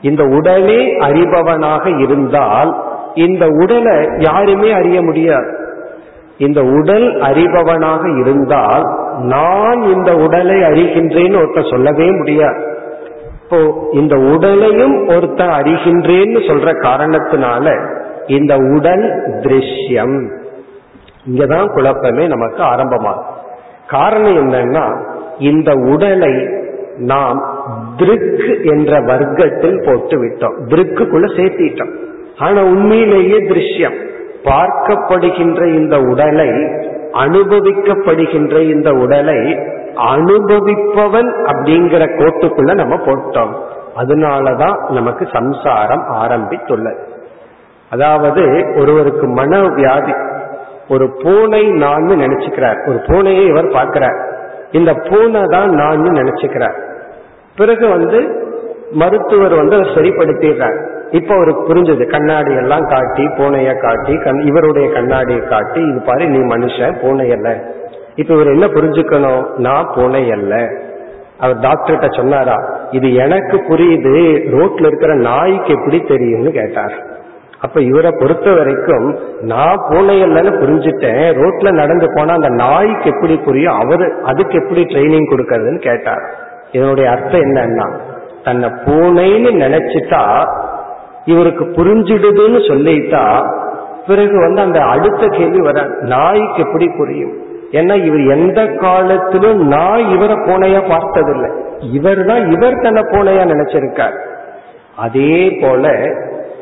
இந்த 0.00 0.24
உடலே 0.24 0.98
அறிபவனாக 0.98 2.00
இருந்தால் 2.00 2.85
இந்த 3.16 3.46
உடலை 3.48 4.08
யாருமே 4.18 4.72
அறிய 4.72 5.02
முடியாது. 5.02 5.50
இந்த 6.38 6.60
உடல் 6.62 7.06
அறிபவனாக 7.20 8.20
இருந்தால் 8.20 8.84
நான் 9.18 9.82
இந்த 9.82 10.16
உடலை 10.16 10.56
அறிகின்றேன்னு 10.56 11.40
ஒருத்தர் 11.42 11.70
சொல்லவே 11.70 12.10
முடியாது. 12.10 12.60
இப்போ 13.42 13.88
இந்த 13.92 14.16
உடலையும் 14.16 15.08
ஒருத்தர் 15.08 15.54
அறிகின்றேன்னு 15.60 16.40
சொல்ற 16.48 16.70
காரணத்தினால 16.80 17.66
இந்த 18.26 18.56
உடல் 18.74 19.04
திருஷ்யம். 19.40 20.16
இங்கதான் 21.30 21.72
குழப்பமே 21.72 22.26
நமக்கு 22.26 22.62
ஆரம்பமாகும் 22.62 23.34
காரணம் 23.88 24.38
என்னன்னா 24.38 24.84
இந்த 25.38 25.72
உடலை 25.72 26.34
நாம் 26.96 27.40
திருக் 27.96 28.60
என்ற 28.64 29.00
வர்க்கத்தில் 29.00 29.82
போட்டு 29.86 30.16
விட்டோம் 30.22 30.56
திருக்குள்ள 30.68 31.26
சேர்த்திட்டோம். 31.36 31.94
ஆனா 32.38 32.62
உண்மையிலேயே 32.62 33.38
திருஷ்யம். 33.38 34.04
பார்க்கப்படுகின்ற 34.44 35.66
இந்த 35.74 36.00
உடலை 36.00 36.48
அனுபவிக்கப்படுகின்ற 37.12 38.60
இந்த 38.60 38.90
உடலை 38.90 39.58
அனுபவிப்பவன் 40.14 41.30
அப்படிங்கிற 41.44 42.04
கோட்டுக்குள்ள 42.18 42.74
நம்ம 42.74 42.94
போட்டோம். 42.94 43.52
அதனாலதான் 43.96 44.90
நமக்கு 44.90 45.28
சம்சாரம் 45.32 46.04
ஆரம்பித்துள்ளது. 46.12 46.98
அதாவது 47.90 48.72
ஒருவருக்கு 48.76 49.26
மன 49.26 49.62
வியாதி 49.62 50.12
ஒரு 50.88 51.16
பூனை 51.22 51.70
நான் 51.70 52.06
நினைச்சுக்கிறார். 52.06 52.88
ஒரு 52.88 53.00
பூனையை 53.06 53.46
இவர் 53.46 53.72
பார்க்கிறார். 53.72 54.28
இந்த 54.72 54.92
பூனை 54.92 55.42
தான் 55.44 55.70
நான் 55.70 56.02
நினைச்சுக்கிறார். 56.02 56.74
பிறகு 57.56 57.88
வந்து 57.88 58.46
மருத்துவர் 58.90 59.54
வந்து 59.54 59.76
அதை 59.76 59.88
சரிப்படுத்திடுறார். 59.88 60.94
இப்ப 61.10 61.34
அவருக்கு 61.34 61.74
புரிஞ்சது. 61.74 62.06
கண்ணாடி 62.06 62.54
எல்லாம் 62.54 62.86
காட்டி 62.86 63.22
பூனைய 63.22 63.80
காட்டி 63.80 64.16
கண் 64.16 64.38
இவருடைய 64.38 64.92
கண்ணாடியை 64.92 65.42
காட்டி 65.44 65.80
இது 65.80 66.00
பாரு 66.00 66.28
நீ 66.28 66.38
மனுஷன் 66.38 67.00
பூனை 67.00 67.30
அல்ல. 67.30 67.64
இப்ப 68.14 68.34
இவர் 68.34 68.46
என்ன 68.46 68.66
புரிஞ்சுக்கணும்? 68.66 69.46
நான் 69.56 69.90
பூனை 69.94 70.30
அல்ல. 70.30 70.68
அவர் 71.38 71.58
டாக்டர்கிட்ட 71.58 72.16
சொன்னாரா 72.16 72.86
இது 72.90 73.14
எனக்கு 73.14 73.56
புரியுது 73.68 74.14
ரோட்ல 74.56 74.86
இருக்கிற 74.86 75.14
நாய்க்கு 75.14 75.72
எப்படி 75.72 76.00
தெரியும்னு 76.00 76.50
கேட்டார். 76.50 77.14
அப்ப 77.60 77.80
இவரை 77.80 78.10
பொறுத்த 78.20 78.52
வரைக்கும் 78.52 79.18
நான் 79.40 79.84
பூனை 79.88 80.22
இல்லைன்னு 80.22 80.52
புரிஞ்சுட்டேன் 80.62 81.34
ரோட்ல 81.40 81.72
நடந்து 81.72 82.06
போனா 82.14 82.32
அந்த 82.32 82.48
நாய்க்கு 82.48 83.10
எப்படி 83.10 83.36
புரியும் 83.36 83.74
அவரு 83.74 84.22
அதுக்கு 84.24 84.58
எப்படி 84.58 84.82
ட்ரைனிங் 84.82 85.30
கொடுக்கறதுன்னு 85.30 85.78
கேட்டார். 85.78 86.24
இதனுடைய 86.72 87.10
அர்த்தம் 87.10 87.40
என்னன்னா 87.40 87.86
தன்னை 88.44 88.68
பூனைன்னு 88.68 89.52
நினைச்சிட்டா 89.64 90.48
இவருக்கு 91.26 91.64
புரிஞ்சிடுதுன்னு 91.64 92.60
சொல்லிட்டா 92.68 93.24
பிறகு 94.06 94.36
வந்து 94.40 94.60
அந்த 94.60 94.80
அடுத்த 94.84 95.26
கேள்வி 95.26 95.60
வர 95.60 95.78
நாய்க்கு 96.00 96.62
எப்படி 96.62 96.88
புரியும்? 96.88 97.34
ஏன்னா 97.70 97.94
இவர் 98.04 98.24
எந்த 98.26 98.60
காலத்திலும் 98.66 99.60
நாய் 99.68 100.04
இவரை 100.12 100.36
பூனையா 100.36 100.80
பார்த்ததில்லை. 100.88 101.50
இவர் 101.92 102.24
தான் 102.24 102.52
இவர் 102.52 102.82
தன்னை 102.82 103.02
பூனையா 103.02 103.44
நினைச்சிருக்கார். 103.52 104.16
அதே 104.96 105.58
போல 105.62 105.84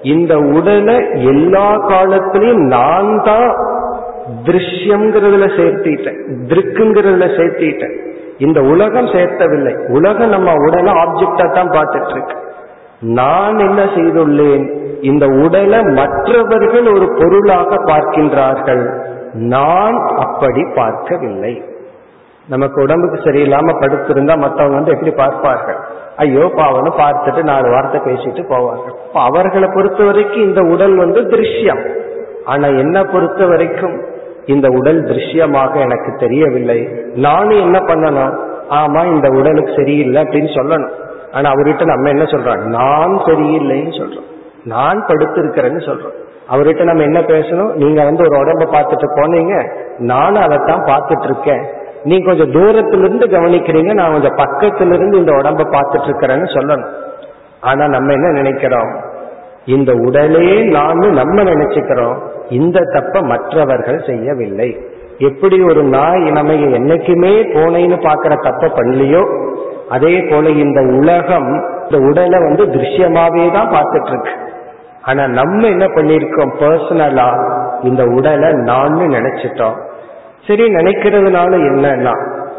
இந்த 0.03 0.39
உடலை 0.39 0.97
எல்லா 1.33 1.69
காலத்திலையும் 1.91 2.65
நான் 2.67 3.23
தான் 3.25 3.51
திருஷ்யம்ங்கிறதுல 4.47 5.47
சேர்த்திட்டேன். 5.59 6.19
திருக்குங்கிறதுல 6.49 7.29
சேர்த்திட்டேன். 7.39 7.95
இந்த 8.39 8.61
உலகம் 8.63 9.07
சேர்த்தவில்லை. 9.07 9.75
உலகம் 9.89 10.29
நம்ம 10.29 10.53
உடலை 10.67 10.93
ஆப்ஜெக்டா 11.05 11.53
தான் 11.53 11.75
பார்த்துட்டு 11.77 12.11
இருக்கு. 12.11 12.37
நான் 13.01 13.59
என்ன 13.59 13.83
செய்துள்ளேன்? 13.85 14.83
இந்த 15.01 15.27
உடலை 15.27 15.83
மற்றவர்கள் 15.83 16.87
ஒரு 16.87 17.17
பொருளாக 17.19 17.77
பார்க்கின்றார்கள். 17.77 18.91
நான் 19.33 20.09
அப்படி 20.17 20.65
பார்க்கவில்லை. 20.75 21.63
நமக்கு 22.49 22.83
உடம்புக்கு 22.83 23.31
சரியில்லாம 23.31 23.75
படுத்திருந்தா 23.81 24.35
மற்றவங்க 24.37 24.73
வந்து 24.73 24.91
எப்படி 24.91 25.11
பார்ப்பார்கள்? 25.11 25.77
ஐயோ 26.17 26.53
பாவனு 26.57 26.91
பார்த்துட்டு 26.99 27.43
நாலு 27.43 27.71
வார்த்தை 27.71 28.01
பேசிட்டு 28.01 28.43
போவார்கள். 28.49 28.95
அவர்களை 29.13 29.69
பொறுத்த 29.75 30.05
வரைக்கும் 30.05 30.43
இந்த 30.43 30.61
உடல் 30.61 30.97
வந்து 30.97 31.21
திருஷ்யம். 31.21 31.83
ஆனா 32.45 32.69
என்ன 32.69 33.05
பொறுத்த 33.05 33.47
வரைக்கும் 33.47 34.03
இந்த 34.47 34.69
உடல் 34.69 35.03
திருஷ்யமாக 35.03 35.81
எனக்கு 35.81 36.17
தெரியவில்லை. 36.19 36.89
நானும் 37.15 37.59
என்ன 37.59 37.79
பண்ணணும்? 37.79 38.39
ஆமா 38.71 39.07
இந்த 39.07 39.29
உடலுக்கு 39.29 39.73
சரியில்லை 39.77 40.23
அப்படின்னு 40.23 40.49
சொல்லணும். 40.61 40.93
ஆனா 41.35 41.51
அவர்கிட்ட 41.51 41.85
நம்ம 41.85 42.09
என்ன 42.09 42.23
சொல்றோம்? 42.23 42.63
நான் 42.63 43.19
சரியில்லைன்னு 43.25 43.99
சொல்றோம். 44.01 44.33
நான் 44.65 45.07
படுத்திருக்கிறேன்னு 45.07 45.83
சொல்றோம். 45.85 46.23
அவர்கிட்ட 46.51 46.83
நம்ம 46.83 47.03
என்ன 47.03 47.21
பேசணும்? 47.21 47.73
நீங்க 47.73 48.05
வந்து 48.05 48.25
ஒரு 48.31 48.45
உடம்ப 48.45 48.75
பார்த்துட்டு 48.75 49.09
போனீங்க. 49.17 49.71
நானும் 49.99 50.43
அதைத்தான் 50.43 50.85
பார்த்துட்டு 50.85 51.25
இருக்கேன் 51.25 51.65
நீ 52.05 52.19
கொஞ்சம் 52.19 52.53
தூரத்திலிருந்து 52.53 53.27
கவனிக்கிறீங்க. 53.27 53.93
நான் 53.93 54.13
கொஞ்சம் 54.13 54.37
பக்கத்திலிருந்து 54.37 55.17
இந்த 55.17 55.33
உடம்ப 55.33 55.65
பார்த்துட்டு 55.73 56.09
இருக்கிறேன்னு 56.09 56.45
சொல்லணும். 56.45 56.89
ஆனா 57.61 57.89
நம்ம 57.89 58.13
என்ன 58.13 58.31
நினைக்கிறோம்? 58.31 59.13
இந்த 59.65 59.93
உடலே 59.93 60.63
நான் 60.63 60.97
நம்ம 60.97 61.43
நினைச்சுக்கிறோம். 61.43 62.17
இந்த 62.49 62.81
தப்ப 62.93 63.21
மற்றவர்கள் 63.21 64.05
செய்யவில்லை. 64.07 64.81
எப்படி 65.19 65.63
ஒரு 65.63 65.83
நாய் 65.83 66.31
நம்ம 66.31 66.53
என்னைக்குமே 66.53 67.35
போனேன்னு 67.55 67.99
பாக்குற 67.99 68.35
தப்ப 68.43 68.83
பண்ணலையோ? 68.83 69.53
அதே 69.89 70.21
போல 70.21 70.49
இந்த 70.51 70.81
உலகம் 70.81 71.67
இந்த 71.85 71.99
உடலை 71.99 72.39
வந்து 72.39 72.65
திருஷ்யமாவே 72.65 73.53
தான் 73.53 73.73
பார்த்துட்டு 73.73 74.07
இருக்கு 74.07 74.33
ஆனா 75.03 75.27
நம்ம 75.27 75.67
என்ன 75.67 75.85
பண்ணிருக்கோம் 75.85 76.53
பர்சனலா 76.61 77.29
இந்த 77.83 78.05
உடலை 78.05 78.53
நான் 78.53 78.93
நினைச்சிட்டோம். 78.93 79.75
சரி 80.47 80.65
நினைக்கிறதுனால 80.69 81.51
என்னன்னா 81.51 82.15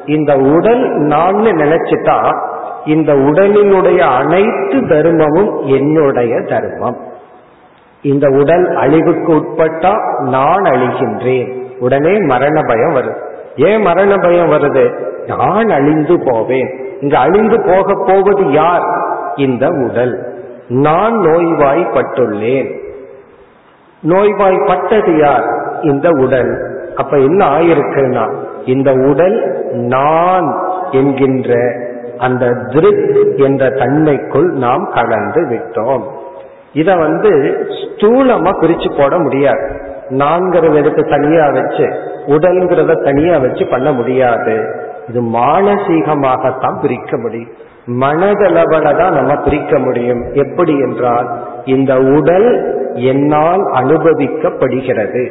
இந்த 0.06 0.36
உடல் 0.36 0.90
நான் 1.00 1.36
நினைச்சிட்டா 1.36 2.38
இந்த 2.86 3.14
உடலினுடைய 3.14 3.98
அனைத்து 3.98 4.80
தர்மமும் 4.80 5.66
என்னுடைய 5.66 6.42
தர்மம். 6.42 6.98
இந்த 8.02 8.28
உடல் 8.28 8.76
அழிவுக்கு 8.76 9.34
உட்பட்டா 9.34 9.94
நான் 10.20 10.64
அழிகின்றேன். 10.64 11.64
உடனே 11.80 12.18
மரண 12.18 12.62
பயம் 12.62 12.96
வருது 12.96 13.18
ஏன் 13.56 13.82
மரண 13.82 14.16
பயம் 14.16 14.52
வருது? 14.52 15.15
நான் 15.28 15.70
அழிந்து 15.70 16.20
போவேன். 16.26 16.98
இங்கு 17.02 17.18
அழிந்து 17.18 17.62
போக 17.62 18.04
போவது 18.06 18.52
யார்? 18.52 18.84
இந்த 19.36 19.68
உடல் 19.68 20.34
நான் 20.68 21.14
நோய்வாய்ப்பட்டுள்ளேன். 21.14 22.80
நோய்வாய்ப்பட்டது 24.10 25.18
யார்? 25.18 25.46
இந்த 25.82 26.10
உடல். 26.10 26.74
அப்ப 26.96 27.18
என்ன 27.18 27.46
ஆயிருக்குன்னா 27.46 28.34
இந்த 28.66 28.92
உடல் 28.92 29.68
நான் 29.72 30.64
என்கின்ற 30.92 31.74
அந்த 32.18 32.52
திருக் 32.70 33.34
என்ற 33.36 33.70
தன்மைக்குள் 33.70 34.52
நாம் 34.52 34.90
கலந்து 34.94 35.42
விட்டோம். 35.42 36.04
இத 36.74 36.96
வந்து 36.96 37.30
ஸ்தூலமா 37.70 38.50
பிரிச்சு 38.62 38.98
போட 38.98 39.20
முடியாது. 39.20 39.70
நான்கிறத 40.10 40.74
எடுத்து 40.74 41.04
தனியா 41.04 41.50
வச்சு 41.50 41.94
உடல்ங்கிறத 42.28 43.04
தனியா 43.04 43.38
வச்சு 43.38 43.68
பண்ண 43.68 43.92
முடியாது. 43.92 44.84
இது 45.08 45.22
மானசீகமாகத்தான் 45.22 46.82
பிரிக்க 46.82 47.18
முடியும். 47.18 47.52
மனதளவுல 47.88 48.98
தான் 48.98 49.14
நம்ம 49.14 49.36
பிரிக்க 49.36 49.80
முடியும். 49.80 50.34
எப்படி 50.34 50.74
என்றால் 50.80 51.30
இந்த 51.66 51.98
உடல் 51.98 52.50
என்னால் 52.94 53.64
அனுபவிக்கப்படுகிறது. 53.74 55.24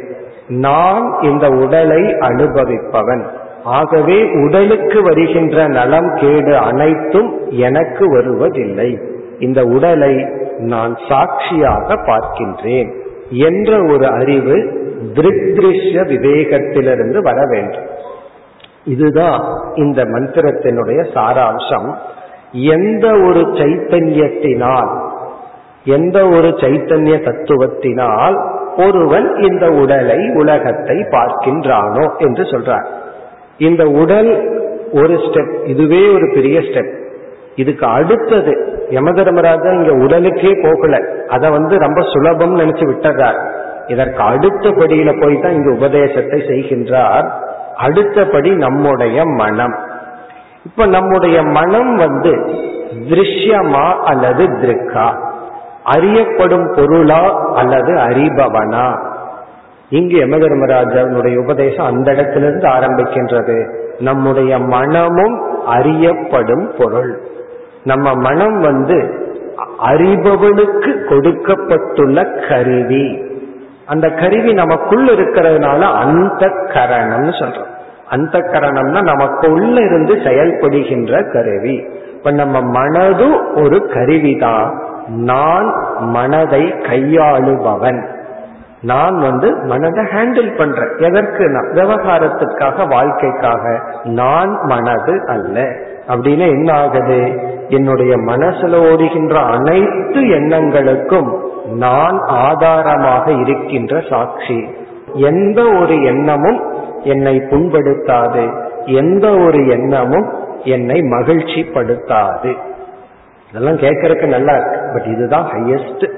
நான் 0.48 1.20
இந்த 1.22 1.48
உடலை 1.48 2.02
அனுபவிப்பவன். 2.02 3.24
ஆகவே 3.64 4.30
உடலுக்கு 4.32 5.02
வருகின்ற 5.02 5.66
நலம் 5.66 6.14
கேடு 6.14 6.56
அனைத்தும் 6.56 7.50
எனக்கு 7.50 8.10
வருவதில்லை. 8.10 8.98
இந்த 9.38 9.62
உடலை 9.62 10.26
நான் 10.58 10.98
சாட்சியாக 11.08 11.94
பார்க்கின்றேன் 11.94 12.90
என்ற 13.30 13.82
ஒரு 13.92 14.06
அறிவு 14.08 14.82
திருஷ்ய 15.14 15.96
விவேகத்திலிருந்து 16.10 17.18
வர 17.22 17.46
வேண்டும். 17.48 17.93
இதுதான் 18.84 19.42
இந்த 19.74 20.02
மந்திரத்தினுடைய 20.04 21.00
சாராம்சம். 21.14 21.88
எந்த 22.52 23.06
ஒரு 23.28 23.40
சைத்தன்யத்தினால் 23.40 24.90
எந்த 25.84 26.18
ஒரு 26.28 26.48
சைத்தன்ய 26.48 27.14
தத்துவத்தினால் 27.28 28.36
ஒருவன் 28.76 29.28
இந்த 29.42 29.64
உடலை 29.70 30.20
உலகத்தை 30.34 30.96
பார்க்கின்றானோ 30.96 32.04
என்று 32.18 32.42
சொல்றார். 32.42 32.86
இந்த 33.58 33.82
உடல் 34.02 34.30
ஒரு 34.92 35.14
ஸ்டெப் 35.14 35.52
இதுவே 35.64 36.02
ஒரு 36.12 36.26
பெரிய 36.34 36.60
ஸ்டெப் 36.60 36.92
இதுக்கு 37.56 37.86
அடுத்தது 37.86 38.52
யமதர்மராஜா 38.90 39.70
இங்க 39.74 39.92
உடலுக்கே 40.04 40.52
போகல. 40.62 40.94
அதை 41.28 41.50
வந்து 41.50 41.74
ரொம்ப 41.78 42.00
சுலபம் 42.02 42.58
நினைச்சு 42.58 42.84
விட்டதார் 42.86 43.38
இதற்கு 43.86 44.22
அடுத்த 44.22 44.68
படியில 44.68 45.10
போய் 45.22 45.40
தான் 45.40 45.52
இங்க 45.52 45.70
உபதேசத்தை 45.70 46.40
செய்கின்றார். 46.40 47.28
அடுத்தபடி 47.76 48.50
நம்முடைய 48.50 49.22
மனம். 49.24 49.74
இப்ப 50.64 50.86
நம்முடைய 50.86 51.42
மனம் 51.42 51.94
வந்து 51.94 52.30
திருஷ்யமா 53.08 53.92
அல்லது 53.92 54.46
திருக்கா? 54.46 55.32
அறியப்படும் 55.84 56.72
பொருளா 56.76 57.52
அல்லது 57.54 57.94
அறிபவனா? 57.94 59.12
இங்கு 59.88 60.16
யமதர்மராஜனுடைய 60.16 61.36
உபதேசம் 61.36 61.86
அந்த 61.86 62.12
இடத்திலிருந்து 62.12 62.68
ஆரம்பிக்கின்றது. 62.68 63.70
நம்முடைய 63.98 64.58
மனமும் 64.58 65.66
அறியப்படும் 65.66 66.70
பொருள். 66.78 67.20
நம்ம 67.84 68.14
மனம் 68.14 68.60
வந்து 68.60 69.22
அறிபவனுக்கு 69.86 71.04
கொடுக்கப்பட்டுள்ள 71.04 72.24
கருவி. 72.48 73.32
அந்த 73.86 74.10
கருவி 74.10 74.52
நமக்குள்ள 74.52 75.12
இருக்கிறதுனால 75.12 75.80
அந்த 75.80 76.46
கரணம்னு 76.46 77.30
சொல்றோம். 77.30 77.72
அந்த 78.08 78.38
கரணம்னா 78.38 79.02
நமக்குள்ள 79.02 79.80
இருந்து 79.80 80.14
செயல்படுகின்ற 80.14 81.32
கருவி. 81.32 81.84
இப்ப 82.16 82.30
நம்ம 82.30 82.60
மனதும் 82.60 83.64
ஒரு 83.64 83.90
கருவிதான் 83.94 84.82
நான் 85.06 85.74
மனதை 85.98 86.62
கையாளுபவன். 86.62 88.06
நான் 88.82 89.18
வந்து 89.18 89.56
மனதை 89.56 90.04
ஹேண்டில் 90.04 90.56
பண்றேன். 90.56 90.96
எதற்கு 90.98 91.44
விவகாரத்துக்காக 91.74 92.88
வாழ்க்கைக்காக. 92.88 93.80
நான் 94.04 94.58
மனது 94.62 95.24
அல்ல. 95.26 95.76
அப்படின்னு 96.08 96.50
என்ன 96.50 96.72
ஆகுது 96.72 97.40
என்னுடைய 97.68 98.16
மனசுல 98.16 98.90
ஓடுகின்ற 98.90 99.40
அனைத்து 99.40 100.20
எண்ணங்களுக்கும் 100.20 101.52
நான் 101.64 102.18
ஆதாரமாக 102.26 103.32
இருக்கின்ற 103.32 104.02
சாட்சி. 104.10 104.64
எந்த 105.14 105.62
ஒரு 105.62 106.02
எண்ணமும் 106.02 106.72
என்னை 107.02 107.36
புண்படுத்தாது. 107.36 108.62
எந்த 108.84 109.30
ஒரு 109.30 109.66
எண்ணமும் 109.66 110.32
என்னை 110.64 111.00
மகிழ்ச்சி 111.00 111.66
படுத்தாது 111.74 112.56
இதெல்லாம் 113.50 113.76
கேட்கறதுக்கு 113.76 114.26
நல்லா 114.26 114.56
இருக்கு. 114.56 114.78
பட் 114.92 115.04
இதுதான் 115.04 115.50
ஹையஸ்ட் 115.50 116.10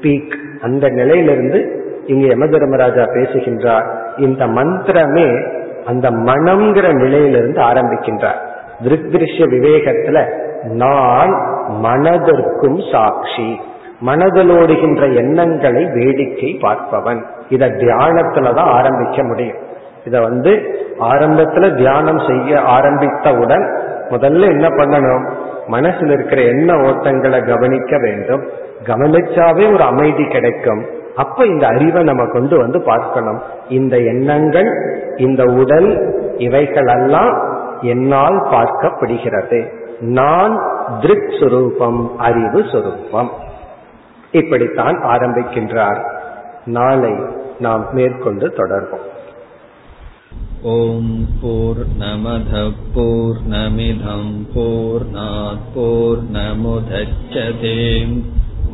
பீக் 0.00 0.34
அந்த 0.60 0.88
நிலையிலிருந்து 0.88 1.84
இங்க 2.06 2.26
யம 2.26 2.46
தர்மராஜா 2.46 3.04
பேசுகின்றார். 3.12 4.14
இந்த 4.16 4.46
மந்திரமே 4.46 5.52
அந்த 5.86 6.10
மனம்ங்கிற 6.10 6.92
நிலையிலிருந்து 6.92 7.60
ஆரம்பிக்கின்றார். 7.60 8.40
திருஷ்ய 8.84 9.44
விவேகத்துல 9.44 10.32
நான் 10.62 11.32
மனதிற்கும் 11.82 12.92
சாட்சி. 12.92 13.60
மனதில் 14.04 14.52
ஓடுகின்ற 14.58 15.06
எண்ணங்களை 15.06 15.84
வேடிக்கை 15.84 16.58
பார்ப்பவன். 16.60 17.20
இத 17.48 17.66
தியானத்துலதான் 17.66 18.72
ஆரம்பிக்க 18.72 19.22
முடியும். 19.22 19.56
இத 20.04 20.20
வந்து 20.20 20.52
ஆரம்பத்துல 21.00 21.76
தியானம் 21.76 22.18
செய்ய 22.18 22.60
ஆரம்பித்தவுடன் 22.60 23.64
முதல்ல 24.10 24.48
என்ன 24.48 24.66
பண்ணணும்? 24.68 25.30
மனசில் 25.66 26.10
இருக்கிற 26.10 26.42
எண்ண 26.42 26.72
ஓட்டங்களை 26.74 27.46
கவனிக்க 27.46 27.98
வேண்டும். 27.98 28.42
கவனிச்சாவே 28.84 29.72
ஒரு 29.72 29.82
அமைதி 29.82 30.24
கிடைக்கும். 30.24 30.84
அப்ப 31.16 31.44
இந்த 31.46 31.66
அறிவை 31.66 32.02
நம்ம 32.02 32.26
கொண்டு 32.32 32.56
வந்து 32.56 32.80
பார்க்கணும். 32.80 33.40
இந்த 33.68 33.96
எண்ணங்கள் 33.98 34.70
இந்த 35.16 35.42
உடல் 35.44 36.14
இவைகளெல்லாம் 36.36 37.32
என்னால் 37.80 38.38
பார்க்கப்படுகிறது. 38.50 39.72
நான் 40.00 40.62
திருக் 41.00 41.34
சுரூபம் 41.40 42.08
அறிவு 42.18 42.60
சுரூபம். 42.60 43.28
இப்படித்தான் 44.34 45.04
ஆரம்பிக்கின்றார். 45.04 46.02
நாளை 46.66 47.12
நாம் 47.58 47.86
மேற்கொண்டு 47.92 48.52
தொடர்வோம். 48.56 49.12
ஓம் 50.62 51.26
போர் 51.42 51.86
நமத 51.98 52.72
போர் 52.94 53.36
நமிதம் 53.50 54.46
போர் 54.54 55.10
நாற்போர் 55.10 56.22
நமுதச்சதேம் 56.32 58.22